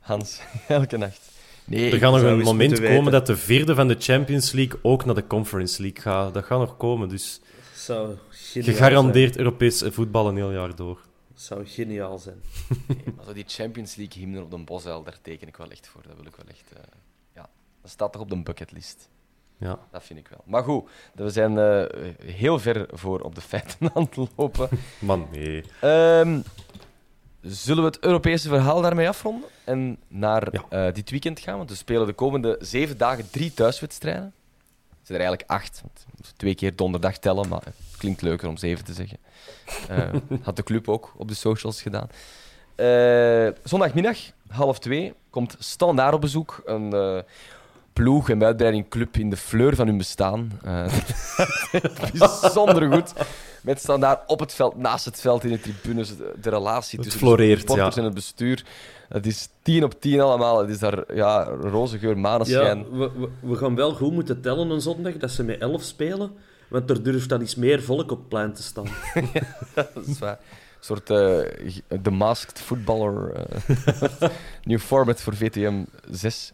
Hans. 0.00 0.40
elke 0.68 0.96
nacht. 0.96 1.35
Nee, 1.66 1.92
Er 1.92 1.98
gaat 1.98 2.12
nog 2.12 2.22
een 2.22 2.38
moment 2.38 2.72
komen 2.72 2.90
weten. 2.94 3.10
dat 3.12 3.26
de 3.26 3.36
vierde 3.36 3.74
van 3.74 3.88
de 3.88 3.96
Champions 3.98 4.52
League 4.52 4.78
ook 4.82 5.04
naar 5.04 5.14
de 5.14 5.26
Conference 5.26 5.82
League 5.82 6.00
gaat. 6.02 6.34
Dat 6.34 6.44
gaat 6.44 6.58
nog 6.58 6.76
komen, 6.76 7.08
dus 7.08 7.40
Zou 7.74 8.14
gegarandeerd 8.54 9.36
Europees 9.36 9.82
voetbal 9.86 10.28
een 10.28 10.36
heel 10.36 10.52
jaar 10.52 10.76
door. 10.76 10.98
zijn. 10.98 11.08
Zou 11.34 11.66
geniaal 11.66 12.18
zijn. 12.18 12.40
maar 13.16 13.24
zo 13.24 13.32
die 13.32 13.44
Champions 13.46 13.94
League 13.96 14.22
hymne 14.22 14.42
op 14.42 14.50
de 14.50 14.58
Bosuil, 14.58 15.02
daar 15.02 15.18
teken 15.22 15.48
ik 15.48 15.56
wel 15.56 15.70
echt 15.70 15.88
voor. 15.88 16.02
Dat 16.06 16.16
wil 16.16 16.26
ik 16.26 16.36
wel 16.36 16.46
echt... 16.48 16.72
eh, 16.72 16.82
ja, 17.34 17.48
dat 17.82 17.90
staat 17.90 18.12
toch 18.12 18.22
op 18.22 18.30
de 18.30 18.42
bucketlist. 18.42 19.08
Ja. 19.58 19.78
Dat 19.92 20.04
vind 20.04 20.18
ik 20.18 20.28
wel. 20.28 20.40
Maar 20.46 20.62
goed, 20.62 20.88
we 21.14 21.30
zijn 21.30 21.58
eh, 21.58 21.84
heel 22.24 22.58
ver 22.58 22.86
voor 22.92 23.20
op 23.20 23.34
de 23.34 23.40
feiten 23.40 23.90
aan 23.94 24.02
het 24.02 24.30
lopen. 24.36 24.68
Man, 24.98 25.28
nee. 25.32 25.64
Ehm, 25.80 26.40
zullen 27.46 27.82
we 27.82 27.88
het 27.88 27.98
Europese 28.00 28.48
verhaal 28.48 28.80
daarmee 28.80 29.08
afronden? 29.08 29.48
En 29.64 29.98
naar 30.08 30.48
Ja. 30.52 30.86
eh, 30.86 30.94
dit 30.94 31.10
weekend 31.10 31.40
gaan? 31.40 31.56
Want 31.56 31.70
we 31.70 31.76
spelen 31.76 32.06
de 32.06 32.12
komende 32.12 32.56
zeven 32.60 32.98
dagen 32.98 33.30
drie 33.30 33.54
thuiswedstrijden. 33.54 34.32
Het 34.98 35.06
zijn 35.06 35.18
er 35.20 35.26
eigenlijk 35.26 35.50
acht. 35.50 35.80
Want 35.82 36.04
we 36.06 36.12
moeten 36.14 36.36
twee 36.36 36.54
keer 36.54 36.76
donderdag 36.76 37.18
tellen, 37.18 37.48
maar 37.48 37.62
het 37.64 37.96
klinkt 37.98 38.22
leuker 38.22 38.48
om 38.48 38.56
zeven 38.56 38.84
te 38.84 38.92
zeggen. 38.92 39.18
Eh, 39.88 40.08
had 40.42 40.56
de 40.56 40.62
club 40.62 40.88
ook 40.88 41.12
op 41.16 41.28
de 41.28 41.34
socials 41.34 41.82
gedaan. 41.82 42.08
Eh, 42.74 43.48
zondagmiddag, 43.64 44.18
half 44.48 44.78
twee, 44.78 45.14
komt 45.30 45.56
Standaard 45.58 46.14
op 46.14 46.20
bezoek. 46.20 46.62
Een 46.64 47.22
ploeg 47.92 48.30
en 48.30 48.44
uitbreiding 48.44 48.88
club 48.88 49.16
in 49.16 49.30
de 49.30 49.36
fleur 49.36 49.74
van 49.76 49.86
hun 49.86 49.96
bestaan. 49.96 50.60
Bijzonder 52.18 52.92
goed. 52.92 53.12
Met 53.66 53.78
Standaard 53.80 54.28
op 54.28 54.40
het 54.40 54.54
veld, 54.54 54.76
naast 54.76 55.04
het 55.04 55.20
veld, 55.20 55.44
in 55.44 55.50
de 55.50 55.60
tribunes. 55.60 56.16
De, 56.16 56.32
de 56.40 56.50
relatie 56.50 56.98
Het 56.98 57.08
tussen 57.08 57.26
floreert, 57.26 57.60
de 57.60 57.66
supporters 57.66 57.94
ja. 57.94 58.00
en 58.00 58.06
het 58.06 58.14
bestuur. 58.14 58.64
Het 59.08 59.26
is 59.26 59.48
tien 59.62 59.84
op 59.84 60.00
tien 60.00 60.20
allemaal. 60.20 60.58
Het 60.60 60.70
is 60.70 60.78
daar 60.78 61.14
ja, 61.14 61.42
roze 61.44 61.98
geur, 61.98 62.14
Ja, 62.14 62.20
maneschijn. 62.20 62.90
we, 62.90 63.10
we, 63.18 63.28
we 63.40 63.56
gaan 63.56 63.74
wel 63.74 63.94
goed 63.94 64.12
moeten 64.12 64.40
tellen 64.40 64.70
een 64.70 64.80
zondag 64.80 65.16
dat 65.16 65.30
ze 65.30 65.42
met 65.44 65.60
elf 65.60 65.82
spelen. 65.82 66.30
Want 66.68 66.90
er 66.90 67.02
durft 67.02 67.28
dan 67.28 67.40
iets 67.42 67.54
meer 67.54 67.82
volk 67.82 68.10
op 68.10 68.18
het 68.18 68.28
plein 68.28 68.52
te 68.52 68.62
staan. 68.62 68.86
dat 69.74 70.06
is 70.06 70.18
waar. 70.18 70.38
soort 70.80 71.10
eh, 71.10 71.16
The 72.02 72.10
Masked 72.10 72.60
Footballer. 72.60 73.32
eh, 73.32 74.28
nieuw 74.64 74.78
format 74.78 75.20
voor 75.20 75.36
VTM 75.36 75.84
6. 76.10 76.52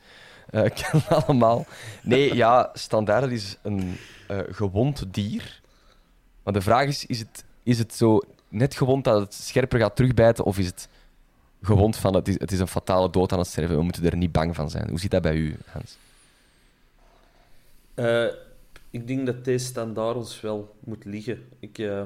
eh 0.51 0.70
kan 0.90 1.03
allemaal. 1.09 1.66
Nee, 2.03 2.35
ja, 2.35 2.70
standaard 2.75 3.31
is 3.31 3.57
een 3.62 3.96
eh, 4.29 4.38
gewond 4.51 5.05
dier. 5.14 5.61
Maar 6.42 6.52
de 6.52 6.61
vraag 6.61 6.87
is, 6.87 7.07
is 7.07 7.18
het, 7.18 7.44
is 7.62 7.78
het 7.78 7.94
zo 7.94 8.20
net 8.48 8.74
gewond 8.74 9.05
dat 9.05 9.20
het 9.20 9.35
scherper 9.35 9.78
gaat 9.78 9.96
terugbijten, 9.96 10.44
of 10.44 10.59
is 10.59 10.66
het 10.66 10.88
gewond 11.62 11.96
van 11.96 12.14
het 12.14 12.28
is, 12.28 12.38
het 12.38 12.52
is 12.52 12.59
een 12.59 12.66
fatale 12.68 13.11
dood 13.11 13.33
aan 13.33 13.38
het 13.38 13.46
sterven, 13.48 13.76
we 13.76 13.83
moeten 13.83 14.05
er 14.05 14.16
niet 14.16 14.33
bang 14.33 14.55
van 14.55 14.70
zijn. 14.70 14.88
Hoe 14.88 15.00
zit 15.00 15.11
dat 15.11 15.22
bij 15.22 15.35
u, 15.37 15.57
Hans? 15.66 15.96
Eh, 17.94 18.26
ik 18.90 19.07
denk 19.07 19.26
dat 19.26 19.44
deze 19.44 19.64
standaard 19.66 20.16
ons 20.16 20.40
wel 20.40 20.74
moet 20.81 21.05
liggen. 21.05 21.48
Ik, 21.59 21.78
eh, 21.78 22.02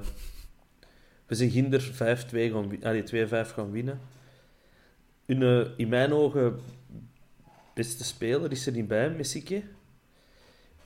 we 1.27 1.35
zijn 1.35 1.51
ginder 1.51 1.81
5-2 1.81 2.51
gaan 2.51 2.69
wi- 2.69 2.79
allee, 2.83 3.03
2-5 3.03 3.53
gaan 3.53 3.71
winnen. 3.71 4.01
Eh, 5.27 5.61
in 5.77 5.89
mijn 5.89 6.13
ogen 6.13 6.61
beste 7.75 8.05
speler 8.05 8.51
is 8.51 8.67
er 8.67 8.73
niet 8.73 8.89
bij, 8.89 9.11
Messieke. 9.11 9.63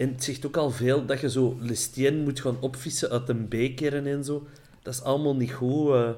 En 0.00 0.08
het 0.08 0.24
zegt 0.24 0.46
ook 0.46 0.56
al 0.56 0.70
veel 0.70 1.06
dat 1.06 1.20
je 1.20 1.30
zo 1.30 1.56
Lestien 1.60 2.22
moet 2.22 2.40
gaan 2.40 2.60
opvissen 2.60 3.10
uit 3.10 3.28
een 3.28 3.48
beker 3.48 4.06
en 4.06 4.24
zo. 4.24 4.46
Dat 4.82 4.94
is 4.94 5.02
allemaal 5.02 5.36
niet 5.36 5.52
goed. 5.52 5.92
eh. 5.92 6.10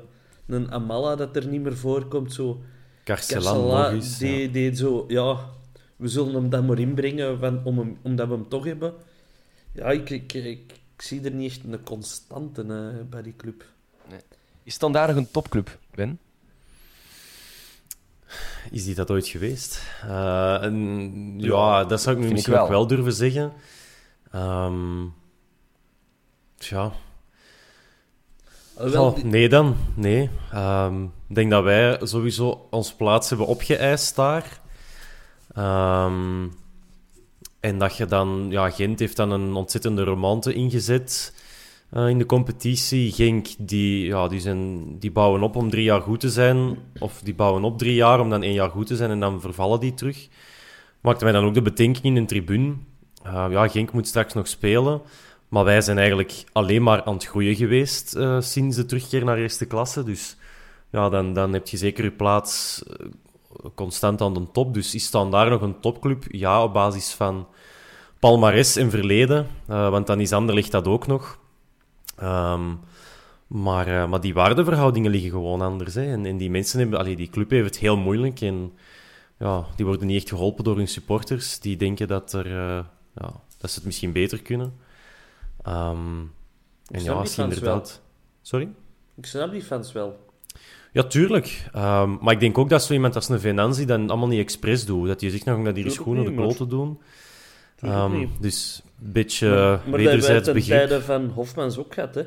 een 0.46 0.72
Amala 0.72 1.16
dat 1.16 1.36
er 1.36 1.46
niet 1.46 1.62
meer 1.62 1.76
voorkomt, 1.76 2.32
zo... 2.32 2.62
Eens. 3.92 4.18
die, 4.18 4.40
ja. 4.40 4.48
die 4.52 4.74
zo, 4.74 5.04
ja, 5.08 5.50
we 5.96 6.08
zullen 6.08 6.34
hem 6.34 6.50
dan 6.50 6.66
maar 6.66 6.78
inbrengen 6.78 7.38
van, 7.38 7.64
om 7.64 7.78
hem, 7.78 7.98
omdat 8.02 8.28
we 8.28 8.34
hem 8.34 8.48
toch 8.48 8.64
hebben. 8.64 8.94
Ja, 9.72 9.90
ik, 9.90 10.10
ik, 10.10 10.32
ik, 10.32 10.72
ik 10.94 11.02
zie 11.02 11.24
er 11.24 11.32
niet 11.32 11.50
echt 11.50 11.60
een 11.64 11.82
constante 11.82 12.62
eh, 12.62 13.08
bij 13.10 13.22
die 13.22 13.36
club. 13.36 13.64
Is 14.62 14.74
standaard 14.74 15.08
nog 15.08 15.16
een 15.16 15.30
topclub, 15.30 15.78
Ben? 15.94 16.18
Is 18.70 18.84
die 18.84 18.94
dat 18.94 19.10
ooit 19.10 19.26
geweest? 19.26 19.82
Eh, 20.02 20.62
en, 20.62 21.34
ja, 21.38 21.46
Ja, 21.78 21.84
dat 21.84 22.00
zou 22.00 22.16
ik 22.16 22.22
nu 22.22 22.30
misschien 22.30 22.52
wel. 22.68 22.86
durven 22.86 23.12
zeggen. 23.12 23.52
Ehm 24.30 25.04
tja. 26.56 26.92
Alhoewel, 28.76 29.14
die- 29.14 29.24
nee 29.24 29.48
dan. 29.48 29.76
Nee. 29.94 30.30
Ehm, 30.52 31.02
ik 31.28 31.34
denk 31.34 31.50
dat 31.50 31.62
wij 31.64 31.98
sowieso 32.02 32.66
ons 32.70 32.92
plaats 32.94 33.28
hebben 33.28 33.46
opgeëist 33.46 34.16
daar. 34.16 34.60
Ehm, 35.54 36.46
en 37.60 37.78
dat 37.78 37.96
je 37.96 38.06
dan... 38.06 38.46
Ja, 38.50 38.70
Gent 38.70 38.98
heeft 38.98 39.16
dan 39.16 39.30
een 39.30 39.54
ontzettende 39.54 40.04
romante 40.04 40.52
ingezet 40.54 41.34
eh, 41.92 42.08
in 42.08 42.18
de 42.18 42.26
competitie. 42.26 43.12
Genk, 43.12 43.46
die, 43.58 44.06
ja, 44.06 44.28
die, 44.28 44.40
zijn, 44.40 44.84
die 44.98 45.10
bouwen 45.10 45.42
op 45.42 45.56
om 45.56 45.70
drie 45.70 45.84
jaar 45.84 46.00
goed 46.00 46.20
te 46.20 46.30
zijn. 46.30 46.78
Of 46.98 47.20
die 47.22 47.34
bouwen 47.34 47.64
op 47.64 47.78
drie 47.78 47.94
jaar 47.94 48.20
om 48.20 48.30
dan 48.30 48.42
één 48.42 48.52
jaar 48.52 48.70
goed 48.70 48.86
te 48.86 48.96
zijn 48.96 49.10
en 49.10 49.20
dan 49.20 49.40
vervallen 49.40 49.80
die 49.80 49.94
terug. 49.94 50.28
Maakte 51.00 51.24
mij 51.24 51.32
dan 51.32 51.44
ook 51.44 51.54
de 51.54 51.62
bedenking 51.62 52.04
in 52.04 52.14
de 52.14 52.24
tribune. 52.24 52.74
Eh, 53.22 53.46
ja, 53.50 53.68
Genk 53.68 53.92
moet 53.92 54.06
straks 54.06 54.34
nog 54.34 54.48
spelen. 54.48 55.02
Maar 55.48 55.64
wij 55.64 55.80
zijn 55.80 55.98
eigenlijk 55.98 56.44
alleen 56.52 56.82
maar 56.82 57.04
aan 57.04 57.14
het 57.14 57.26
groeien 57.26 57.56
geweest 57.56 58.14
eh, 58.14 58.40
sinds 58.40 58.76
de 58.76 58.86
terugkeer 58.86 59.24
naar 59.24 59.38
eerste 59.38 59.66
klasse. 59.66 60.04
Dus 60.04 60.36
ja, 60.90 61.08
dan, 61.08 61.32
dan 61.32 61.52
heb 61.52 61.68
je 61.68 61.76
zeker 61.76 62.04
je 62.04 62.10
plaats 62.10 62.82
constant 63.74 64.20
aan 64.20 64.34
de 64.34 64.50
top. 64.52 64.74
Dus 64.74 64.94
is 64.94 65.10
daar 65.10 65.50
nog 65.50 65.60
een 65.60 65.80
topclub? 65.80 66.24
Ja, 66.30 66.62
op 66.62 66.72
basis 66.72 67.12
van 67.12 67.46
palmares 68.18 68.76
en 68.76 68.90
verleden. 68.90 69.46
Want 69.66 70.06
dan 70.06 70.20
is 70.20 70.32
Anderlecht 70.32 70.70
dat 70.70 70.88
ook 70.88 71.06
nog. 71.06 71.40
Ehm, 72.16 72.74
maar, 73.46 73.86
eh, 73.86 74.08
maar 74.08 74.20
die 74.20 74.34
waardeverhoudingen 74.34 75.10
liggen 75.10 75.30
gewoon 75.30 75.60
anders. 75.60 75.94
Hè. 75.94 76.12
En, 76.12 76.26
en 76.26 76.36
die 76.36 76.50
mensen 76.50 76.78
hebben... 76.78 76.98
Allee, 76.98 77.16
die 77.16 77.30
club 77.30 77.50
heeft 77.50 77.64
het 77.64 77.78
heel 77.78 77.96
moeilijk. 77.96 78.40
En 78.40 78.72
ja, 79.38 79.66
die 79.76 79.86
worden 79.86 80.06
niet 80.06 80.16
echt 80.16 80.28
geholpen 80.28 80.64
door 80.64 80.76
hun 80.76 80.88
supporters. 80.88 81.60
Die 81.60 81.76
denken 81.76 82.08
dat, 82.08 82.32
er, 82.32 82.46
eh, 82.46 82.84
ja, 83.14 83.32
dat 83.58 83.70
ze 83.70 83.76
het 83.76 83.84
misschien 83.84 84.12
beter 84.12 84.42
kunnen. 84.42 84.74
Ehm, 85.62 86.20
en 86.86 87.02
ja, 87.02 87.12
als 87.12 87.34
je 87.34 87.42
inderdaad... 87.42 88.00
Sorry? 88.42 88.68
Ik 89.14 89.26
snap 89.26 89.50
die 89.50 89.62
fans 89.62 89.92
wel. 89.92 90.30
Ja, 90.92 91.02
tuurlijk. 91.02 91.68
Ehm, 91.72 92.16
maar 92.20 92.34
ik 92.34 92.40
denk 92.40 92.58
ook 92.58 92.68
dat 92.68 92.82
zo 92.82 92.92
iemand 92.92 93.14
als 93.14 93.28
een 93.28 93.40
Venanzi 93.40 93.84
dan 93.84 94.10
allemaal 94.10 94.28
niet 94.28 94.40
expres 94.40 94.84
doet. 94.84 95.06
Dat 95.06 95.20
je 95.20 95.30
zegt 95.30 95.44
nog 95.44 95.64
dat 95.64 95.74
die 95.74 95.90
schoenen 95.90 96.24
de 96.24 96.34
kloten 96.34 96.68
doen. 96.68 97.00
Niet. 98.10 98.30
dus 98.40 98.82
beetje 99.02 99.48
maar 99.48 99.68
maar 99.68 99.78
dat 99.84 99.92
wederzijds 100.00 100.52
begrip. 100.52 100.76
tijde 100.78 101.00
van 101.00 101.28
Hofmans 101.28 101.78
ook 101.78 101.94
gehad, 101.94 102.14
hè. 102.14 102.22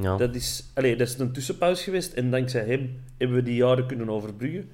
Ja. 0.00 0.16
Dat 0.16 0.34
is, 0.34 0.70
allee, 0.74 0.96
dat 0.96 1.08
is 1.08 1.18
een 1.18 1.32
tussenpauze 1.32 1.82
geweest 1.82 2.12
en 2.12 2.30
dankzij 2.30 2.64
hem 2.64 3.00
hebben 3.18 3.36
we 3.36 3.42
die 3.42 3.54
jaren 3.54 3.86
kunnen 3.86 4.08
overbruggen. 4.10 4.68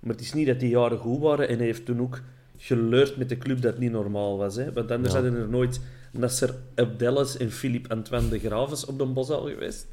Maar 0.00 0.10
het 0.12 0.20
is 0.20 0.32
niet 0.32 0.46
dat 0.46 0.60
die 0.60 0.68
jaren 0.70 0.98
goed 0.98 1.20
waren 1.20 1.48
en 1.48 1.56
hij 1.56 1.66
heeft 1.66 1.84
toen 1.84 2.00
ook 2.00 2.20
geleurd 2.56 3.16
met 3.16 3.28
de 3.28 3.38
club 3.38 3.60
dat 3.62 3.78
niet 3.78 3.92
normaal 3.92 4.36
was. 4.36 4.56
Hè? 4.56 4.72
Want 4.72 4.90
anders 4.90 5.14
Ja. 5.14 5.20
hadden 5.20 5.40
er 5.40 5.48
nooit 5.48 5.80
Nasser 6.12 6.54
Abdelles 6.74 7.36
en 7.36 7.50
Philippe 7.50 7.88
Antoine 7.88 8.28
de 8.28 8.38
Graves 8.38 8.84
op 8.86 8.98
de 8.98 9.04
Bosal 9.06 9.42
geweest. 9.48 9.86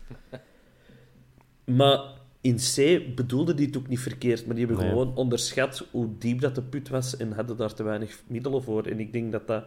maar 1.66 2.00
in 2.42 2.56
C 2.56 3.02
bedoelde 3.16 3.54
die 3.54 3.66
het 3.66 3.78
ook 3.78 3.88
niet 3.88 4.00
verkeerd, 4.00 4.46
maar 4.46 4.56
die 4.56 4.66
hebben 4.66 4.84
Nee. 4.84 4.92
gewoon 4.94 5.16
onderschat 5.16 5.88
hoe 5.92 6.10
diep 6.20 6.40
dat 6.42 6.56
de 6.56 6.62
put 6.62 6.90
was 6.90 7.18
en 7.18 7.32
hadden 7.32 7.58
daar 7.58 7.74
te 7.74 7.84
weinig 7.84 8.22
middelen 8.28 8.64
voor. 8.64 8.86
En 8.86 9.00
ik 9.00 9.14
denk 9.14 9.32
dat 9.32 9.48
dat 9.48 9.64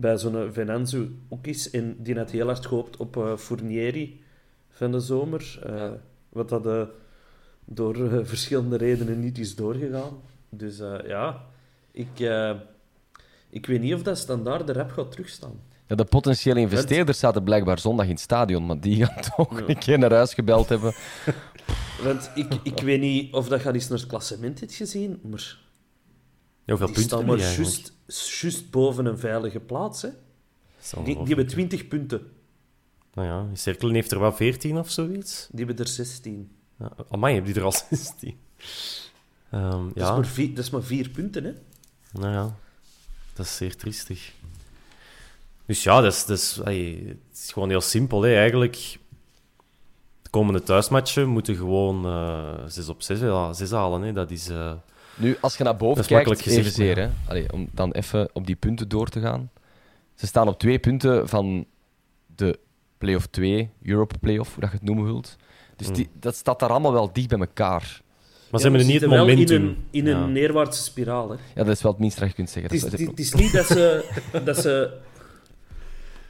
bij 0.00 0.18
zo'n 0.18 0.52
Venanzo 0.52 1.06
ook 1.28 1.46
is. 1.46 1.70
En 1.70 1.96
die 1.98 2.16
had 2.16 2.30
heel 2.30 2.46
hard 2.46 2.66
gehoopt 2.66 2.96
op 2.96 3.16
eh, 3.16 3.36
Fournieri 3.36 4.20
van 4.70 4.92
de 4.92 5.00
zomer. 5.00 5.58
eh, 5.66 5.90
Wat 6.28 6.48
dat 6.48 6.66
eh, 6.66 6.82
door 7.64 7.96
verschillende 8.32 8.76
redenen 8.76 9.20
niet 9.20 9.38
is 9.38 9.54
doorgegaan. 9.54 10.20
Dus 10.48 10.80
eh, 10.80 10.94
ja, 11.06 11.44
ik, 11.92 12.20
eh, 12.20 12.54
ik 13.50 13.66
weet 13.66 13.80
niet 13.80 13.94
of 13.94 14.02
dat 14.02 14.18
standaard 14.18 14.66
de 14.66 14.72
rap 14.72 14.90
gaat 14.90 15.10
terugstaan. 15.10 15.60
Ja, 15.86 15.96
de 15.96 16.04
potentiële 16.04 16.60
investeerders 16.60 17.18
zaten 17.18 17.42
blijkbaar 17.42 17.78
zondag 17.78 18.04
in 18.04 18.10
het 18.12 18.20
stadion, 18.20 18.66
maar 18.66 18.80
die 18.80 19.04
gaan 19.06 19.22
toch 19.36 19.60
een 19.68 19.78
keer 19.78 19.98
naar 19.98 20.12
huis 20.12 20.34
gebeld 20.34 20.68
hebben. 20.68 20.92
Want 22.04 22.30
ik, 22.34 22.54
ik 22.62 22.80
weet 22.80 23.00
niet 23.00 23.34
of 23.34 23.48
dat 23.48 23.62
je 23.62 23.72
eens 23.72 23.88
naar 23.88 23.98
het 23.98 24.06
klassement 24.08 24.60
hebt 24.60 24.74
gezien, 24.74 25.20
maar 25.22 25.58
Ja, 26.68 26.74
hoeveel 26.76 26.86
die 26.86 26.94
punten 27.06 27.26
maar 27.26 27.38
juist, 27.38 27.92
juist 28.40 28.70
boven 28.70 29.06
een 29.06 29.18
veilige 29.18 29.60
plaats. 29.60 30.02
Hè. 30.02 30.08
Die, 31.04 31.14
die 31.16 31.26
hebben 31.26 31.46
20 31.46 31.88
punten, 31.88 32.30
Nou 33.14 33.26
ja, 33.28 33.56
Cerkelen 33.56 33.94
heeft 33.94 34.10
er 34.12 34.20
wel 34.20 34.32
14 34.32 34.78
of 34.78 34.90
zoiets. 34.90 35.48
die 35.52 35.64
hebben 35.64 35.84
er 35.84 35.90
16. 35.90 36.50
Ja, 36.78 36.92
amai, 37.10 37.34
heb 37.34 37.44
die 37.44 37.54
er 37.54 37.62
al 37.62 37.72
16. 37.90 38.38
Ehm, 39.50 39.70
Dat, 39.70 39.96
is 39.96 40.02
ja, 40.02 40.14
maar 40.16 40.26
vier, 40.26 40.54
dat 40.54 40.64
is 40.64 40.70
maar 40.70 40.82
vier 40.82 41.08
punten, 41.08 41.44
hè. 41.44 41.52
nou 42.12 42.32
ja, 42.32 42.56
dat 43.34 43.46
is 43.46 43.56
zeer 43.56 43.76
triestig. 43.76 44.32
Dus 45.66 45.82
ja, 45.82 46.00
dat 46.00 46.12
is, 46.12 46.24
dat 46.26 46.38
is, 46.38 46.60
ai, 46.64 47.06
het 47.28 47.38
is 47.44 47.52
gewoon 47.52 47.68
heel 47.68 47.80
simpel. 47.80 48.22
Hè. 48.22 48.34
Eigenlijk, 48.34 48.98
de 50.22 50.30
komende 50.30 50.62
thuismatchen 50.62 51.28
moeten 51.28 51.56
gewoon 51.56 52.06
eh 52.06 52.66
6 52.66 52.88
op 52.88 53.02
6, 53.02 53.20
ja, 53.20 53.52
6 53.52 53.70
halen. 53.70 54.02
Hè. 54.02 54.12
Dat 54.12 54.30
is... 54.30 54.48
eh, 54.48 54.72
Nu, 55.18 55.36
als 55.40 55.56
je 55.56 55.64
naar 55.64 55.76
boven 55.76 56.04
kijkt, 56.06 56.42
gezegd, 56.42 56.76
hè. 56.76 57.08
Allee, 57.26 57.52
om 57.52 57.68
dan 57.72 57.92
even 57.92 58.28
op 58.32 58.46
die 58.46 58.56
punten 58.56 58.88
door 58.88 59.08
te 59.08 59.20
gaan. 59.20 59.50
Ze 60.14 60.26
staan 60.26 60.48
op 60.48 60.58
twee 60.58 60.78
punten 60.78 61.28
van 61.28 61.66
de 62.36 62.58
play-off 62.98 63.26
2, 63.26 63.70
Europe 63.82 64.18
play-off, 64.18 64.50
hoe 64.54 64.60
dat 64.60 64.70
je 64.70 64.76
het 64.76 64.86
noemen 64.86 65.04
wilt. 65.04 65.36
Dus 65.76 65.86
Hmm. 65.86 65.96
die, 65.96 66.08
dat 66.12 66.34
staat 66.34 66.60
daar 66.60 66.70
allemaal 66.70 66.92
wel 66.92 67.12
dicht 67.12 67.28
bij 67.28 67.38
elkaar. 67.38 68.00
maar 68.50 68.60
ze 68.60 68.68
hebben 68.68 68.86
niet 68.86 69.00
het 69.00 69.10
momentum. 69.10 69.56
in 69.56 69.62
een, 69.62 69.76
in 69.90 70.06
een 70.06 70.18
Ja. 70.18 70.26
neerwaartse 70.26 70.82
spiraal, 70.82 71.30
hè. 71.30 71.34
Ja, 71.54 71.64
dat 71.64 71.68
is 71.76 71.82
wel 71.82 71.92
het 71.92 72.00
minste 72.00 72.20
dat 72.20 72.28
je 72.28 72.34
kunt 72.34 72.50
zeggen. 72.50 72.64
Het 72.74 72.84
is, 72.84 72.90
Dat 72.90 73.00
het, 73.00 73.00
is- 73.18 73.24
is- 73.26 73.32
het 73.32 73.40
is 73.40 73.44
niet 73.44 73.52
dat 73.52 73.66
ze, 73.66 74.04
dat 74.44 74.56
ze 74.56 74.96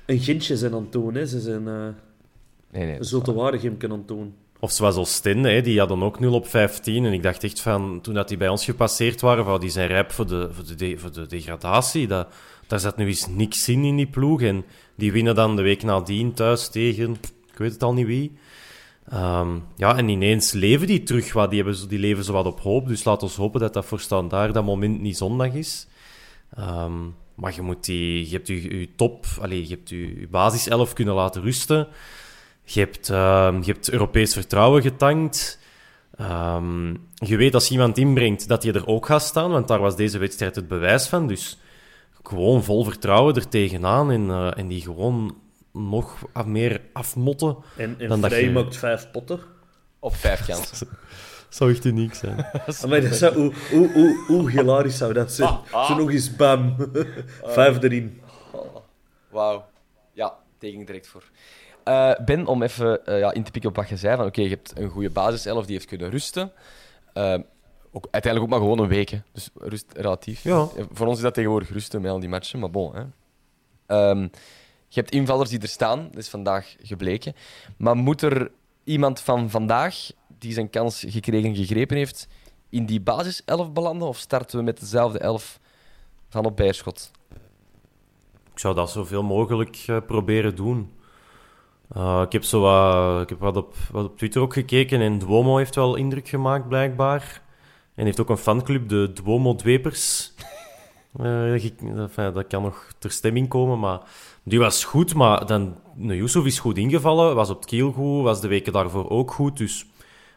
een 0.06 0.18
gintje 0.20 0.56
zijn 0.56 0.72
aan 0.74 0.82
het 0.82 0.92
doen. 0.92 1.14
Hè. 1.14 1.26
Ze 1.26 1.40
zijn 1.40 1.68
eh 1.68 1.74
nee, 2.70 2.86
nee, 2.86 2.96
een 2.98 3.04
aan 3.92 3.98
het 3.98 4.08
doen. 4.08 4.34
Of 4.60 4.72
zoals 4.72 4.96
Oostende, 4.96 5.48
hè, 5.50 5.62
die 5.62 5.78
hadden 5.78 6.02
ook 6.02 6.20
0 6.20 6.32
op 6.32 6.46
15. 6.48 7.04
En 7.04 7.12
ik 7.12 7.22
dacht 7.22 7.44
echt 7.44 7.60
van, 7.60 7.98
toen 8.02 8.14
dat 8.14 8.28
die 8.28 8.36
bij 8.36 8.48
ons 8.48 8.64
gepasseerd 8.64 9.20
waren, 9.20 9.44
van, 9.44 9.60
die 9.60 9.70
zijn 9.70 9.88
rijp 9.88 10.12
voor 10.12 10.26
de, 10.26 10.48
voor 10.52 10.64
de, 10.66 10.74
de- 10.74 10.98
voor 10.98 11.12
de 11.12 11.26
degradatie. 11.26 12.06
Dat, 12.06 12.28
daar 12.66 12.80
zat 12.80 12.96
nu 12.96 13.06
eens 13.06 13.26
niks 13.26 13.68
in 13.68 13.84
in 13.84 13.96
die 13.96 14.06
ploeg. 14.06 14.42
En 14.42 14.64
die 14.94 15.12
winnen 15.12 15.34
dan 15.34 15.56
de 15.56 15.62
week 15.62 15.82
nadien 15.82 16.32
thuis 16.32 16.68
tegen, 16.68 17.10
ik 17.52 17.58
weet 17.58 17.72
het 17.72 17.82
al 17.82 17.92
niet 17.92 18.06
wie. 18.06 18.32
Ehm, 19.08 19.48
ja, 19.76 19.96
en 19.96 20.08
ineens 20.08 20.52
leven 20.52 20.86
die 20.86 21.02
terug. 21.02 21.32
Wat, 21.32 21.50
die, 21.50 21.62
hebben, 21.62 21.88
die 21.88 21.98
leven 21.98 22.24
zo 22.24 22.32
wat 22.32 22.46
op 22.46 22.60
hoop. 22.60 22.88
Dus 22.88 23.04
laat 23.04 23.22
ons 23.22 23.36
hopen 23.36 23.60
dat 23.60 23.72
dat 23.74 23.84
voor 23.84 24.00
Standaard 24.00 24.54
dat 24.54 24.64
moment 24.64 25.00
niet 25.00 25.16
zondag 25.16 25.52
is. 25.54 25.86
Ehm, 26.56 26.92
maar 27.34 27.54
je, 27.54 27.62
moet 27.62 27.84
die, 27.84 28.24
je 28.28 28.32
hebt 28.32 28.48
je, 28.48 28.88
top, 28.96 29.26
allez, 29.40 29.68
je 29.68 29.74
hebt 29.74 29.88
je, 29.88 30.20
je 30.20 30.28
basiself 30.28 30.92
kunnen 30.92 31.14
laten 31.14 31.42
rusten. 31.42 31.88
Je 32.70 32.80
hebt, 32.80 33.10
ehm, 33.10 33.56
je 33.62 33.72
hebt 33.72 33.90
Europees 33.90 34.32
vertrouwen 34.32 34.82
getankt. 34.82 35.58
Ehm, 36.16 36.88
je 37.14 37.36
weet 37.36 37.54
als 37.54 37.70
iemand 37.70 37.98
inbrengt 37.98 38.48
dat 38.48 38.62
je 38.62 38.72
er 38.72 38.86
ook 38.86 39.06
gaat 39.06 39.22
staan, 39.22 39.50
want 39.50 39.68
daar 39.68 39.80
was 39.80 39.96
deze 39.96 40.18
wedstrijd 40.18 40.54
het 40.56 40.68
bewijs 40.68 41.06
van. 41.06 41.26
Dus 41.26 41.58
gewoon 42.22 42.64
vol 42.64 42.84
vertrouwen 42.84 43.34
er 43.34 43.48
tegenaan 43.48 44.10
en, 44.10 44.30
eh, 44.30 44.58
en 44.58 44.68
die 44.68 44.82
gewoon 44.82 45.36
nog 45.72 46.16
af- 46.32 46.46
meer 46.46 46.80
afmotten. 46.92 47.56
En, 47.76 47.94
en 47.98 48.08
Dan 48.08 48.20
dat 48.20 48.30
je- 48.36 48.50
maakt 48.50 48.76
vijf 48.76 49.10
potten. 49.10 49.40
Op 49.98 50.14
vijf 50.16 50.46
kansen. 50.46 50.88
Zou 51.48 51.70
echt 51.72 51.84
uniek 51.84 52.14
zijn. 52.14 52.36
Maar 52.88 53.00
dat 53.00 53.14
zou, 53.14 53.34
hoe, 53.34 53.52
hoe, 53.70 53.92
hoe, 53.92 54.24
hoe 54.26 54.50
hilarisch 54.50 54.96
zou 54.96 55.12
dat 55.12 55.32
zijn? 55.32 55.58
Zo 55.86 55.94
nog 55.96 56.10
eens 56.10 56.36
bam. 56.36 56.76
Vijf 57.56 57.82
erin. 57.82 58.20
Wauw. 59.30 59.64
Ja, 60.12 60.34
teken 60.58 60.84
direct 60.84 61.08
voor. 61.08 61.22
Eh, 61.88 62.24
ben, 62.24 62.46
om 62.46 62.62
even 62.62 63.06
eh, 63.06 63.18
ja, 63.18 63.32
in 63.32 63.42
te 63.42 63.50
pikken 63.50 63.70
op 63.70 63.76
wat 63.76 63.88
je 63.88 63.96
zei, 63.96 64.16
van 64.16 64.26
oké, 64.26 64.40
je 64.40 64.48
hebt 64.48 64.78
een 64.78 64.88
goede 64.88 65.10
basiself 65.10 65.64
die 65.64 65.74
heeft 65.74 65.86
kunnen 65.86 66.10
rusten. 66.10 66.52
Eh, 67.12 67.38
ook, 67.92 68.06
uiteindelijk 68.10 68.42
ook 68.42 68.58
maar 68.58 68.68
gewoon 68.68 68.78
een 68.84 68.94
week, 68.94 69.08
hè. 69.08 69.18
dus 69.32 69.50
rust 69.54 69.92
relatief. 69.92 70.42
Ja. 70.42 70.68
Eh, 70.76 70.84
Voor 70.92 71.06
ons 71.06 71.16
is 71.16 71.22
dat 71.22 71.34
tegenwoordig 71.34 71.70
rusten 71.70 72.00
met 72.00 72.10
al 72.10 72.20
die 72.20 72.28
matchen, 72.28 72.58
maar 72.58 72.70
bon. 72.70 72.94
Hè. 72.94 73.02
Ehm, 73.86 74.20
je 74.88 75.00
hebt 75.00 75.10
invallers 75.10 75.50
die 75.50 75.60
er 75.60 75.68
staan, 75.68 76.08
dat 76.10 76.16
is 76.16 76.28
vandaag 76.28 76.76
gebleken. 76.82 77.34
Maar 77.76 77.96
moet 77.96 78.22
er 78.22 78.50
iemand 78.84 79.20
van 79.20 79.50
vandaag, 79.50 80.10
die 80.38 80.52
zijn 80.52 80.70
kans 80.70 81.04
gekregen 81.08 81.48
en 81.48 81.56
gegrepen 81.56 81.96
heeft, 81.96 82.28
in 82.68 82.86
die 82.86 83.00
basiself 83.00 83.72
belanden? 83.72 84.08
Of 84.08 84.18
starten 84.18 84.58
we 84.58 84.64
met 84.64 84.80
dezelfde 84.80 85.18
elf 85.18 85.60
van 86.28 86.44
op 86.44 86.56
Beerschot? 86.56 87.10
Ik 88.52 88.58
zou 88.58 88.74
dat 88.74 88.90
zoveel 88.90 89.22
mogelijk 89.22 89.84
eh, 89.86 89.96
proberen 90.06 90.56
doen. 90.56 90.96
Eh, 91.88 92.22
ik 92.24 92.32
heb, 92.32 92.44
zo 92.44 92.60
wat, 92.60 93.22
ik 93.22 93.28
heb 93.28 93.40
wat, 93.40 93.56
op, 93.56 93.74
wat 93.90 94.04
op 94.04 94.16
Twitter 94.16 94.40
ook 94.40 94.52
gekeken 94.52 95.00
en 95.00 95.18
Duomo 95.18 95.56
heeft 95.56 95.74
wel 95.74 95.96
indruk 95.96 96.28
gemaakt, 96.28 96.68
blijkbaar. 96.68 97.42
En 97.94 98.04
heeft 98.04 98.20
ook 98.20 98.28
een 98.28 98.36
fanclub, 98.36 98.88
de 98.88 99.12
Duomo 99.12 99.54
Dwepers. 99.54 100.32
Eh, 101.18 101.52
enfin, 101.52 102.32
dat 102.32 102.46
kan 102.46 102.62
nog 102.62 102.92
ter 102.98 103.10
stemming 103.10 103.48
komen, 103.48 103.78
maar 103.78 104.00
die 104.42 104.58
was 104.58 104.84
goed. 104.84 105.14
Maar 105.14 105.46
dan, 105.46 105.76
nou, 105.94 106.16
Yusuf 106.16 106.44
is 106.44 106.58
goed 106.58 106.78
ingevallen, 106.78 107.34
was 107.34 107.50
op 107.50 107.56
het 107.56 107.66
kiel 107.66 107.92
goed, 107.92 108.22
was 108.22 108.40
de 108.40 108.48
weken 108.48 108.72
daarvoor 108.72 109.10
ook 109.10 109.30
goed. 109.32 109.56
Dus 109.56 109.86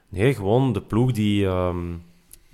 nee, 0.09 0.33
gewoon 0.33 0.73
de 0.73 0.81
ploeg 0.81 1.11
die... 1.11 1.45
ehm, 1.45 1.93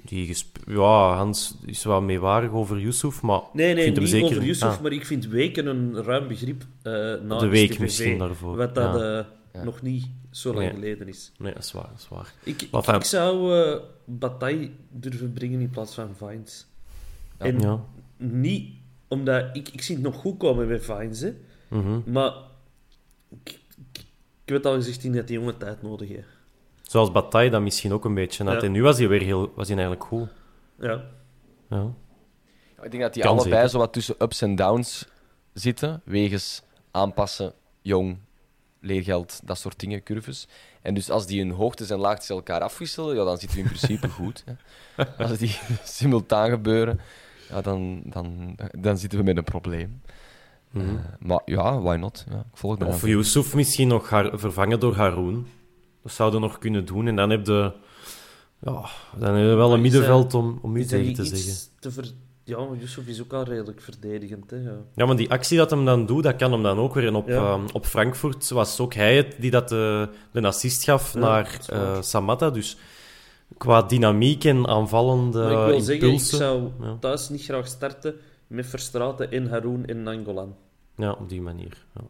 die 0.07 0.35
ja, 0.67 1.15
Hans 1.15 1.57
is 1.65 1.83
wel 1.83 2.01
meewarig 2.01 2.51
over 2.51 2.79
Yusuf, 2.79 3.21
maar 3.21 3.41
Nee, 3.53 3.69
ik 3.69 3.75
nee, 3.75 3.91
niet 3.91 4.09
zeker... 4.09 4.27
over 4.27 4.43
Yusuf, 4.43 4.75
Ah. 4.75 4.81
maar 4.81 4.91
ik 4.91 5.05
vind 5.05 5.25
weken 5.27 5.65
een 5.65 6.03
ruim 6.03 6.27
begrip 6.27 6.63
eh 6.81 6.91
na 7.21 7.37
De 7.37 7.47
week 7.47 7.67
STVV, 7.71 7.79
misschien 7.79 8.17
daarvoor, 8.17 8.55
Wat 8.55 8.75
dat 8.75 8.99
ja. 8.99 9.17
eh, 9.19 9.25
Ja. 9.53 9.63
nog 9.63 9.81
niet 9.81 10.05
zo 10.31 10.49
lang 10.53 10.65
Nee. 10.65 10.73
geleden 10.73 11.07
is. 11.07 11.31
Nee, 11.37 11.53
dat 11.53 11.63
is 11.63 11.71
waar, 11.71 11.87
dat 11.91 11.97
is 11.99 12.07
waar. 12.09 12.33
Ik, 12.43 12.61
ik, 12.95 13.03
zou 13.03 13.61
eh 13.61 13.79
Bataille 14.05 14.69
durven 14.89 15.33
brengen 15.33 15.59
in 15.59 15.69
plaats 15.69 15.93
van 15.93 16.15
Vines. 16.17 16.65
Ja. 17.39 17.45
En 17.45 17.59
Ja. 17.59 17.83
niet 18.17 18.69
omdat... 19.07 19.45
Ik, 19.53 19.69
ik 19.69 19.81
zie 19.81 19.95
het 19.95 20.03
nog 20.03 20.15
goed 20.15 20.37
komen 20.37 20.67
met 20.67 20.83
Vines, 20.85 21.19
hè. 21.19 21.33
Mhm. 21.67 21.99
Maar... 22.11 22.33
Ik, 23.29 23.49
ik, 23.93 23.99
ik 24.43 24.45
heb 24.45 24.57
het 24.57 24.65
al 24.65 24.73
gezegd, 24.73 25.01
denk 25.01 25.15
dat 25.15 25.27
die 25.27 25.37
jongen 25.37 25.57
tijd 25.57 25.81
nodig 25.81 26.07
heeft. 26.09 26.36
Zoals 26.87 27.11
Bataille 27.11 27.49
dat 27.49 27.61
misschien 27.61 27.93
ook 27.93 28.05
een 28.05 28.13
beetje 28.13 28.43
had. 28.43 28.53
Ja. 28.53 28.61
En 28.61 28.71
nu 28.71 28.81
was 28.83 28.97
hij 28.97 29.07
weer 29.07 29.21
heel, 29.21 29.51
was 29.55 29.67
hij 29.67 29.77
eigenlijk 29.77 30.07
goed. 30.07 30.29
Ja. 30.79 31.03
Ja. 31.69 31.93
Ik 32.81 32.91
denk 32.91 33.03
dat 33.03 33.13
die 33.13 33.23
Kan 33.23 33.31
allebei 33.31 33.53
zeker. 33.55 33.69
zo 33.69 33.77
wat 33.77 33.93
tussen 33.93 34.15
ups 34.19 34.41
en 34.41 34.55
downs 34.55 35.07
zitten. 35.53 36.01
Wegens 36.05 36.61
aanpassen, 36.91 37.53
jong, 37.81 38.17
leergeld, 38.81 39.39
dat 39.43 39.57
soort 39.57 39.79
dingen, 39.79 40.03
curves. 40.03 40.47
En 40.81 40.93
dus 40.93 41.09
als 41.09 41.25
die 41.25 41.39
hun 41.41 41.51
hoogtes 41.51 41.89
en 41.89 41.97
laagtes 41.97 42.29
elkaar 42.29 42.61
afwisselen, 42.61 43.15
ja, 43.15 43.23
dan 43.23 43.37
zitten 43.37 43.57
we 43.57 43.63
in 43.63 43.69
principe 43.69 44.09
goed. 44.19 44.43
Hè. 44.45 45.05
Als 45.23 45.37
die 45.37 45.57
simultaan 45.83 46.49
gebeuren, 46.49 46.99
ja, 47.49 47.61
dan, 47.61 48.01
dan, 48.05 48.55
dan 48.79 48.97
zitten 48.97 49.19
we 49.19 49.25
met 49.25 49.37
een 49.37 49.43
probleem. 49.43 50.01
Mhm. 50.71 50.87
Eh, 50.87 50.93
maar 51.19 51.41
ja, 51.45 51.79
why 51.81 51.95
not? 51.95 52.25
Ja, 52.29 52.37
ik 52.37 52.57
volg. 52.57 52.77
Of 52.77 53.05
Yusuf 53.05 53.55
misschien 53.55 53.87
nog 53.87 54.09
haar, 54.09 54.39
vervangen 54.39 54.79
door 54.79 54.95
Haroon. 54.95 55.47
Dat 56.07 56.15
zouden 56.15 56.41
nog 56.41 56.57
kunnen 56.57 56.85
doen. 56.85 57.07
En 57.07 57.15
dan 57.15 57.29
heb 57.29 57.45
je, 57.45 57.71
ja, 58.59 58.85
dan 59.17 59.35
heb 59.35 59.49
je 59.49 59.55
wel 59.55 59.73
een 59.73 59.81
middenveld 59.81 60.33
om, 60.33 60.59
om 60.61 60.75
u 60.75 60.85
tegen 60.85 61.13
te 61.13 61.25
zeggen. 61.25 61.53
te 61.79 61.91
ver... 61.91 62.11
Ja, 62.43 62.57
maar 62.65 62.77
Yusuf 62.77 63.07
is 63.07 63.21
ook 63.21 63.33
al 63.33 63.43
redelijk 63.43 63.81
verdedigend, 63.81 64.49
hè. 64.51 64.57
Ja. 64.57 64.75
Ja, 64.95 65.05
maar 65.05 65.15
die 65.15 65.29
actie 65.29 65.57
dat 65.57 65.69
hem 65.69 65.85
dan 65.85 66.05
doet, 66.05 66.23
dat 66.23 66.35
kan 66.35 66.51
hem 66.51 66.63
dan 66.63 66.77
ook 66.77 66.93
weer. 66.93 67.07
En 67.07 67.15
op, 67.15 67.27
Ja. 67.27 67.35
ehm, 67.35 67.65
op 67.73 67.85
Frankfurt 67.85 68.49
was 68.49 68.79
ook 68.79 68.93
hij 68.93 69.15
het 69.15 69.35
die 69.39 69.51
dat 69.51 69.69
de, 69.69 70.09
de 70.31 70.47
assist 70.47 70.83
gaf 70.83 71.13
Ja, 71.13 71.19
naar 71.19 71.59
eh, 71.69 72.01
Samatta. 72.01 72.49
Dus 72.49 72.77
qua 73.57 73.81
dynamiek 73.81 74.43
en 74.43 74.67
aanvallende 74.67 75.39
Maar 75.39 75.51
ik 75.51 75.71
wil 75.71 75.81
zeggen, 75.81 76.11
ik 76.13 76.19
zou 76.19 76.69
thuis 76.99 77.29
niet 77.29 77.43
graag 77.43 77.67
starten 77.67 78.15
met 78.47 78.65
Verstraten 78.65 79.31
en 79.31 79.49
Haroon 79.49 79.85
en 79.85 80.03
Nangolan. 80.03 80.55
Ja, 80.95 81.11
op 81.11 81.29
die 81.29 81.41
manier. 81.41 81.85
Ja, 81.95 82.01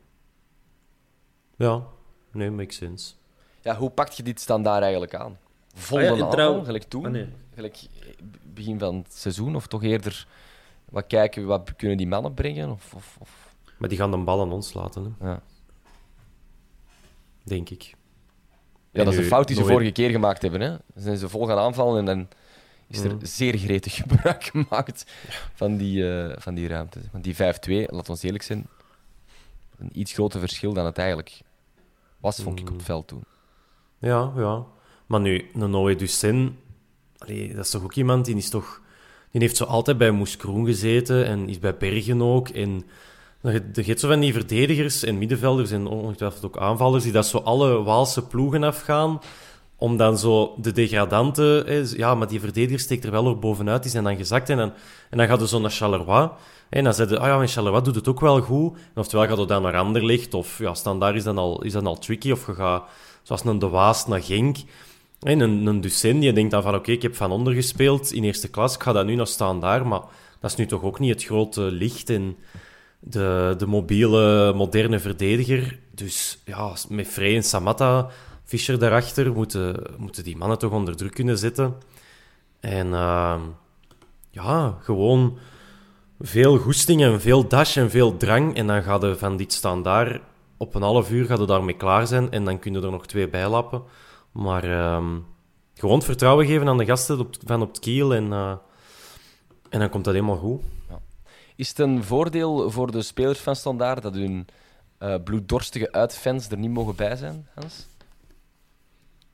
ja 1.57 1.83
nee, 2.31 2.51
makes 2.51 2.75
sense. 2.75 3.13
Ja, 3.68 3.76
hoe 3.76 3.89
pak 3.89 4.09
je 4.09 4.24
dit 4.24 4.39
standaard 4.39 4.82
eigenlijk 4.82 5.15
aan? 5.15 5.38
Vol 5.74 5.97
Ah 5.97 6.03
ja, 6.36 6.63
gelijk 6.63 6.84
toen? 6.84 7.05
Ah, 7.05 7.11
nee. 7.11 7.28
Gelijk 7.55 7.78
eh, 8.01 8.07
begin 8.53 8.80
van 8.80 8.95
het 8.95 9.13
seizoen? 9.13 9.55
Of 9.55 9.68
toch 9.68 9.84
eerder 9.84 10.28
wat 10.89 11.07
kijken, 11.07 11.45
wat 11.45 11.76
kunnen 11.76 11.97
die 11.97 12.07
mannen 12.07 12.34
brengen? 12.34 12.72
Of, 12.72 12.93
of, 12.93 13.18
of... 13.20 13.55
Maar 13.78 13.89
die 13.89 13.97
gaan 13.97 14.11
de 14.11 14.18
bal 14.18 14.41
aan 14.41 14.51
ons 14.51 14.74
laten, 14.74 15.15
hè, 15.20 15.28
Ja. 15.30 15.41
denk 17.43 17.70
ik. 17.70 17.82
Ja, 17.84 18.99
En 18.99 19.05
dat 19.05 19.13
is 19.13 19.20
een 19.20 19.26
fout 19.26 19.47
die 19.47 19.55
ze 19.55 19.61
nooit- 19.61 19.74
vorige 19.74 19.91
keer 19.91 20.09
gemaakt 20.09 20.41
hebben. 20.41 20.61
Hè? 20.61 20.70
Dan 20.70 20.80
zijn 21.03 21.18
ze 21.18 21.30
vol 21.30 21.45
gaan 21.47 21.57
aanvallen 21.57 21.99
en 21.99 22.05
dan 22.05 22.28
is 22.88 22.99
er 22.99 23.15
Mhm. 23.15 23.26
zeer 23.26 23.57
gretig 23.57 23.93
gebruik 24.01 24.43
gemaakt 24.43 25.05
van 25.53 25.78
die, 25.78 26.11
eh, 26.24 26.36
van 26.41 26.53
die 26.53 26.68
ruimte. 26.68 26.99
Want 27.11 27.24
die 27.24 27.36
5-2, 27.36 27.86
laat 27.88 28.09
ons 28.09 28.24
eerlijk 28.24 28.43
zijn, 28.43 28.68
een 29.78 29.89
iets 29.99 30.13
groter 30.13 30.39
verschil 30.39 30.74
dan 30.74 30.86
het 30.86 30.97
eigenlijk 30.97 31.41
was, 32.20 32.41
vond 32.41 32.59
ik 32.59 32.70
op 32.70 32.76
het 32.76 32.84
veld 32.86 33.07
toen. 33.07 33.24
Ja, 33.99 34.31
ja. 34.35 34.65
Maar 35.05 35.19
nu, 35.19 35.49
een 35.53 35.69
Noé 35.69 35.95
allee, 37.17 37.55
dat 37.55 37.65
is 37.65 37.71
toch 37.71 37.83
ook 37.83 37.93
iemand 37.93 38.25
die 38.25 38.35
is 38.35 38.49
toch... 38.49 38.81
Die 39.31 39.41
heeft 39.41 39.57
zo 39.57 39.63
altijd 39.63 39.97
bij 39.97 40.11
Moes 40.11 40.37
Kroen 40.37 40.65
gezeten 40.65 41.25
en 41.25 41.49
is 41.49 41.59
bij 41.59 41.77
Bergen 41.77 42.21
ook. 42.21 42.49
En 42.49 42.83
er 43.41 43.83
gaat 43.83 43.99
zo 43.99 44.07
van 44.07 44.19
die 44.19 44.33
verdedigers 44.33 45.03
en 45.03 45.17
middenvelders 45.17 45.71
en 45.71 45.87
ongetwijfeld 45.87 46.45
ook 46.45 46.57
aanvallers 46.57 47.03
die 47.03 47.11
dat 47.11 47.27
zo 47.27 47.37
alle 47.37 47.83
Waalse 47.83 48.27
ploegen 48.27 48.63
afgaan 48.63 49.19
om 49.75 49.97
dan 49.97 50.17
zo 50.17 50.55
de 50.57 50.71
degradanten... 50.71 51.97
Ja, 51.97 52.15
maar 52.15 52.27
die 52.27 52.39
verdediger 52.39 52.79
steekt 52.79 53.05
er 53.05 53.11
wel 53.11 53.27
er 53.27 53.39
bovenuit, 53.39 53.81
die 53.81 53.91
zijn 53.91 54.03
dan 54.03 54.17
gezakt. 54.17 54.49
En 54.49 54.57
dan, 54.57 54.73
en 55.09 55.17
dan 55.17 55.27
gaat 55.27 55.41
er 55.41 55.47
zo 55.47 55.59
naar 55.59 55.71
Charleroi. 55.71 56.29
En 56.69 56.83
dan 56.83 56.93
zeiden 56.93 57.19
ah 57.19 57.27
ja, 57.27 57.37
maar 57.37 57.47
Charleroi 57.47 57.81
doet 57.81 57.95
het 57.95 58.07
ook 58.07 58.19
wel 58.19 58.41
goed. 58.41 58.73
En 58.73 59.01
oftewel 59.01 59.27
gaat 59.27 59.37
het 59.37 59.47
dan 59.47 59.61
naar 59.61 59.77
Anderlecht, 59.77 60.33
of 60.33 60.57
ja, 60.59 60.73
standaard 60.73 61.15
is 61.15 61.23
dan 61.23 61.37
al, 61.37 61.63
is 61.63 61.71
dan 61.71 61.87
al 61.87 61.97
tricky. 61.97 62.31
Of 62.31 62.47
je 62.47 62.53
gaat, 62.53 62.83
zoals 63.28 63.45
een 63.45 63.59
De 63.59 63.67
Waas, 63.67 64.07
naar 64.07 64.21
Genk. 64.21 64.57
En 65.19 65.39
een, 65.39 65.65
een 65.65 65.82
die 66.19 66.34
denkt 66.34 66.51
dan 66.51 66.61
van, 66.61 66.75
oké, 66.75 66.91
ik 66.91 67.01
heb 67.01 67.15
van 67.15 67.32
onder 67.32 67.53
gespeeld 67.53 68.11
in 68.11 68.23
eerste 68.23 68.49
klas, 68.49 68.75
ik 68.75 68.84
ga 68.84 68.91
dat 68.91 69.05
nu 69.05 69.15
nog 69.15 69.28
staan 69.28 69.59
daar. 69.59 69.88
Maar 69.88 70.01
dat 70.39 70.51
is 70.51 70.55
nu 70.55 70.65
toch 70.65 70.84
ook 70.84 70.99
niet 70.99 71.13
het 71.13 71.23
grote 71.23 71.61
licht 71.61 72.09
en 72.09 72.38
de, 72.99 73.55
de 73.57 73.65
mobiele, 73.65 74.53
moderne 74.53 74.99
verdediger. 74.99 75.80
Dus 75.91 76.41
ja, 76.45 76.73
met 76.89 77.07
Frey 77.07 77.36
en 77.36 77.43
Samatta, 77.43 78.09
Fischer 78.43 78.80
daarachter, 78.80 79.34
moeten, 79.34 79.84
moeten 79.97 80.23
die 80.23 80.38
mannen 80.38 80.57
toch 80.57 80.71
onder 80.71 80.95
druk 80.95 81.13
kunnen 81.13 81.38
zetten. 81.38 81.73
En 82.59 82.93
ehm, 82.93 83.41
ja, 84.30 84.78
gewoon 84.82 85.38
veel 86.19 86.57
goesting 86.57 87.03
en 87.03 87.21
veel 87.21 87.47
dash 87.47 87.78
en 87.78 87.89
veel 87.89 88.17
drang. 88.17 88.55
En 88.55 88.67
dan 88.67 88.84
gaat 88.84 89.03
er 89.03 89.17
van 89.17 89.38
dit 89.38 89.53
staan 89.53 89.84
daar 89.84 90.21
op 90.57 90.75
een 90.75 90.81
half 90.81 91.11
uur 91.11 91.25
gaat 91.25 91.39
er 91.39 91.47
daarmee 91.47 91.77
klaar 91.77 92.07
zijn. 92.07 92.31
En 92.31 92.45
dan 92.45 92.59
kunnen 92.59 92.83
er 92.83 92.91
nog 92.91 93.07
twee 93.07 93.29
bijlappen. 93.29 93.83
Maar 94.31 94.63
ehm, 94.63 95.19
gewoon 95.73 95.95
het 95.95 96.05
vertrouwen 96.05 96.45
geven 96.45 96.67
aan 96.67 96.77
de 96.77 96.85
gasten 96.85 97.19
op, 97.19 97.35
van 97.45 97.61
op 97.61 97.67
het 97.67 97.79
kiel. 97.79 98.15
En, 98.15 98.31
eh, 98.33 98.57
en 99.69 99.79
dan 99.79 99.89
komt 99.89 100.03
dat 100.03 100.13
helemaal 100.13 100.37
goed. 100.37 100.61
Is 101.55 101.69
het 101.69 101.79
een 101.79 102.03
voordeel 102.03 102.71
voor 102.71 102.91
de 102.91 103.01
spelers 103.01 103.39
van 103.39 103.55
Standaard 103.55 104.01
dat 104.01 104.13
hun 104.13 104.47
eh, 104.97 105.15
bloeddorstige 105.23 105.91
uitfans 105.91 106.49
er 106.49 106.57
niet 106.57 106.71
mogen 106.71 106.95
bij 106.95 107.15
zijn, 107.15 107.47
Hans? 107.53 107.87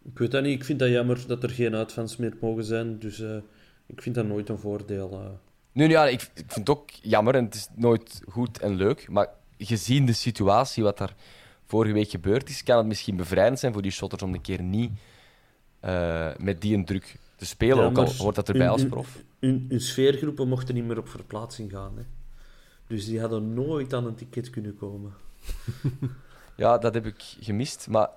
Ik 0.03 0.17
weet 0.17 0.31
dat 0.31 0.43
niet. 0.43 0.59
Ik 0.59 0.65
vind 0.65 0.79
dat 0.79 0.89
jammer 0.89 1.27
dat 1.27 1.43
er 1.43 1.49
geen 1.49 1.75
uitfans 1.75 2.17
meer 2.17 2.33
mogen 2.41 2.63
zijn. 2.63 2.99
Dus 2.99 3.19
eh, 3.19 3.35
ik 3.85 4.01
vind 4.01 4.15
dat 4.15 4.25
nooit 4.25 4.49
een 4.49 4.57
voordeel. 4.59 5.39
Nu, 5.71 5.89
ja, 5.89 6.07
ik, 6.07 6.21
ik 6.21 6.29
vind 6.47 6.67
het 6.67 6.69
ook 6.69 6.89
jammer 6.89 7.35
en 7.35 7.45
het 7.45 7.55
is 7.55 7.67
nooit 7.75 8.21
goed 8.29 8.59
en 8.59 8.75
leuk. 8.75 9.09
Maar 9.09 9.29
gezien 9.65 10.05
de 10.05 10.13
situatie, 10.13 10.83
wat 10.83 10.97
daar 10.97 11.15
vorige 11.65 11.93
week 11.93 12.09
gebeurd 12.09 12.49
is, 12.49 12.63
kan 12.63 12.77
het 12.77 12.85
misschien 12.87 13.15
bevrijdend 13.15 13.59
zijn 13.59 13.73
voor 13.73 13.81
die 13.81 13.91
shotters 13.91 14.21
om 14.23 14.33
een 14.33 14.41
keer 14.41 14.61
niet 14.61 14.91
eh, 15.79 16.29
met 16.37 16.61
die 16.61 16.75
een 16.75 16.85
druk 16.85 17.15
te 17.35 17.45
spelen. 17.45 17.77
Ja, 17.77 17.83
ook 17.83 17.97
al 17.97 18.13
hoort 18.17 18.35
dat 18.35 18.47
erbij 18.47 18.61
hun- 18.63 18.71
als 18.71 18.85
prof. 18.85 19.17
Hun, 19.39 19.65
hun 19.69 19.81
sfeergroepen 19.81 20.47
mochten 20.47 20.75
niet 20.75 20.83
meer 20.85 20.97
op 20.97 21.07
verplaatsing 21.09 21.71
gaan. 21.71 21.91
Hè. 21.95 22.03
Dus 22.87 23.05
die 23.05 23.19
hadden 23.19 23.53
nooit 23.53 23.93
aan 23.93 24.05
een 24.05 24.15
ticket 24.15 24.49
kunnen 24.49 24.77
komen. 24.77 25.13
Ja, 26.55 26.77
dat 26.77 26.93
heb 26.93 27.05
ik 27.05 27.35
gemist. 27.39 27.87
Maar 27.89 28.09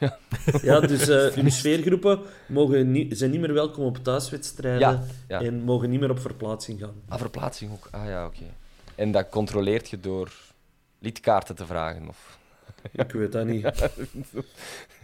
Ja, 0.62 0.80
dus 0.80 1.08
eh, 1.08 1.26
hun 1.34 1.50
sfeergroepen 1.52 2.20
mogen 2.48 2.90
niet, 2.90 3.18
zijn 3.18 3.30
niet 3.30 3.40
meer 3.40 3.52
welkom 3.52 3.84
op 3.84 3.98
thuiswedstrijden 4.04 4.80
Ja, 4.80 5.02
ja. 5.28 5.40
en 5.40 5.62
mogen 5.62 5.90
niet 5.90 6.00
meer 6.00 6.10
op 6.10 6.18
verplaatsing 6.20 6.80
gaan. 6.80 6.94
ah, 7.08 7.18
verplaatsing 7.18 7.72
ook. 7.72 7.88
Ah 7.90 8.06
ja, 8.06 8.26
oké. 8.26 8.44
En 8.94 9.12
dat 9.12 9.28
controleert 9.28 9.88
je 9.90 10.00
door 10.00 10.32
lidkaarten 11.02 11.54
te 11.54 11.66
vragen? 11.66 12.08
Of... 12.08 12.38
Ik 12.92 13.12
weet 13.12 13.32
dat 13.32 13.46
niet. 13.46 13.62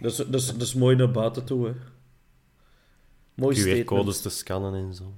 Dat 0.01 0.11
is, 0.11 0.16
dat 0.16 0.34
is, 0.34 0.46
dat 0.46 0.62
is 0.62 0.74
mooi 0.74 0.96
naar 0.96 1.11
buiten 1.11 1.44
toe, 1.44 1.66
hè. 1.66 1.72
Mooi 3.34 3.57
statement. 3.57 3.84
QR-codes 3.84 4.20
te 4.20 4.28
scannen 4.28 4.74
en 4.74 4.94
zo. 4.94 5.12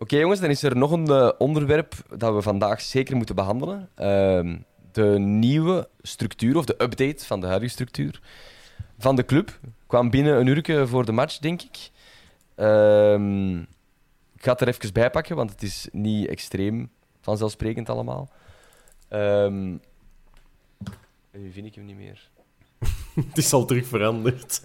Oké 0.00 0.16
jongens, 0.16 0.40
dan 0.40 0.50
is 0.50 0.62
er 0.62 0.76
nog 0.76 0.90
een 0.90 1.06
eh, 1.06 1.30
onderwerp 1.38 1.94
dat 2.16 2.34
we 2.34 2.42
vandaag 2.42 2.80
zeker 2.80 3.16
moeten 3.16 3.34
behandelen. 3.34 3.88
Ehm, 3.94 4.58
de 4.92 5.18
nieuwe 5.18 5.88
structuur, 6.02 6.56
of 6.56 6.64
de 6.64 6.82
update 6.82 7.26
van 7.26 7.40
de 7.40 7.46
huidige 7.46 7.72
structuur 7.72 8.20
van 8.98 9.16
de 9.16 9.24
club. 9.24 9.58
Kwam 9.86 10.10
binnen 10.10 10.40
een 10.40 10.46
uurtje 10.46 10.86
voor 10.86 11.04
de 11.04 11.12
match, 11.12 11.38
denk 11.38 11.62
ik. 11.62 11.90
Ehm, 12.54 13.58
ik 14.34 14.42
ga 14.42 14.52
het 14.52 14.60
er 14.60 14.68
even 14.68 14.92
bij 14.92 15.10
pakken, 15.10 15.36
want 15.36 15.50
het 15.50 15.62
is 15.62 15.88
niet 15.92 16.28
extreem 16.28 16.90
vanzelfsprekend 17.20 17.88
allemaal. 17.88 18.30
Ehm, 19.10 19.70
nu 21.32 21.50
vind 21.52 21.66
ik 21.66 21.74
hem 21.74 21.84
niet 21.84 21.96
meer. 21.96 22.28
het 23.28 23.38
is 23.38 23.52
al 23.52 23.64
terug 23.64 23.86
veranderd. 23.86 24.62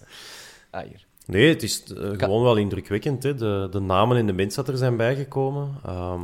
Ah, 0.70 0.84
hier. 0.88 1.06
Nee, 1.26 1.50
het 1.50 1.64
is 1.64 1.84
eh, 1.84 2.10
gewoon 2.18 2.44
wel 2.44 2.56
indrukwekkend. 2.56 3.24
Hè? 3.24 3.36
De, 3.36 3.68
de 3.72 3.80
namen 3.80 4.18
en 4.18 4.26
de 4.26 4.34
mensen 4.34 4.64
dat 4.64 4.74
er 4.74 4.80
zijn 4.80 4.98
bijgekomen. 4.98 5.76
Ehm 5.86 6.24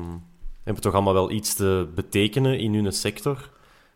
hebben 0.64 0.84
toch 0.84 0.94
allemaal 0.94 1.14
wel 1.14 1.32
iets 1.32 1.54
te 1.54 1.88
betekenen 1.96 2.60
in 2.60 2.74
hun 2.74 2.92
sector. 2.94 3.50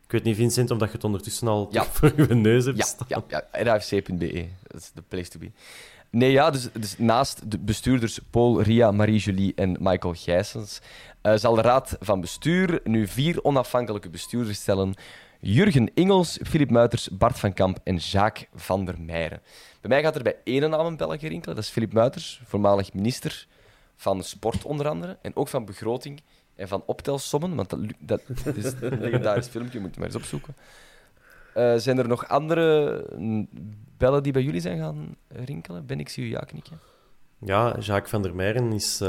Ik 0.04 0.12
weet 0.12 0.24
niet, 0.24 0.36
Vincent, 0.36 0.72
of 0.72 0.78
dat 0.78 0.88
je 0.88 0.94
het 0.96 1.04
ondertussen 1.04 1.48
al 1.48 1.68
Ja. 1.72 1.84
voor 1.94 2.14
je 2.16 2.36
neus 2.36 2.66
hebt 2.66 2.78
Ja, 2.78 2.84
staan. 2.86 3.08
ja, 3.08 3.24
ja 3.28 3.64
rafc.be. 3.64 4.38
E. 4.38 4.48
Dat 4.68 4.82
is 4.82 4.92
de 4.94 5.02
place 5.08 5.30
to 5.30 5.40
be. 5.40 5.52
Nee, 6.16 6.32
ja, 6.32 6.50
dus, 6.50 6.70
dus 6.72 6.98
naast 6.98 7.52
de 7.52 7.60
bestuurders 7.60 8.20
Paul, 8.30 8.62
Ria, 8.62 8.92
Marie-Julie 8.92 9.54
en 9.56 9.78
Michael 9.80 10.14
Gijsens 10.14 10.82
eh, 11.22 11.36
zal 11.36 11.56
de 11.56 11.62
raad 11.62 11.98
van 12.00 12.22
bestuur 12.22 12.80
nu 12.84 13.08
vier 13.08 13.44
onafhankelijke 13.44 14.10
bestuurders 14.10 14.58
stellen. 14.58 14.94
Jurgen 15.40 15.94
Ingels, 15.94 16.40
Filip 16.44 16.70
Muiters, 16.70 17.10
Bart 17.10 17.40
van 17.40 17.54
Kamp 17.54 17.80
en 17.84 17.96
Jacques 17.96 18.48
van 18.54 18.86
der 18.86 19.02
Meijeren. 19.02 19.42
Bij 19.82 19.90
mij 19.90 20.02
gaat 20.02 20.16
er 20.16 20.24
bij 20.24 20.36
één 20.44 20.70
naam 20.70 20.86
een 20.86 20.98
belletje 20.98 21.28
rinkelen. 21.28 21.56
Dat 21.56 21.64
is 21.64 21.70
Filip 21.70 21.94
Muiters, 21.94 22.42
voormalig 22.46 22.94
minister 22.94 23.48
van 23.96 24.24
Sport 24.24 24.64
onder 24.64 24.88
andere. 24.88 25.18
En 25.22 25.36
ook 25.36 25.48
van 25.48 25.66
begroting 25.66 26.22
en 26.56 26.68
van 26.68 26.84
optelsommen. 26.86 27.56
Want 27.56 27.70
dat, 27.70 27.80
dat 28.00 28.22
is 28.56 28.74
een 28.82 29.00
legendarisch 29.00 29.48
filmpje, 29.48 29.80
moet 29.80 29.94
je 29.94 30.00
maar 30.00 30.10
eens 30.10 30.18
opzoeken. 30.18 30.56
Eh, 31.56 31.74
zijn 31.76 31.98
er 31.98 32.08
nog 32.08 32.28
andere 32.28 33.06
bellen 33.98 34.24
die 34.24 34.34
bij 34.34 34.42
jullie 34.42 34.62
zijn 34.62 34.78
gaan 34.78 35.16
rinkelen? 35.28 35.86
Ben 35.86 36.00
ik 36.00 36.10
zie 36.10 36.26
u 36.26 36.30
ja 36.30 36.40
knikken. 36.40 36.80
Ja, 37.40 37.76
Jacques 37.80 38.10
van 38.10 38.22
der 38.22 38.36
Meijeren 38.36 38.72
is, 38.72 39.02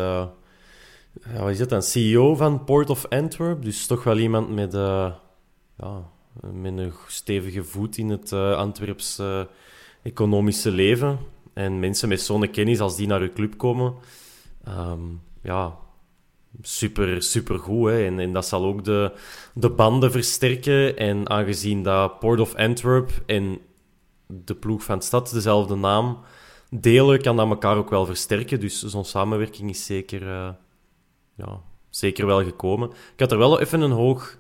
ja, 1.25 1.41
wat 1.41 1.51
is 1.51 1.59
dat 1.59 1.69
dan? 1.69 1.83
CEO 1.83 2.35
van 2.35 2.65
Port 2.65 2.91
of 2.91 3.09
Antwerp. 3.09 3.63
Dus 3.63 3.87
toch 3.87 4.05
wel 4.05 4.19
iemand 4.19 4.55
met, 4.55 4.75
eh, 4.75 5.13
ja, 5.77 6.11
met 6.53 6.79
een 6.79 6.93
stevige 7.07 7.65
voet 7.65 7.97
in 7.99 8.09
het 8.09 8.33
Antwerps 8.33 9.19
eh, 9.19 9.43
economische 10.03 10.71
leven. 10.71 11.19
En 11.53 11.79
mensen 11.79 12.09
met 12.09 12.21
zo'n 12.21 12.51
kennis, 12.51 12.81
als 12.81 12.97
die 12.97 13.07
naar 13.07 13.21
uw 13.21 13.33
club 13.33 13.57
komen, 13.57 13.95
ehm, 14.65 15.01
ja, 15.43 15.77
super, 16.63 17.23
super 17.23 17.59
goed. 17.59 17.89
Hè? 17.89 18.07
En, 18.07 18.19
en 18.19 18.33
dat 18.33 18.47
zal 18.47 18.65
ook 18.65 18.85
de, 18.85 19.13
de 19.55 19.71
banden 19.71 20.11
versterken. 20.11 20.97
En 20.97 21.31
aangezien 21.31 21.83
dat 21.83 22.19
Port 22.19 22.41
of 22.41 22.55
Antwerp 22.55 23.11
en 23.27 23.59
de 24.27 24.55
ploeg 24.55 24.83
van 24.83 25.03
Stad 25.03 25.31
dezelfde 25.31 25.75
naam 25.75 26.19
delen, 26.71 27.23
kan 27.23 27.37
dat 27.37 27.49
elkaar 27.49 27.77
ook 27.77 27.91
wel 27.91 28.07
versterken. 28.07 28.61
Dus 28.61 28.83
zo'n 28.83 29.05
samenwerking 29.05 29.71
is 29.71 29.85
zeker, 29.85 30.23
eh, 30.23 30.49
ja, 31.35 31.61
zeker 31.91 32.27
wel 32.27 32.45
gekomen. 32.45 32.91
Ik 32.91 33.21
had 33.21 33.33
er 33.33 33.39
wel 33.39 33.61
even 33.61 33.81
een 33.81 33.91
hoog 33.91 34.39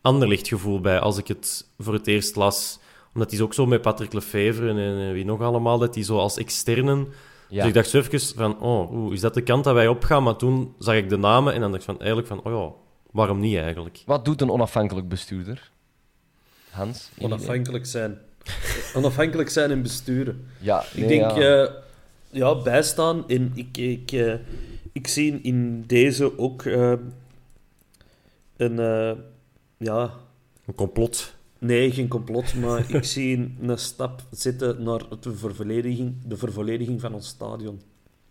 anderlichtgevoel 0.00 0.80
bij 0.80 1.00
als 1.00 1.18
ik 1.18 1.28
het 1.28 1.70
voor 1.78 1.92
het 1.92 2.06
eerst 2.06 2.36
las. 2.36 2.78
Omdat 3.14 3.32
is 3.32 3.40
ook 3.40 3.54
zo 3.54 3.66
met 3.66 3.82
Patrick 3.82 4.12
Lefevre 4.12 4.68
en, 4.68 4.78
en 4.78 5.12
wie 5.12 5.24
nog 5.24 5.40
allemaal, 5.40 5.78
dat 5.78 5.94
hij 5.94 6.04
zo 6.04 6.18
als 6.18 6.36
externen... 6.36 7.08
Ja. 7.48 7.58
Dus 7.58 7.66
ik 7.66 7.74
dacht 7.74 7.88
zo 7.88 7.98
even 7.98 8.20
van, 8.20 8.60
oh, 8.60 9.12
is 9.12 9.20
dat 9.20 9.34
de 9.34 9.42
kant 9.42 9.64
dat 9.64 9.74
wij 9.74 9.88
opgaan? 9.88 10.22
Maar 10.22 10.36
toen 10.36 10.74
zag 10.78 10.94
ik 10.94 11.08
de 11.08 11.16
namen 11.16 11.52
en 11.54 11.60
dan 11.60 11.70
dacht 11.70 11.82
ik 11.82 11.88
van, 11.88 11.98
eigenlijk 11.98 12.28
van, 12.28 12.42
oh 12.42 12.52
ja, 12.52 12.72
waarom 13.10 13.40
niet 13.40 13.56
eigenlijk? 13.56 14.02
Wat 14.06 14.24
doet 14.24 14.40
een 14.40 14.50
onafhankelijk 14.50 15.08
bestuurder? 15.08 15.70
Hans? 16.70 17.10
Onafhankelijk 17.18 17.86
zijn. 17.86 18.18
Onafhankelijk 18.94 19.48
zijn 19.48 19.70
en 19.70 19.82
besturen. 19.82 20.46
Ja, 20.60 20.84
Ik 20.94 21.08
denk, 21.08 21.30
ja. 21.30 21.62
eh, 21.64 21.72
ja, 22.30 22.54
bijstaan. 22.62 23.28
En 23.28 23.52
ik, 23.54 23.76
ik, 23.76 24.12
eh, 24.12 24.34
ik 24.92 25.06
zie 25.06 25.40
in 25.40 25.84
deze 25.86 26.38
ook 26.38 26.62
eh, 26.64 26.92
een, 28.56 28.78
eh, 28.78 29.12
ja, 29.76 30.10
Een 30.66 30.74
complot. 30.74 31.34
Nee, 31.58 31.92
geen 31.92 32.08
complot, 32.08 32.54
maar 32.54 32.90
ik 32.90 33.04
zie 33.14 33.54
een, 33.60 33.78
stap 33.78 34.22
zitten 34.30 34.82
naar 34.82 35.02
de 35.20 35.36
vervollediging, 35.36 36.14
de 36.26 36.36
vervollediging 36.36 37.00
van 37.00 37.14
ons 37.14 37.28
stadion. 37.28 37.80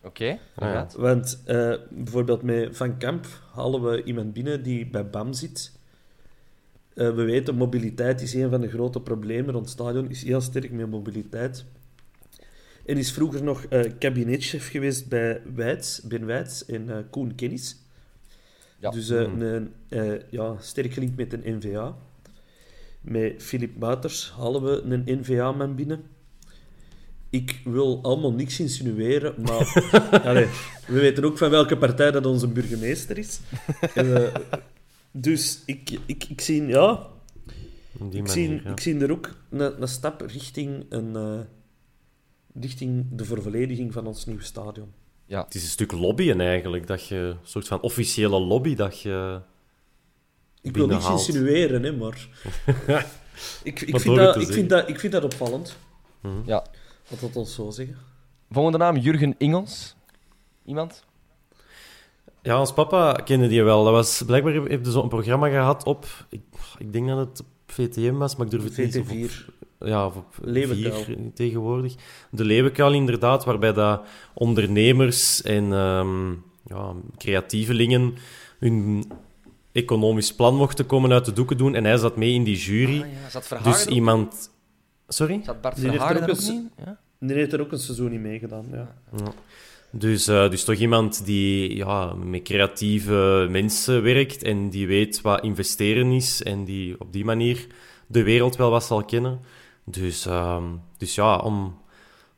Oké, 0.03 0.25
ja. 0.25 0.39
inderdaad. 0.57 0.93
Want 0.93 1.41
eh, 1.45 1.73
bijvoorbeeld 1.89 2.41
met 2.41 2.77
Van 2.77 2.97
Kamp 2.97 3.25
halen 3.53 3.83
we 3.83 4.03
iemand 4.03 4.33
binnen 4.33 4.63
die 4.63 4.87
bij 4.87 5.09
BAM 5.09 5.33
zit. 5.33 5.71
Eh, 6.93 7.15
we 7.15 7.23
weten, 7.23 7.55
mobiliteit 7.55 8.21
is 8.21 8.33
een 8.33 8.49
van 8.49 8.61
de 8.61 8.69
grote 8.69 9.01
problemen 9.01 9.53
rond 9.53 9.65
het 9.65 9.73
stadion. 9.73 10.09
Is 10.09 10.23
heel 10.23 10.41
sterk 10.41 10.71
met 10.71 10.89
mobiliteit. 10.89 11.65
En 12.85 12.97
is 12.97 13.11
vroeger 13.11 13.43
nog 13.43 13.65
eh, 13.65 13.91
kabinetchef 13.99 14.69
geweest 14.69 15.07
bij 15.09 15.41
Wijts, 15.55 16.01
Ben 16.01 16.25
Wijts 16.25 16.65
en 16.65 17.07
Koen 17.09 17.35
Kennis. 17.35 17.77
Ja. 18.79 18.91
Dus 18.91 19.09
eh, 19.09 19.19
een, 19.19 19.73
eh, 19.89 20.13
ja, 20.29 20.55
sterk 20.59 20.93
gelinkt 20.93 21.17
met 21.17 21.33
een 21.33 21.57
NVA. 21.57 21.95
Met 23.05 23.43
Filip 23.43 23.71
Buiters 23.79 24.33
halen 24.37 24.63
we 24.63 24.81
een 24.81 25.19
NVA-man 25.19 25.75
binnen. 25.75 26.03
Ik 27.29 27.61
wil 27.63 27.99
allemaal 28.01 28.33
niks 28.33 28.59
insinueren, 28.59 29.35
maar 29.41 29.91
allee, 30.29 30.47
we 30.87 30.99
weten 30.99 31.23
ook 31.23 31.37
van 31.37 31.49
welke 31.49 31.77
partij 31.77 32.11
dat 32.11 32.25
onze 32.25 32.47
burgemeester 32.47 33.17
is. 33.17 33.39
En, 33.93 34.33
eh, 34.33 34.35
dus 35.11 35.61
ik, 35.65 35.99
ik, 36.05 36.23
ik 36.23 36.41
zie, 36.41 36.65
ja, 36.65 37.07
ik 38.11 38.27
zie, 38.27 38.61
ja. 38.63 38.71
ik 38.71 38.79
zie 38.79 38.99
er 38.99 39.11
ook 39.11 39.35
een, 39.49 39.81
een 39.81 39.87
stap 39.87 40.21
richting, 40.21 40.85
een, 40.89 41.15
eh, 41.15 41.39
richting 42.61 43.05
de 43.11 43.25
vervollediging 43.25 43.93
van 43.93 44.07
ons 44.07 44.25
nieuwe 44.25 44.43
stadion. 44.43 44.93
Het 45.27 45.55
is 45.55 45.63
een 45.63 45.69
stuk 45.69 45.91
lobbyen 45.91 46.41
eigenlijk, 46.41 46.87
dat 46.87 47.07
je, 47.07 47.15
een 47.15 47.37
soort 47.43 47.67
van 47.67 47.81
officiële 47.81 48.39
lobby 48.39 48.75
dat 48.75 49.01
je... 49.01 49.41
Ik 50.65 50.75
wil 50.75 50.87
niks 50.87 50.97
binnenhaalt. 51.05 51.27
insinueren, 51.27 51.83
hè, 51.83 51.91
maar... 51.91 52.27
ik, 53.63 53.81
ik, 53.81 53.99
vind 53.99 54.15
dat, 54.15 54.35
ik, 54.41 54.47
vind 54.47 54.69
dat, 54.69 54.89
ik 54.89 54.99
vind 54.99 55.13
dat 55.13 55.23
opvallend. 55.23 55.77
Ja. 56.45 56.65
Wat 57.09 57.19
dat 57.19 57.35
ons 57.35 57.53
zo 57.53 57.69
zeggen. 57.69 57.97
Volgende 58.51 58.77
naam, 58.77 58.97
Jurgen 58.97 59.35
Ingels. 59.37 59.95
Iemand? 60.65 61.03
Ja, 62.41 62.59
ons 62.59 62.73
papa 62.73 63.13
kende 63.13 63.47
die 63.47 63.63
wel. 63.63 63.83
Dat 63.83 63.93
was, 63.93 64.23
blijkbaar 64.25 64.53
heeft 64.53 64.83
hij 64.85 64.91
zo'n 64.91 65.09
programma 65.09 65.49
gehad 65.49 65.83
op... 65.83 66.05
Ik, 66.29 66.41
ik 66.77 66.93
denk 66.93 67.07
dat 67.07 67.17
het 67.17 67.39
op 67.39 67.45
VTM 67.67 68.13
was, 68.13 68.35
maar 68.35 68.45
ik 68.45 68.51
durf 68.51 68.63
het 68.63 68.77
niet. 68.77 68.97
Of 68.99 69.09
op- 69.11 69.17
VT4. 69.17 69.65
ja, 69.79 70.05
of 70.05 70.15
op 70.15 70.35
Leeuwenkuil. 70.41 71.03
vier 71.03 71.17
tegenwoordig. 71.33 71.95
De 72.29 72.45
Leeuwenkuil, 72.45 72.93
inderdaad, 72.93 73.45
waarbij 73.45 73.73
dat 73.73 74.01
ondernemers 74.33 75.41
en 75.41 75.73
ehm, 75.73 76.31
ja, 76.65 76.93
creatievelingen 77.17 78.15
hun 78.59 79.05
economisch 79.75 80.35
plan 80.35 80.55
mochten 80.55 80.85
komen 80.85 81.11
uit 81.11 81.25
de 81.25 81.33
doeken 81.33 81.57
doen. 81.57 81.75
En 81.75 81.83
hij 81.83 81.97
zat 81.97 82.15
mee 82.15 82.33
in 82.33 82.43
die 82.43 82.57
jury. 82.57 83.01
Ah, 83.01 83.07
ja. 83.07 83.29
Zat 83.29 83.63
dus 83.63 83.85
iemand... 83.85 84.51
Sorry? 85.07 85.41
Zat 85.43 85.61
Bart 85.61 85.75
Die 85.75 85.89
Verhagen 85.89 86.15
er 86.15 86.21
ook 86.23 86.29
ook 86.29 86.35
eens- 86.35 86.49
niet? 86.49 86.69
Ja? 86.85 86.99
Die 87.19 87.35
heeft 87.35 87.53
er 87.53 87.61
ook 87.61 87.71
een 87.71 87.79
seizoen 87.79 88.11
in 88.11 88.21
meegedaan, 88.21 88.65
ja. 88.71 88.95
Dus, 89.91 90.27
eh, 90.27 90.49
dus 90.49 90.63
toch 90.63 90.75
iemand 90.75 91.25
die 91.25 91.75
ja, 91.75 92.13
met 92.13 92.43
creatieve 92.43 93.47
mensen 93.49 94.01
werkt 94.03 94.43
en 94.43 94.69
die 94.69 94.87
weet 94.87 95.21
wat 95.21 95.43
investeren 95.43 96.11
is 96.11 96.43
en 96.43 96.63
die 96.65 96.99
op 96.99 97.13
die 97.13 97.25
manier 97.25 97.67
de 98.07 98.23
wereld 98.23 98.55
wel 98.55 98.69
wat 98.69 98.83
zal 98.83 99.03
kennen. 99.05 99.39
Dus, 99.83 100.25
ehm, 100.25 100.63
dus 100.97 101.15
ja, 101.15 101.37
om, 101.37 101.77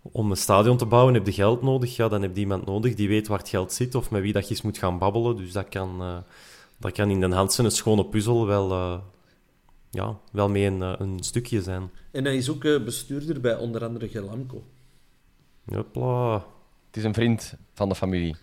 om 0.02 0.32
een 0.32 0.38
stadion 0.38 0.78
te 0.78 0.86
bouwen 0.86 1.14
heb 1.14 1.26
je 1.26 1.32
geld 1.34 1.62
nodig. 1.62 1.96
Ja, 1.96 2.08
dan 2.08 2.22
heb 2.22 2.34
je 2.36 2.42
iemand 2.42 2.66
nodig 2.66 2.94
die 2.96 3.08
weet 3.08 3.28
waar 3.28 3.40
het 3.40 3.50
geld 3.50 3.74
zit 3.74 3.96
of 3.96 4.12
met 4.12 4.22
wie 4.22 4.34
dat 4.34 4.44
je 4.44 4.50
eens 4.50 4.62
moet 4.62 4.78
gaan 4.78 4.98
babbelen. 4.98 5.36
Dus 5.38 5.52
dat 5.52 5.70
kan, 5.70 6.02
eh, 6.02 6.18
dat 6.78 6.92
kan 6.92 7.10
in 7.10 7.20
Den 7.20 7.32
Hansen 7.32 7.66
een 7.66 7.72
schone 7.72 8.06
puzzel 8.06 8.46
wel, 8.48 8.72
eh, 8.72 9.00
ja, 9.92 10.20
wel 10.32 10.50
mee 10.50 10.66
een, 10.66 10.82
eh, 10.82 10.94
een 10.98 11.20
stukje 11.24 11.62
zijn. 11.62 11.92
En 12.12 12.24
hij 12.26 12.38
is 12.38 12.50
ook 12.50 12.64
eh, 12.64 12.84
bestuurder 12.84 13.42
bij 13.42 13.58
onder 13.58 13.84
andere 13.86 14.08
Gelamco. 14.10 14.64
Hopla. 15.66 16.34
Het 16.88 16.98
is 16.98 17.04
een 17.04 17.14
vriend 17.14 17.54
van 17.74 17.90
de 17.90 17.96
familie. 17.96 18.36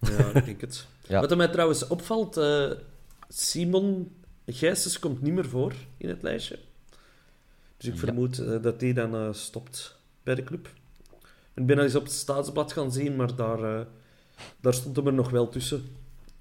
Ja, 0.00 0.32
ik 0.34 0.44
denk 0.44 0.60
het. 0.60 0.86
Ja. 1.08 1.20
Wat 1.20 1.30
er 1.30 1.36
mij 1.36 1.48
trouwens 1.48 1.86
opvalt, 1.86 2.36
eh, 2.36 2.70
Simon 3.28 4.12
Gijsens 4.46 4.98
komt 4.98 5.22
niet 5.22 5.32
meer 5.32 5.48
voor 5.48 5.72
in 5.96 6.08
het 6.08 6.22
lijstje. 6.22 6.58
Dus 7.76 7.86
ik 7.86 7.92
Ja. 7.94 7.98
vermoed 7.98 8.62
dat 8.62 8.80
hij 8.80 8.92
dan 8.92 9.14
eh, 9.14 9.28
stopt 9.32 9.98
bij 10.22 10.34
de 10.34 10.42
club. 10.44 10.68
Ik 11.54 11.66
ben 11.66 11.76
al 11.78 11.84
eens 11.84 11.94
op 11.94 12.02
het 12.02 12.12
staatsblad 12.12 12.72
gaan 12.72 12.92
zien, 12.92 13.16
maar 13.16 13.36
daar, 13.36 13.78
eh, 13.78 13.86
daar 14.60 14.74
stond 14.74 14.96
hem 14.96 15.06
er 15.06 15.12
nog 15.12 15.30
wel 15.30 15.48
tussen. 15.48 15.84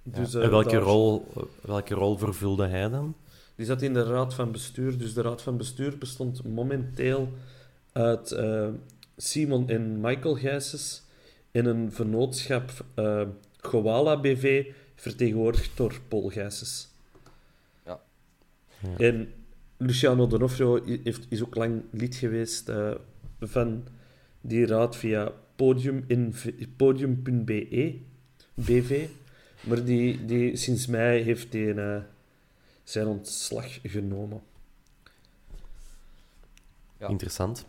Dus, 0.03 0.33
eh, 0.33 0.43
en 0.43 0.49
welke 0.49 0.69
daar- 0.69 0.81
rol, 0.81 1.27
welke 1.61 1.93
rol 1.93 2.17
vervulde 2.17 2.67
hij 2.67 2.89
dan? 2.89 3.15
Die 3.55 3.65
zat 3.65 3.81
in 3.81 3.93
de 3.93 4.03
raad 4.03 4.33
van 4.33 4.51
bestuur. 4.51 4.97
Dus 4.97 5.13
de 5.13 5.21
raad 5.21 5.41
van 5.41 5.57
bestuur 5.57 5.97
bestond 5.97 6.43
momenteel 6.43 7.31
uit 7.91 8.31
eh, 8.31 8.67
Simon 9.17 9.69
en 9.69 10.01
Michael 10.01 10.35
Gijsens 10.35 11.03
in 11.51 11.65
een 11.65 11.91
vennootschap 11.91 12.71
uh, 12.95 13.21
Goala 13.57 14.19
BV, 14.19 14.65
vertegenwoordigd 14.95 15.77
door 15.77 15.99
Paul 16.07 16.29
Gijsens. 16.29 16.87
Ja. 17.85 18.01
En 18.97 19.33
Luciano 19.77 20.27
D'Onofrio 20.27 20.83
heeft, 21.03 21.25
is 21.29 21.43
ook 21.43 21.55
lang 21.55 21.81
lid 21.91 22.15
geweest 22.15 22.69
uh, 22.69 22.91
van 23.39 23.83
die 24.41 24.65
raad 24.65 24.95
via 24.95 25.31
podium 25.55 26.03
in, 26.07 26.33
podium.be, 26.75 27.99
BV. 28.53 29.07
Maar 29.63 29.83
die, 29.83 30.25
die, 30.25 30.55
sinds 30.55 30.87
mei 30.87 31.23
heeft 31.23 31.53
hij 31.53 31.61
uh, 31.61 31.97
zijn 32.83 33.07
ontslag 33.07 33.79
genomen. 33.83 34.41
Ja. 36.99 37.07
Interessant. 37.07 37.65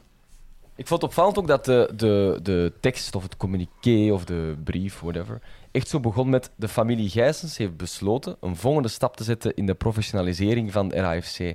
Ik 0.76 0.86
vond 0.86 1.02
het 1.02 1.10
opvallend 1.10 1.38
ook 1.38 1.46
dat 1.46 1.64
de, 1.64 1.92
de, 1.96 2.38
de 2.42 2.72
tekst 2.80 3.14
of 3.14 3.22
het 3.22 3.36
communiqué 3.36 4.12
of 4.12 4.24
de 4.24 4.56
brief, 4.64 5.00
whatever, 5.00 5.40
echt 5.70 5.88
zo 5.88 6.00
begon 6.00 6.30
met 6.30 6.50
de 6.56 6.68
familie 6.68 7.08
Gijsens 7.08 7.56
heeft 7.56 7.76
besloten 7.76 8.36
een 8.40 8.56
volgende 8.56 8.88
stap 8.88 9.16
te 9.16 9.24
zetten 9.24 9.54
in 9.54 9.66
de 9.66 9.74
professionalisering 9.74 10.72
van 10.72 10.88
de 10.88 10.96
RAFC. 10.96 11.54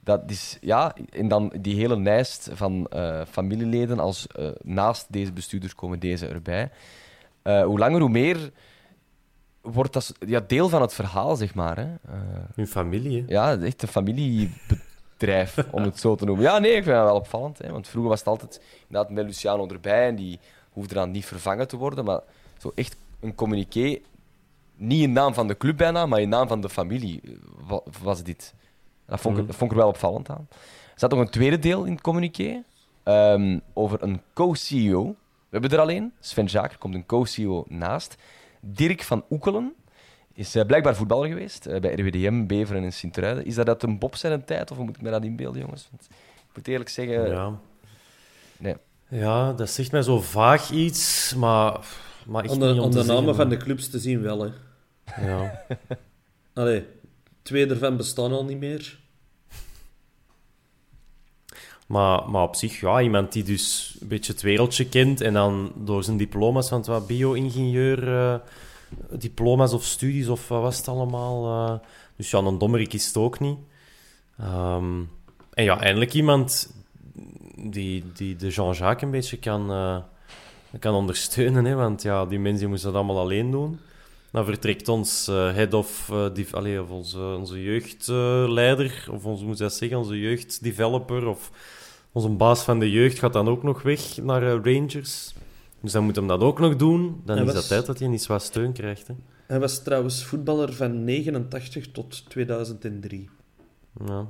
Dat 0.00 0.22
is, 0.26 0.58
ja, 0.60 0.94
en 1.10 1.28
dan 1.28 1.52
die 1.60 1.76
hele 1.76 2.00
lijst 2.00 2.48
van 2.52 2.86
uh, 2.94 3.20
familieleden, 3.30 3.98
als 3.98 4.26
uh, 4.38 4.48
naast 4.62 5.06
deze 5.12 5.32
bestuurders 5.32 5.74
komen 5.74 5.98
deze 5.98 6.26
erbij. 6.26 6.70
Uh, 7.44 7.64
hoe 7.64 7.78
langer, 7.78 8.00
hoe 8.00 8.10
meer 8.10 8.50
wordt 9.64 9.92
dat 9.92 10.14
ja, 10.26 10.40
deel 10.46 10.68
van 10.68 10.80
het 10.80 10.94
verhaal, 10.94 11.36
zeg 11.36 11.54
maar. 11.54 11.76
Hè. 11.76 11.86
Hun 12.54 12.66
familie. 12.66 13.24
Ja, 13.26 13.58
echt 13.58 13.82
een 13.82 13.88
familiebedrijf, 13.88 15.58
om 15.70 15.82
het 15.82 16.00
zo 16.00 16.14
te 16.14 16.24
noemen. 16.24 16.44
Ja, 16.44 16.58
nee, 16.58 16.70
ik 16.70 16.82
vind 16.82 16.96
dat 16.96 17.04
wel 17.04 17.14
opvallend. 17.14 17.58
Hè, 17.58 17.70
want 17.70 17.88
vroeger 17.88 18.10
was 18.10 18.18
het 18.18 18.28
altijd 18.28 18.60
inderdaad 18.86 19.12
met 19.12 19.24
Luciano 19.24 19.68
erbij 19.68 20.08
en 20.08 20.14
die 20.14 20.40
hoefde 20.72 20.94
dan 20.94 21.10
niet 21.10 21.26
vervangen 21.26 21.68
te 21.68 21.76
worden. 21.76 22.04
Maar 22.04 22.20
zo 22.58 22.72
echt 22.74 22.96
een 23.20 23.34
communiqué, 23.34 23.98
niet 24.76 25.02
in 25.02 25.12
naam 25.12 25.34
van 25.34 25.48
de 25.48 25.56
club 25.56 25.76
bijna, 25.76 26.06
maar 26.06 26.20
in 26.20 26.28
naam 26.28 26.48
van 26.48 26.60
de 26.60 26.68
familie 26.68 27.20
was 28.02 28.22
dit. 28.22 28.54
Dat 29.06 29.20
vond, 29.20 29.34
ik, 29.34 29.40
mhm. 29.40 29.50
dat 29.50 29.56
vond 29.56 29.70
ik 29.70 29.76
er 29.76 29.82
wel 29.82 29.92
opvallend 29.92 30.30
aan. 30.30 30.46
Er 30.50 31.00
zat 31.00 31.10
nog 31.10 31.20
een 31.20 31.30
tweede 31.30 31.58
deel 31.58 31.84
in 31.84 31.92
het 31.92 32.00
communiqué 32.00 32.62
um, 33.04 33.60
over 33.72 34.02
een 34.02 34.20
co-CEO. 34.32 35.04
We 35.48 35.60
hebben 35.60 35.70
er 35.70 35.80
alleen. 35.80 36.12
Sven 36.20 36.44
Jaker 36.44 36.78
komt 36.78 36.94
een 36.94 37.06
co-CEO 37.06 37.64
naast. 37.68 38.16
Dirk 38.64 39.02
van 39.02 39.24
Oekelen 39.30 39.74
is 40.32 40.56
uh, 40.56 40.64
blijkbaar 40.64 40.96
voetballer 40.96 41.28
geweest 41.28 41.66
uh, 41.66 41.80
bij 41.80 41.94
RWDM, 41.94 42.46
Beveren 42.46 42.82
en 42.82 42.92
Sint-Truiden. 42.92 43.44
Is 43.44 43.54
dat 43.54 43.68
uit 43.68 43.82
een 43.82 43.98
Bob 43.98 44.16
zijn 44.16 44.44
tijd 44.44 44.70
of 44.70 44.78
moet 44.78 44.96
ik 44.96 45.02
me 45.02 45.10
dat 45.10 45.24
inbeelden, 45.24 45.60
jongens? 45.60 45.88
Want 45.90 46.02
ik 46.48 46.56
moet 46.56 46.68
eerlijk 46.68 46.90
zeggen... 46.90 47.28
Ja. 47.28 47.58
Nee. 48.56 48.74
ja, 49.08 49.52
dat 49.52 49.70
zegt 49.70 49.92
mij 49.92 50.02
zo 50.02 50.20
vaag 50.20 50.70
iets, 50.70 51.34
maar... 51.34 51.80
maar 52.26 52.44
om 52.44 52.58
de, 52.58 52.82
om 52.82 52.90
de 52.90 53.04
namen 53.04 53.34
van 53.34 53.48
de 53.48 53.56
clubs 53.56 53.90
te 53.90 53.98
zien 53.98 54.22
wel, 54.22 54.40
hè. 54.42 54.50
Ja. 55.26 55.64
Allee, 56.54 56.86
Twee 57.44 57.66
ervan 57.66 57.96
bestaan 57.96 58.32
al 58.32 58.44
niet 58.44 58.58
meer. 58.58 58.98
Maar, 61.86 62.30
maar 62.30 62.42
op 62.42 62.54
zich, 62.54 62.80
ja, 62.80 63.00
iemand 63.00 63.32
die 63.32 63.42
dus 63.42 63.96
een 64.00 64.08
beetje 64.08 64.32
het 64.32 64.42
wereldje 64.42 64.88
kent 64.88 65.20
en 65.20 65.32
dan 65.32 65.72
door 65.74 66.04
zijn 66.04 66.16
diploma's 66.16 66.68
van 66.68 66.84
wat 66.84 67.06
bio-ingenieur, 67.06 68.08
uh, 68.08 68.34
diploma's 69.10 69.72
of 69.72 69.84
studies 69.84 70.28
of 70.28 70.48
wat 70.48 70.62
was 70.62 70.76
het 70.76 70.88
allemaal. 70.88 71.68
Uh, 71.70 71.78
dus 72.16 72.30
ja, 72.30 72.38
een 72.38 72.58
dommerik 72.58 72.92
is 72.92 73.06
het 73.06 73.16
ook 73.16 73.40
niet. 73.40 73.58
Um, 74.40 75.10
en 75.54 75.64
ja, 75.64 75.80
eindelijk 75.80 76.14
iemand 76.14 76.74
die, 77.56 78.04
die 78.14 78.36
de 78.36 78.48
Jean-Jacques 78.48 79.02
een 79.02 79.10
beetje 79.10 79.36
kan, 79.36 79.70
uh, 79.70 79.96
kan 80.78 80.94
ondersteunen, 80.94 81.64
hè, 81.64 81.74
want 81.74 82.02
ja, 82.02 82.26
die 82.26 82.38
mensen 82.38 82.68
moesten 82.68 82.92
dat 82.92 83.02
allemaal 83.02 83.22
alleen 83.22 83.50
doen. 83.50 83.78
Dan 84.34 84.44
vertrekt 84.44 84.88
ons 84.88 85.28
uh, 85.28 85.54
head 85.54 85.74
of, 85.74 86.08
uh, 86.12 86.26
die, 86.32 86.46
allez, 86.50 86.78
of 86.78 86.90
onze, 86.90 87.18
onze 87.18 87.62
jeugdleider, 87.62 89.08
of 89.10 89.24
ons, 89.24 89.42
moet 89.42 89.58
dat 89.58 89.72
zeggen, 89.72 89.98
onze 89.98 90.20
jeugddeveloper, 90.20 91.26
of 91.26 91.50
onze 92.12 92.28
baas 92.28 92.62
van 92.62 92.78
de 92.78 92.90
jeugd 92.90 93.18
gaat 93.18 93.32
dan 93.32 93.48
ook 93.48 93.62
nog 93.62 93.82
weg 93.82 94.16
naar 94.16 94.42
uh, 94.42 94.48
Rangers. 94.48 95.34
Dus 95.80 95.92
dan 95.92 96.04
moet 96.04 96.16
hem 96.16 96.26
dat 96.26 96.40
ook 96.40 96.58
nog 96.58 96.76
doen. 96.76 97.22
Dan 97.24 97.36
hij 97.36 97.46
is 97.46 97.52
was... 97.52 97.60
dat 97.60 97.68
tijd 97.68 97.86
dat 97.86 97.98
hij 97.98 98.08
iets 98.08 98.26
wat 98.26 98.42
steun 98.42 98.72
krijgt. 98.72 99.06
Hè. 99.06 99.14
Hij 99.46 99.60
was 99.60 99.82
trouwens 99.82 100.24
voetballer 100.24 100.72
van 100.72 101.04
89 101.04 101.90
tot 101.90 102.30
2003. 102.30 103.28
Ja. 104.06 104.26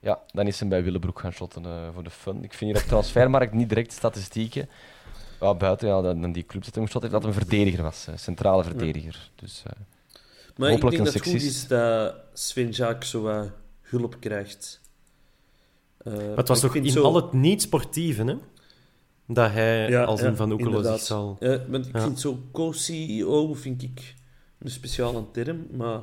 Ja, 0.00 0.20
dan 0.32 0.46
is 0.46 0.60
hij 0.60 0.68
bij 0.68 0.84
Willebroek 0.84 1.20
gaan 1.20 1.32
shotten 1.32 1.92
voor 1.92 2.02
de 2.02 2.10
fun. 2.10 2.44
Ik 2.44 2.54
vind 2.54 2.72
hier 2.72 2.82
op 2.82 2.88
transfermarkt 2.88 3.52
niet 3.52 3.68
direct 3.68 3.92
statistieken. 3.92 4.68
Ja, 5.40 5.54
buiten 5.54 5.88
ja, 5.88 6.02
dan 6.02 6.32
die 6.32 6.46
club 6.46 6.64
zit 6.64 6.74
hem 6.74 6.86
heeft 6.90 7.10
dat 7.10 7.24
een 7.24 7.32
verdediger 7.32 7.82
was, 7.82 8.06
een 8.06 8.18
centrale 8.18 8.64
verdediger. 8.64 9.30
Dus, 9.34 9.62
uh, 9.66 9.72
maar 10.56 10.70
ik 10.70 10.80
denk 10.80 11.04
dat 11.04 11.14
het 11.14 11.22
goed 11.22 11.42
is 11.42 11.66
dat 11.66 12.14
Sven 12.32 12.70
Jaak 12.70 13.04
zo 13.04 13.50
hulp 13.80 14.16
krijgt. 14.20 14.80
Uh, 16.04 16.14
maar 16.14 16.36
het 16.36 16.48
was 16.48 16.60
toch 16.60 16.74
in 16.74 16.90
zo... 16.90 17.02
al 17.02 17.14
het 17.14 17.32
niet-sportieve, 17.32 18.24
hè? 18.24 18.36
Dat 19.26 19.50
hij 19.50 19.88
ja, 19.88 20.04
als 20.04 20.20
een 20.20 20.36
Van 20.36 20.50
Oekelen 20.50 20.84
zich 20.84 21.00
zal... 21.00 21.36
Ja, 21.40 21.66
want 21.68 21.86
ik 21.86 21.98
vind 21.98 22.20
zo 22.20 22.42
co-CEO 22.52 23.54
vind 23.54 23.82
ik 23.82 24.14
een 24.58 24.70
speciale 24.70 25.24
term, 25.32 25.66
maar 25.70 26.00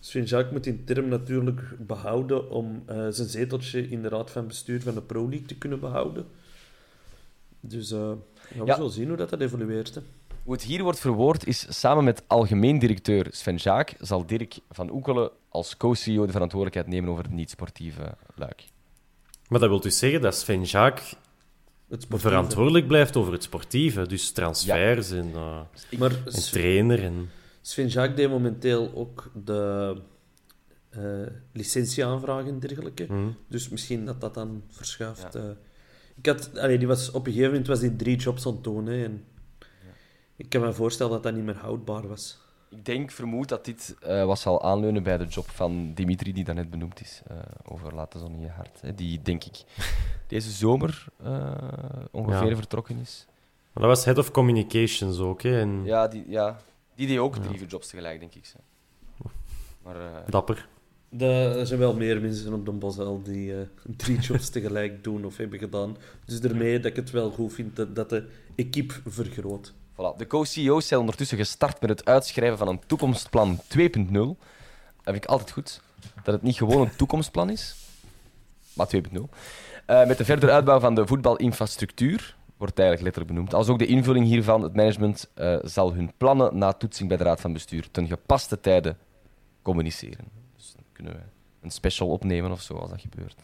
Sven 0.00 0.24
Jaak 0.24 0.50
moet 0.50 0.64
die 0.64 0.84
term 0.84 1.08
natuurlijk 1.08 1.60
behouden 1.78 2.50
om 2.50 2.82
uh, 2.90 3.06
zijn 3.10 3.28
zeteltje 3.28 3.88
in 3.88 4.02
de 4.02 4.08
raad 4.08 4.30
van 4.30 4.46
bestuur 4.46 4.82
van 4.82 4.94
de 4.94 5.02
Pro 5.02 5.28
League 5.28 5.46
te 5.46 5.58
kunnen 5.58 5.80
behouden. 5.80 6.26
Dus 7.64 7.92
uh, 7.92 8.12
we 8.54 8.72
zullen 8.74 8.90
zien 8.90 9.08
hoe 9.08 9.16
dat, 9.16 9.30
dat 9.30 9.40
evolueert. 9.40 9.94
Hè. 9.94 10.00
Hoe 10.44 10.52
het 10.52 10.62
hier 10.62 10.82
wordt 10.82 10.98
verwoord 10.98 11.46
is, 11.46 11.66
samen 11.68 12.04
met 12.04 12.22
algemeen 12.26 12.78
directeur 12.78 13.26
Sven 13.30 13.56
Jaak 13.56 13.94
zal 14.00 14.26
Dirk 14.26 14.58
van 14.70 14.90
Oekelen 14.90 15.30
als 15.48 15.76
co-CEO 15.76 16.26
de 16.26 16.32
verantwoordelijkheid 16.32 16.94
nemen 16.94 17.10
over 17.10 17.24
het 17.24 17.32
niet-sportieve 17.32 18.14
luik. 18.34 18.64
Maar 19.48 19.60
dat 19.60 19.68
wil 19.68 19.80
dus 19.80 19.98
zeggen 19.98 20.20
dat 20.20 20.34
Sven 20.34 20.62
Jaak 20.62 21.02
verantwoordelijk 22.08 22.86
blijft 22.86 23.16
over 23.16 23.32
het 23.32 23.42
sportieve, 23.42 24.06
dus 24.06 24.30
transfers 24.30 25.10
en, 25.10 25.28
uh, 25.28 25.60
maar 25.98 26.12
en 26.24 26.32
trainer. 26.32 27.02
En... 27.02 27.30
Sven 27.60 27.88
Jaak 27.88 28.16
deed 28.16 28.28
momenteel 28.28 28.90
ook 28.94 29.30
de 29.44 29.96
uh, 30.98 31.26
licentieaanvragen 31.52 32.48
en 32.48 32.58
dergelijke. 32.58 33.04
Mhm. 33.08 33.28
Dus 33.48 33.68
misschien 33.68 34.04
dat 34.04 34.20
dat 34.20 34.34
dan 34.34 34.62
verschuift. 34.68 35.32
Ja. 35.32 35.56
Ik 36.14 36.26
had, 36.26 36.58
allee, 36.58 36.78
die 36.78 36.86
was, 36.86 37.10
op 37.10 37.26
een 37.26 37.32
gegeven 37.32 37.50
moment 37.50 37.66
was 37.66 37.80
die 37.80 37.96
drie 37.96 38.16
jobs 38.16 38.46
aan 38.46 38.52
het 38.52 38.64
doen. 38.64 38.86
Hè, 38.86 39.04
en 39.04 39.24
ik 40.36 40.48
kan 40.48 40.60
me 40.60 40.72
voorstellen 40.72 41.12
dat 41.12 41.22
dat 41.22 41.34
niet 41.34 41.44
meer 41.44 41.56
houdbaar 41.56 42.08
was. 42.08 42.40
Ik 42.70 42.84
denk, 42.84 43.10
vermoed 43.10 43.48
dat 43.48 43.64
dit 43.64 43.96
uh, 44.06 44.24
was 44.24 44.46
al 44.46 44.62
aanleunen 44.62 45.02
bij 45.02 45.18
de 45.18 45.26
job 45.26 45.48
van 45.50 45.94
Dimitri, 45.94 46.32
die 46.32 46.44
daarnet 46.44 46.70
benoemd 46.70 47.00
is, 47.00 47.22
uh, 47.30 47.36
over 47.64 47.94
Laten 47.94 48.20
Zon 48.20 48.34
in 48.34 48.40
je 48.40 48.48
hart. 48.48 48.80
Hè, 48.80 48.94
die, 48.94 49.22
denk 49.22 49.44
ik, 49.44 49.62
deze 50.26 50.50
zomer 50.50 51.04
uh, 51.24 51.52
ongeveer 52.10 52.48
ja. 52.48 52.56
vertrokken 52.56 52.98
is. 52.98 53.26
Maar 53.72 53.82
dat 53.82 53.96
was 53.96 54.04
Head 54.04 54.18
of 54.18 54.30
Communications 54.30 55.18
ook, 55.18 55.42
hè? 55.42 55.60
En... 55.60 55.84
Ja, 55.84 56.08
die, 56.08 56.24
ja, 56.28 56.56
die 56.94 57.06
deed 57.06 57.18
ook 57.18 57.36
drie 57.36 57.66
jobs 57.66 57.88
tegelijk, 57.88 58.20
denk 58.20 58.34
ik. 58.34 58.52
Maar, 59.82 59.96
Dapper. 60.26 60.68
Er 61.18 61.66
zijn 61.66 61.78
wel 61.78 61.94
meer 61.94 62.20
mensen 62.20 62.52
op 62.52 62.64
de 62.64 62.70
Bosel 62.70 63.22
die 63.22 63.52
uh, 63.52 63.58
drie 63.96 64.18
jobs 64.18 64.48
tegelijk 64.58 65.04
doen 65.04 65.24
of 65.24 65.36
hebben 65.36 65.58
gedaan. 65.58 65.96
Dus 66.24 66.40
daarmee 66.40 66.80
dat 66.80 66.90
ik 66.90 66.96
het 66.96 67.10
wel 67.10 67.30
goed 67.30 67.52
vind 67.52 67.76
dat, 67.94 68.08
de 68.08 68.24
equipe 68.54 68.94
vergroot. 69.06 69.72
Voilà. 69.72 70.16
De 70.16 70.26
co-CEO's 70.26 70.86
zijn 70.86 71.00
ondertussen 71.00 71.38
gestart 71.38 71.80
met 71.80 71.90
het 71.90 72.04
uitschrijven 72.04 72.58
van 72.58 72.68
een 72.68 72.80
toekomstplan 72.86 73.56
2.0. 73.56 73.62
Dat 74.12 74.36
vind 75.04 75.16
ik 75.16 75.24
altijd 75.24 75.50
goed. 75.50 75.80
Dat 76.24 76.34
het 76.34 76.42
niet 76.42 76.56
gewoon 76.56 76.80
een 76.80 76.96
toekomstplan 76.96 77.50
is, 77.50 77.74
maar 78.72 78.86
2.0. 78.96 79.00
Uh, 79.12 79.20
eh, 79.86 80.08
met 80.08 80.18
de 80.18 80.24
verder 80.24 80.50
uitbouw 80.50 80.80
van 80.80 80.94
de 80.94 81.06
voetbalinfrastructuur, 81.06 82.36
wordt 82.56 82.78
eigenlijk 82.78 83.02
letterlijk 83.02 83.34
benoemd. 83.34 83.54
Als 83.54 83.68
ook 83.68 83.78
de 83.78 83.86
invulling 83.86 84.26
hiervan, 84.26 84.62
het 84.62 84.74
management 84.74 85.30
uh, 85.34 85.56
zal 85.62 85.94
hun 85.94 86.12
plannen 86.16 86.58
na 86.58 86.72
toetsing 86.72 87.08
bij 87.08 87.18
de 87.18 87.24
Raad 87.24 87.40
van 87.40 87.52
Bestuur 87.52 87.90
ten 87.90 88.06
gepaste 88.06 88.60
tijde 88.60 88.96
communiceren 89.62 90.41
kunnen 91.02 91.30
een 91.60 91.70
special 91.70 92.08
opnemen 92.08 92.50
of 92.50 92.60
zo 92.60 92.74
als 92.74 92.90
dat 92.90 93.00
gebeurt. 93.00 93.36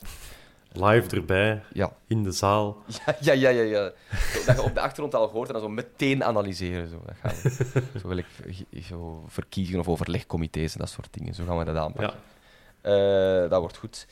Live 0.72 1.16
erbij, 1.16 1.62
ja. 1.72 1.92
in 2.06 2.22
de 2.22 2.32
zaal. 2.32 2.82
Ja, 3.20 3.32
ja, 3.32 3.48
ja, 3.48 3.62
ja. 3.62 3.92
Dat 4.46 4.56
je 4.56 4.62
op 4.62 4.74
de 4.74 4.80
achtergrond 4.80 5.14
al 5.14 5.28
hoort 5.28 5.46
en 5.46 5.52
dan 5.52 5.62
zo 5.62 5.68
meteen 5.68 6.24
analyseren. 6.24 6.88
Zo, 6.88 7.02
dat 7.06 7.14
gaan 7.20 7.34
we. 7.42 7.98
Zo 8.00 8.09
wil 8.09 8.16
ik 8.16 8.26
zo 8.84 9.24
verkiezingen 9.26 9.80
of 9.80 9.88
overlegcomité's 9.88 10.72
en 10.72 10.80
dat 10.80 10.88
soort 10.88 11.09
dingen. 11.11 11.34
Zo 11.34 11.44
gaan 11.44 11.59
we 11.59 11.64
dat 11.64 11.76
aanpakken. 11.76 12.18
Ja. 12.82 13.42
Uh, 13.42 13.50
dat 13.50 13.61
wordt 13.61 13.76
goed. 13.76 14.06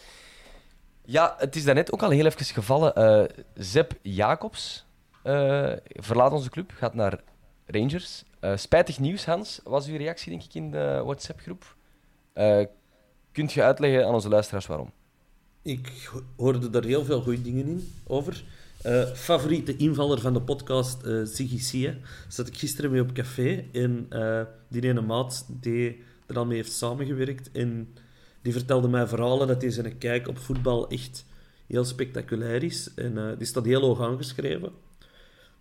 Ja, 1.04 1.34
het 1.38 1.56
is 1.56 1.64
daarnet 1.64 1.92
ook 1.92 2.02
al 2.02 2.10
heel 2.10 2.26
even 2.26 2.44
gevallen. 2.44 2.92
Uh, 2.98 3.28
Zep 3.54 3.98
Jacobs 4.02 4.86
uh, 5.24 5.72
verlaat 5.88 6.32
onze 6.32 6.50
club, 6.50 6.72
gaat 6.74 6.94
naar 6.94 7.20
Rangers. 7.66 8.24
spijtig 8.54 8.98
nieuws, 8.98 9.26
Hans, 9.26 9.60
was 9.64 9.86
uw 9.86 9.96
reactie 9.96 10.30
denk 10.30 10.42
ik 10.42 10.54
in 10.54 10.70
de 10.70 11.00
WhatsApp-groep 11.04 11.76
Kunt 13.36 13.52
je 13.52 13.62
uitleggen 13.62 14.06
aan 14.06 14.14
onze 14.14 14.28
luisteraars 14.28 14.66
waarom? 14.66 14.90
Ik 15.62 16.10
hoorde 16.36 16.70
daar 16.70 16.84
heel 16.84 17.04
veel 17.04 17.20
goede 17.20 17.42
dingen 17.42 17.66
in 17.66 17.92
over. 18.06 18.44
Uh, 18.86 19.04
favoriete 19.04 19.76
invaller 19.76 20.20
van 20.20 20.32
de 20.32 20.42
podcast, 20.42 21.04
uh, 21.04 21.24
Ziggy 21.24 21.58
Sia. 21.58 21.94
Zat 22.28 22.46
ik 22.46 22.56
gisteren 22.56 22.90
mee 22.90 23.00
op 23.00 23.12
café. 23.12 23.64
En 23.72 24.06
uh, 24.10 24.40
die 24.68 24.82
ene 24.82 25.00
maat 25.00 25.46
die 25.60 26.02
er 26.26 26.38
al 26.38 26.46
mee 26.46 26.56
heeft 26.56 26.72
samengewerkt. 26.72 27.50
En 27.52 27.94
die 28.42 28.52
vertelde 28.52 28.88
mij 28.88 29.06
verhalen 29.06 29.46
dat 29.46 29.62
hij 29.62 29.70
zijn 29.70 29.98
kijk 29.98 30.28
op 30.28 30.38
voetbal 30.38 30.88
echt 30.88 31.24
heel 31.66 31.84
spectaculair 31.84 32.62
is. 32.62 32.94
En 32.94 33.34
die 33.38 33.46
staat 33.46 33.64
heel 33.64 33.80
hoog 33.80 34.00
aangeschreven. 34.00 34.72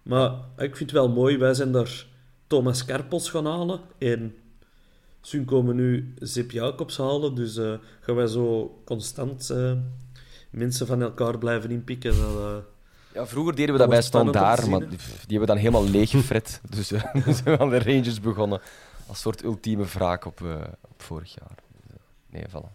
Maar 0.03 0.31
ik 0.57 0.75
vind 0.75 0.79
het 0.79 0.99
wel 0.99 1.09
mooi. 1.09 1.37
Wij 1.37 1.53
zijn 1.53 1.71
daar 1.71 2.05
Thomas 2.47 2.85
Karpels 2.85 3.29
gaan 3.29 3.45
halen. 3.45 3.79
En 3.97 4.35
Sun 5.25 5.45
komen 5.45 5.75
nu 5.75 6.13
Zip 6.19 6.51
Jacobs 6.51 6.97
halen. 6.97 7.35
Dus 7.35 7.55
gaan 7.99 8.15
wij 8.15 8.27
zo 8.27 8.77
constant 8.83 9.53
mensen 10.49 10.87
van 10.87 11.01
elkaar 11.01 11.37
blijven 11.37 11.71
inpikken. 11.71 12.17
Dat, 12.17 12.63
ja, 13.13 13.27
vroeger 13.27 13.55
deden 13.55 13.73
we 13.73 13.79
dat 13.79 13.89
bij 13.89 14.01
Standaard, 14.01 14.67
maar 14.67 14.79
die, 14.79 14.89
die, 14.97 14.97
hebben 15.27 15.47
dan 15.47 15.57
helemaal 15.57 15.89
leeggefret. 15.89 16.61
dus 16.75 16.91
uh, 16.91 17.03
zijn 17.13 17.43
we 17.43 17.59
aan 17.59 17.69
de 17.69 17.79
Rangers 17.79 18.19
begonnen. 18.19 18.61
Als 19.07 19.19
soort 19.19 19.43
ultieme 19.43 19.85
wraak 19.85 20.25
op, 20.25 20.41
op 20.81 21.01
vorig 21.01 21.33
jaar. 21.33 21.55
Dus, 21.87 21.97
nee, 22.29 22.43
vallen. 22.49 22.71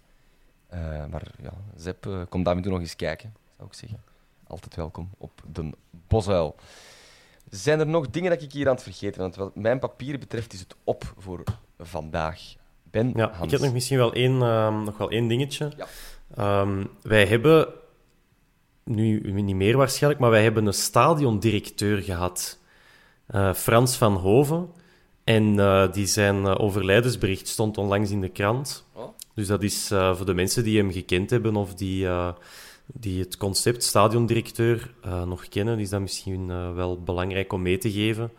maar 1.10 1.22
ja, 1.42 1.52
Zep, 1.76 2.26
kom 2.28 2.42
daar 2.42 2.62
toe 2.62 2.70
nog 2.72 2.80
eens 2.80 2.96
kijken, 2.96 3.34
zou 3.56 3.68
ik 3.68 3.74
zeggen. 3.74 4.02
Altijd 4.46 4.74
welkom 4.74 5.10
op 5.18 5.42
de 5.52 5.70
Bosuil. 6.08 6.54
Zijn 7.50 7.80
er 7.80 7.86
nog 7.86 8.10
dingen 8.10 8.30
dat 8.30 8.42
ik 8.42 8.52
hier 8.52 8.68
aan 8.68 8.74
het 8.74 8.82
vergeten? 8.82 9.20
Want 9.20 9.36
wat 9.36 9.56
mijn 9.56 9.78
papieren 9.78 10.20
betreft 10.20 10.52
is 10.52 10.60
het 10.60 10.74
op 10.84 11.14
voor 11.18 11.42
vandaag. 11.80 12.40
Ben, 12.82 13.12
ja, 13.16 13.30
Hans. 13.30 13.44
ik 13.44 13.50
heb 13.50 13.60
nog 13.60 13.72
misschien 13.72 13.98
wel 13.98 14.12
één, 14.12 14.38
nog 14.84 14.98
wel 14.98 15.10
één 15.10 15.28
dingetje. 15.28 15.72
Ja. 15.76 16.60
Um, 16.60 16.88
wij 17.02 17.26
hebben 17.26 17.68
nu 18.84 19.32
niet 19.42 19.56
meer 19.56 19.76
waarschijnlijk, 19.76 20.22
maar 20.22 20.30
wij 20.30 20.42
hebben 20.42 20.66
een 20.66 20.72
stadiondirecteur 20.72 22.02
gehad, 22.02 22.58
uh, 23.34 23.54
Frans 23.54 23.96
van 23.96 24.14
Hoven. 24.14 24.68
En 25.24 25.54
uh, 25.54 25.92
die 25.92 26.06
zijn 26.06 26.36
uh, 26.36 26.54
overlijdensbericht 26.58 27.48
stond 27.48 27.78
onlangs 27.78 28.10
in 28.10 28.20
de 28.20 28.28
krant. 28.28 28.84
Oh. 28.92 29.08
Dus 29.34 29.46
dat 29.46 29.62
is 29.62 29.86
voor 29.88 30.26
de 30.26 30.34
mensen 30.34 30.64
die 30.64 30.78
hem 30.78 30.92
gekend 30.92 31.30
hebben 31.30 31.56
of 31.56 31.74
die, 31.74 32.08
die 32.86 33.20
het 33.20 33.36
concept 33.36 33.84
stadiondirecteur 33.84 34.94
nog 35.26 35.48
kennen, 35.48 35.78
is 35.78 35.88
dat 35.88 36.00
misschien 36.00 36.74
wel 36.74 37.02
belangrijk 37.02 37.52
om 37.52 37.62
mee 37.62 37.78
te 37.78 37.90
geven. 37.90 38.30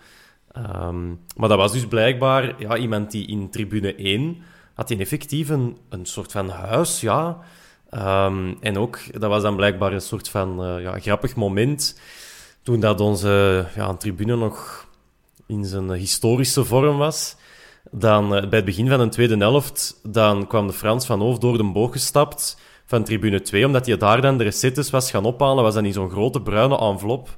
Um, 0.58 1.20
maar 1.36 1.50
dat 1.50 1.58
was 1.58 1.72
dus 1.72 1.88
blijkbaar 1.88 2.56
ja, 2.58 2.78
iemand 2.78 3.12
die 3.12 3.28
in 3.28 3.50
tribune 3.50 3.96
1 3.96 4.38
had 4.74 4.90
hij 4.90 5.00
effectief 5.00 5.50
een, 5.50 5.78
een 5.90 6.06
soort 6.06 6.32
van 6.32 6.50
huis, 6.50 7.02
ja, 7.02 7.38
Um, 7.94 8.58
en 8.60 8.78
ook, 8.78 9.20
dat 9.20 9.30
was 9.30 9.42
dan 9.42 9.56
blijkbaar 9.56 9.94
een 9.94 10.02
soort 10.02 10.30
van 10.30 10.66
uh, 10.66 10.82
ja, 10.82 11.00
grappig 11.00 11.36
moment. 11.36 12.00
Toen 12.62 12.80
dat 12.80 13.00
onze 13.00 13.66
ja, 13.76 13.94
tribune 13.94 14.36
nog 14.36 14.88
in 15.48 15.66
zijn 15.66 15.92
historische 15.92 16.66
vorm 16.66 16.98
was. 16.98 17.36
Dan, 17.92 18.24
uh, 18.36 18.50
bij 18.50 18.58
het 18.58 18.66
begin 18.66 18.88
van 18.88 19.00
de 19.00 19.10
tweede 19.10 19.38
helft, 19.38 20.00
dan 20.04 20.48
kwam 20.48 20.68
de 20.68 20.74
Frans 20.74 21.06
van 21.06 21.20
Hoofd 21.20 21.42
door 21.42 21.58
de 21.58 21.64
boog 21.64 21.92
gestapt 21.92 22.60
van 22.92 23.04
tribune 23.04 23.42
2, 23.42 23.66
omdat 23.66 23.86
hij 23.86 23.98
daar 23.98 24.22
dan 24.22 24.38
de 24.38 24.44
recettes 24.44 24.90
was 24.90 25.12
gaan 25.12 25.26
ophalen, 25.26 25.64
was 25.64 25.74
dan 25.74 25.86
in 25.86 25.94
zo'n 25.94 26.10
grote 26.10 26.42
bruine 26.42 26.78
envelop, 26.78 27.30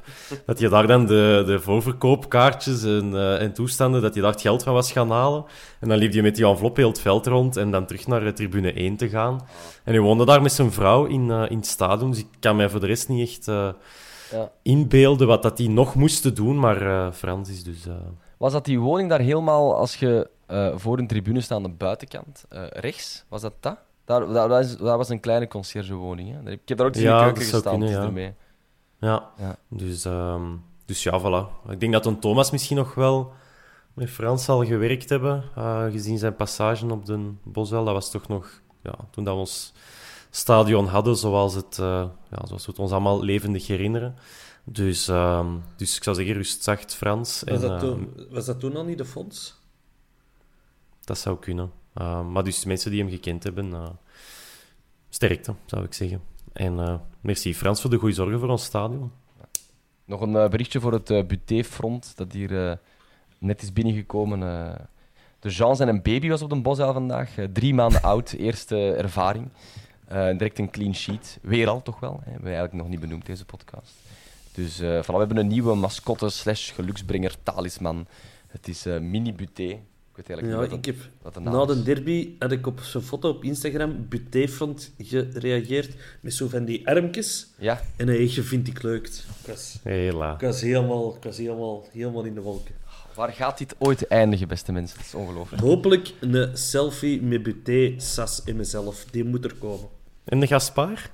dat 0.45 0.59
hij 0.59 0.69
daar 0.69 0.87
dan 0.87 1.05
de, 1.05 1.43
de 1.45 1.59
voorverkoopkaartjes 1.59 2.83
en, 2.83 3.11
uh, 3.11 3.41
en 3.41 3.53
toestanden, 3.53 4.01
dat 4.01 4.13
hij 4.13 4.21
daar 4.21 4.31
het 4.31 4.41
geld 4.41 4.63
van 4.63 4.73
was 4.73 4.91
gaan 4.91 5.11
halen. 5.11 5.45
En 5.79 5.89
dan 5.89 5.97
liep 5.97 6.13
hij 6.13 6.21
met 6.21 6.35
die 6.35 6.45
envelop 6.45 6.75
heel 6.75 6.87
het 6.87 6.99
veld 6.99 7.27
rond 7.27 7.57
en 7.57 7.71
dan 7.71 7.85
terug 7.85 8.07
naar 8.07 8.33
tribune 8.33 8.73
1 8.73 8.95
te 8.95 9.09
gaan. 9.09 9.41
En 9.83 9.93
hij 9.93 9.99
woonde 9.99 10.25
daar 10.25 10.41
met 10.41 10.51
zijn 10.51 10.71
vrouw 10.71 11.05
in, 11.05 11.27
uh, 11.27 11.43
in 11.49 11.57
het 11.57 11.67
stadion, 11.67 12.09
dus 12.11 12.19
ik 12.19 12.27
kan 12.39 12.55
mij 12.55 12.69
voor 12.69 12.79
de 12.79 12.85
rest 12.85 13.09
niet 13.09 13.29
echt 13.29 13.47
uh, 13.47 13.69
ja. 14.31 14.51
inbeelden 14.61 15.27
wat 15.27 15.43
dat 15.43 15.57
hij 15.57 15.67
nog 15.67 15.95
moesten 15.95 16.35
doen, 16.35 16.59
maar 16.59 17.11
Frans 17.13 17.49
is 17.49 17.63
dus... 17.63 17.87
Was 18.37 18.51
dat 18.51 18.65
die 18.65 18.79
woning 18.79 19.09
daar 19.09 19.19
helemaal, 19.19 19.75
als 19.75 19.95
je 19.95 20.29
voor 20.75 20.97
een 20.97 21.07
tribune 21.07 21.41
staat 21.41 21.57
aan 21.57 21.63
de 21.63 21.69
buitenkant, 21.69 22.45
rechts? 22.69 23.25
Was 23.29 23.41
dat 23.41 23.53
dat? 23.59 23.77
Daar, 24.05 24.27
dat, 24.27 24.49
dat, 24.49 24.97
was 24.97 25.09
een 25.09 25.19
kleine 25.19 25.47
conciergewoning. 25.47 26.43
Hè. 26.43 26.51
Ik 26.51 26.61
heb 26.65 26.77
daar 26.77 26.87
ook 26.87 26.95
in 26.95 27.01
ja, 27.01 27.17
de 27.17 27.23
keuken 27.23 27.41
gestaan. 27.41 27.79
Kunnen, 27.79 27.89
ja. 27.89 28.01
Ermee. 28.03 28.33
Ja. 28.99 29.29
ja. 29.37 29.55
Dus, 29.67 30.05
um, 30.05 30.63
dus 30.85 31.03
ja, 31.03 31.19
voilà. 31.19 31.69
Ik 31.69 31.79
denk 31.79 31.93
dat 31.93 32.05
een 32.05 32.19
Thomas 32.19 32.51
misschien 32.51 32.77
nog 32.77 32.93
wel 32.93 33.33
met 33.93 34.09
Frans 34.09 34.43
zal 34.43 34.65
gewerkt 34.65 35.09
hebben, 35.09 35.43
uh, 35.57 35.83
gezien 35.91 36.17
zijn 36.17 36.35
passage 36.35 36.85
op 36.85 37.05
de 37.05 37.31
Boswel. 37.43 37.85
Dat 37.85 37.93
was 37.93 38.11
toch 38.11 38.27
nog 38.27 38.61
ja, 38.83 38.95
toen 39.11 39.23
dat 39.23 39.33
we 39.33 39.39
ons 39.39 39.73
stadion 40.29 40.87
hadden, 40.87 41.17
zoals, 41.17 41.53
het, 41.55 41.77
uh, 41.77 41.85
ja, 42.31 42.45
zoals 42.45 42.65
we 42.65 42.71
het 42.71 42.79
ons 42.79 42.91
allemaal 42.91 43.23
levendig 43.23 43.67
herinneren. 43.67 44.15
Dus, 44.63 45.07
um, 45.07 45.63
dus 45.75 45.95
ik 45.95 46.03
zou 46.03 46.15
zeggen, 46.15 46.33
rust 46.33 46.63
zacht 46.63 46.95
Frans. 46.95 47.41
Was, 47.45 47.61
en, 47.61 47.67
dat, 47.67 47.79
toen, 47.79 48.13
uh, 48.17 48.31
was 48.31 48.45
dat 48.45 48.59
toen 48.59 48.75
al 48.75 48.83
niet 48.83 48.97
de 48.97 49.05
fonds? 49.05 49.61
Dat 51.03 51.17
zou 51.17 51.39
kunnen. 51.39 51.71
Uh, 52.01 52.27
maar 52.27 52.43
dus 52.43 52.65
mensen 52.65 52.91
die 52.91 53.01
hem 53.01 53.09
gekend 53.09 53.43
hebben, 53.43 53.65
uh, 53.65 53.89
sterkte, 55.09 55.55
zou 55.65 55.83
ik 55.83 55.93
zeggen. 55.93 56.21
En 56.53 56.73
uh, 56.73 56.95
merci 57.21 57.55
Frans 57.55 57.81
voor 57.81 57.89
de 57.89 57.97
goede 57.97 58.15
zorgen 58.15 58.39
voor 58.39 58.49
ons 58.49 58.63
stadion. 58.63 59.11
Nog 60.05 60.21
een 60.21 60.31
berichtje 60.31 60.79
voor 60.79 60.93
het 60.93 61.09
uh, 61.09 61.23
Buté-front, 61.23 62.17
dat 62.17 62.31
hier 62.31 62.79
net 63.37 63.61
is 63.61 63.73
binnengekomen. 63.73 64.39
de 65.39 65.49
Jean 65.49 65.79
en 65.79 65.87
een 65.87 66.01
baby 66.01 66.29
was 66.29 66.41
op 66.41 66.49
de 66.49 66.61
Bosuil 66.61 66.93
vandaag. 66.93 67.29
drie 67.53 67.73
maanden 67.73 68.01
oud, 68.11 68.31
eerste 68.31 68.93
ervaring. 68.93 69.49
direct 70.07 70.59
een 70.59 70.69
clean 70.69 70.95
sheet. 70.95 71.39
Weer 71.41 71.67
al, 71.67 71.81
toch 71.81 71.99
wel. 71.99 72.13
Hè? 72.13 72.25
We 72.25 72.31
hebben 72.31 72.45
eigenlijk 72.45 72.73
nog 72.73 72.87
niet 72.87 72.99
benoemd, 72.99 73.25
deze 73.25 73.45
podcast. 73.45 73.93
Dus 74.53 74.77
voilà, 74.77 75.13
we 75.13 75.17
hebben 75.17 75.37
een 75.37 75.47
nieuwe 75.47 75.75
mascotte 75.75 76.29
slash 76.29 76.73
geluksbrenger, 76.73 77.35
talisman. 77.43 78.07
Het 78.47 78.67
is 78.67 78.83
Mini 78.83 79.33
Buté. 79.33 79.79
Ik 80.15 80.19
weet 80.27 80.37
eigenlijk 80.37 80.71
ja, 80.71 80.75
niet 80.75 80.87
ik 80.87 80.95
heb, 80.95 81.43
na 81.43 81.65
de 81.65 81.83
derby 81.83 82.29
had 82.39 82.51
ik 82.51 82.67
op 82.67 82.79
zijn 82.79 83.03
foto 83.03 83.29
op 83.29 83.43
Instagram 83.43 84.05
Butéfront 84.09 84.91
gereageerd 84.97 85.95
met 86.21 86.33
zo 86.33 86.47
van 86.47 86.65
die 86.65 86.87
armpjes. 86.87 87.47
Ja. 87.57 87.81
En 87.95 88.07
hij 88.07 88.27
vind 88.29 88.67
ik 88.67 88.83
leuk. 88.83 89.07
Ik 89.07 89.47
was, 89.47 89.79
Hela. 89.83 90.33
Ik 90.33 90.39
was, 90.39 90.61
helemaal, 90.61 91.15
ik 91.15 91.23
was 91.23 91.37
helemaal, 91.37 91.85
helemaal 91.91 92.23
in 92.23 92.33
de 92.33 92.41
wolken. 92.41 92.75
Waar 93.15 93.31
gaat 93.31 93.57
dit 93.57 93.75
ooit 93.77 94.07
eindigen, 94.07 94.47
beste 94.47 94.71
mensen? 94.71 94.97
Dat 94.97 95.05
is 95.05 95.13
ongelooflijk. 95.13 95.61
Hopelijk 95.61 96.13
een 96.19 96.57
selfie 96.57 97.21
met 97.21 97.43
Buté, 97.43 97.93
Sas 97.97 98.43
en 98.43 98.55
mezelf. 98.55 99.05
Die 99.11 99.23
moet 99.23 99.45
er 99.45 99.55
komen. 99.55 99.87
En 100.23 100.39
de 100.39 100.47
Gaspar? 100.47 101.09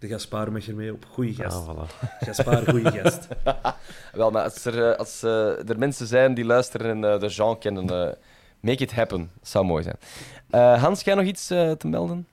De 0.00 0.08
Gaspar 0.08 0.52
mag 0.52 0.66
er 0.66 0.74
mee 0.74 0.92
op. 0.92 1.04
Goeie 1.04 1.34
gast. 1.34 1.56
Ah, 1.56 1.68
voilà. 1.68 2.06
Gaspar, 2.26 2.68
goeie 2.68 2.90
gast. 2.90 3.28
Wel, 4.12 4.30
maar 4.30 4.42
als 4.42 4.64
er, 4.64 4.90
eh, 4.90 4.98
als, 4.98 5.24
uh, 5.24 5.68
er 5.68 5.78
mensen 5.78 6.06
zijn 6.06 6.34
die 6.34 6.44
luisteren 6.44 6.90
en 6.90 7.12
uh, 7.12 7.20
de 7.20 7.26
Jean 7.26 7.58
kennen, 7.58 7.84
uh, 7.84 8.12
make 8.60 8.82
it 8.82 8.92
happen. 8.92 9.30
Dat 9.38 9.48
zou 9.48 9.64
mooi 9.64 9.82
zijn. 9.82 10.78
Hans, 10.78 11.02
jij 11.02 11.14
nog 11.14 11.24
iets 11.24 11.46
te 11.46 11.86
melden? 11.86 12.26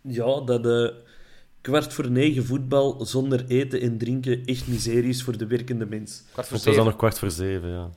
Ja, 0.00 0.40
dat 0.40 0.62
de 0.62 1.02
kwart 1.60 1.92
voor 1.92 2.10
negen 2.10 2.44
voetbal 2.44 3.04
zonder 3.04 3.44
eten 3.46 3.80
en 3.80 3.98
drinken 3.98 4.44
echt 4.44 4.66
miserie 4.66 5.08
is 5.08 5.22
voor 5.22 5.36
de 5.38 5.46
werkende 5.46 5.86
mens. 5.86 6.22
Kwart 6.32 6.48
voor 6.48 6.58
zeven. 6.58 6.58
Het 6.58 6.64
was 6.64 6.74
dan 6.76 6.84
nog 6.84 6.96
kwart 6.96 7.18
voor 7.18 7.30
zeven, 7.30 7.68
ja. 7.68 7.90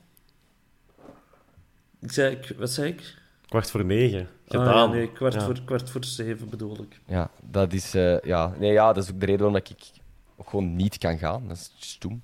Ik 2.02 2.12
zei, 2.12 2.40
wat 2.58 2.70
zei 2.70 2.88
ik? 2.92 3.18
Kwart 3.50 3.72
voor 3.72 3.86
negen. 3.86 4.28
Gedaan. 4.48 4.68
Ah, 4.68 4.74
ja, 4.74 4.86
nee, 4.86 5.12
kwart, 5.12 5.44
voor, 5.44 5.62
kwart 5.66 5.90
voor 5.90 6.04
zeven 6.04 6.50
bedoel 6.50 6.82
ik. 6.82 7.02
Ja, 7.06 7.30
dat 7.42 7.74
is, 7.74 7.96
uh, 7.96 8.20
ja. 8.20 8.54
Nee, 8.60 8.72
ja, 8.72 8.94
dat 8.94 9.04
is 9.04 9.12
ook 9.12 9.20
de 9.20 9.26
reden 9.26 9.42
waarom 9.42 9.62
ik 9.66 9.92
ook 10.36 10.50
gewoon 10.50 10.76
niet 10.76 10.98
kan 10.98 11.18
gaan. 11.18 11.48
Dat 11.48 11.58
is 11.58 11.72
stoem. 11.80 12.24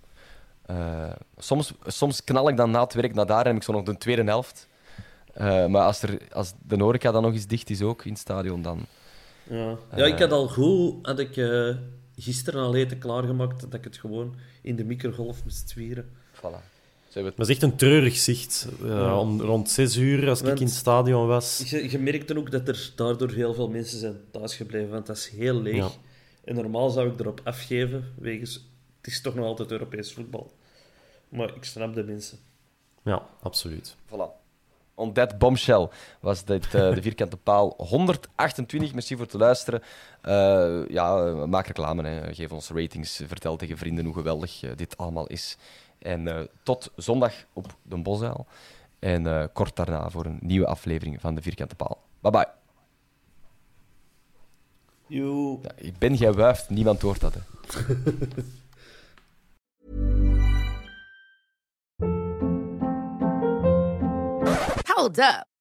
Uh, 0.69 1.11
soms, 1.38 1.73
soms 1.86 2.23
knal 2.23 2.49
ik 2.49 2.57
dan 2.57 2.71
na 2.71 2.84
het 2.84 2.93
werk 2.93 3.13
naar 3.13 3.26
daar 3.26 3.41
en 3.41 3.47
heb 3.47 3.55
ik 3.55 3.63
zo 3.63 3.71
nog 3.71 3.84
de 3.84 3.97
tweede 3.97 4.23
helft. 4.23 4.67
Uh, 5.38 5.65
maar 5.65 5.82
als, 5.82 6.01
er, 6.01 6.21
als 6.32 6.53
de 6.67 6.84
horeca 6.84 7.11
dan 7.11 7.21
nog 7.21 7.34
eens 7.34 7.47
dicht 7.47 7.69
is 7.69 7.82
ook 7.82 8.05
in 8.05 8.11
het 8.11 8.19
stadion, 8.19 8.61
dan... 8.61 8.86
Ja, 9.43 9.78
ja 9.95 10.05
ik 10.05 10.19
had 10.19 10.32
al 10.32 10.47
goed... 10.47 11.05
Had 11.05 11.19
ik 11.19 11.34
gisteren 12.15 12.61
al 12.61 12.76
eten 12.76 12.97
klaargemaakt 12.97 13.61
dat 13.61 13.73
ik 13.73 13.84
het 13.84 13.97
gewoon 13.97 14.36
in 14.61 14.76
de 14.76 14.84
microgolf 14.84 15.43
moest 15.43 15.69
zwieren. 15.69 16.09
Voilà. 16.36 16.74
Maar 17.22 17.32
het 17.32 17.39
is 17.39 17.49
echt 17.49 17.63
een 17.63 17.76
treurig 17.76 18.16
zicht. 18.16 18.68
Uh, 18.84 19.20
om, 19.20 19.41
rond 19.41 19.70
zes 19.70 19.95
uur, 19.95 20.30
als 20.30 20.41
ik 20.41 20.59
in 20.59 20.66
het 20.66 20.76
stadion 20.76 21.28
was. 21.28 21.63
Je, 21.66 21.91
je 21.91 21.99
merkte 21.99 22.38
ook 22.38 22.51
dat 22.51 22.68
er 22.68 22.91
daardoor 22.95 23.32
heel 23.32 23.53
veel 23.53 23.70
mensen 23.70 23.99
zijn 23.99 24.16
thuisgebleven, 24.32 24.89
want 24.89 25.05
dat 25.05 25.18
is 25.18 25.30
heel 25.30 25.61
leeg. 25.61 25.91
En 26.43 26.55
normaal 26.55 26.89
zou 26.89 27.09
ik 27.09 27.20
erop 27.20 27.41
afgeven, 27.43 28.13
wegens... 28.18 28.53
Het 28.97 29.13
is 29.13 29.22
toch 29.22 29.36
nog 29.36 29.45
altijd 29.45 29.72
Europees 29.72 30.13
voetbal. 30.13 30.51
Maar 31.30 31.55
ik 31.55 31.63
snap 31.63 31.93
de 31.93 32.03
mensen. 32.03 32.38
Ja, 33.03 33.26
absoluut. 33.41 33.95
Voilà. 34.07 34.43
On 34.95 35.13
that 35.13 35.38
bombshell 35.38 35.89
was 36.20 36.43
dit 36.45 36.66
uh, 36.66 36.72
de 36.72 37.01
vierkante 37.01 37.38
paal 37.38 37.74
128. 37.78 38.93
Merci 38.93 39.16
voor 39.16 39.26
het 39.26 39.34
luisteren. 39.34 39.82
Uh, 40.24 40.88
ja, 40.89 41.16
maak 41.45 41.68
reclame. 41.68 42.07
Hè. 42.07 42.34
Geef 42.34 42.51
ons 42.51 42.70
ratings. 42.70 43.22
Vertel 43.28 43.55
tegen 43.55 43.78
vrienden 43.78 44.05
hoe 44.05 44.13
geweldig 44.13 44.63
uh, 44.63 44.72
dit 44.76 44.97
allemaal 44.97 45.28
is. 45.28 45.57
En 46.05 46.27
uh, 46.27 46.41
tot 46.63 46.91
zondag 46.95 47.33
op 47.53 47.75
de 47.81 47.97
Bosuil. 47.97 48.45
En 48.99 49.25
uh, 49.25 49.43
kort 49.53 49.75
daarna 49.75 50.09
voor 50.09 50.25
een 50.25 50.39
nieuwe 50.41 50.67
aflevering 50.67 51.21
van 51.21 51.35
de 51.35 51.41
Vierkante 51.41 51.75
Paal. 51.75 52.03
Bye 52.19 52.31
bye. 52.31 52.47
Yo. 55.07 55.59
Ja, 55.61 55.71
ik 55.75 55.97
ben 55.97 56.13
jij 56.13 56.33
wuift, 56.33 56.69
niemand 56.69 57.01
hoort 57.01 57.21
dat. 57.21 57.33
Hè. 57.33 57.39
Hold 64.93 65.17
up. 65.17 65.54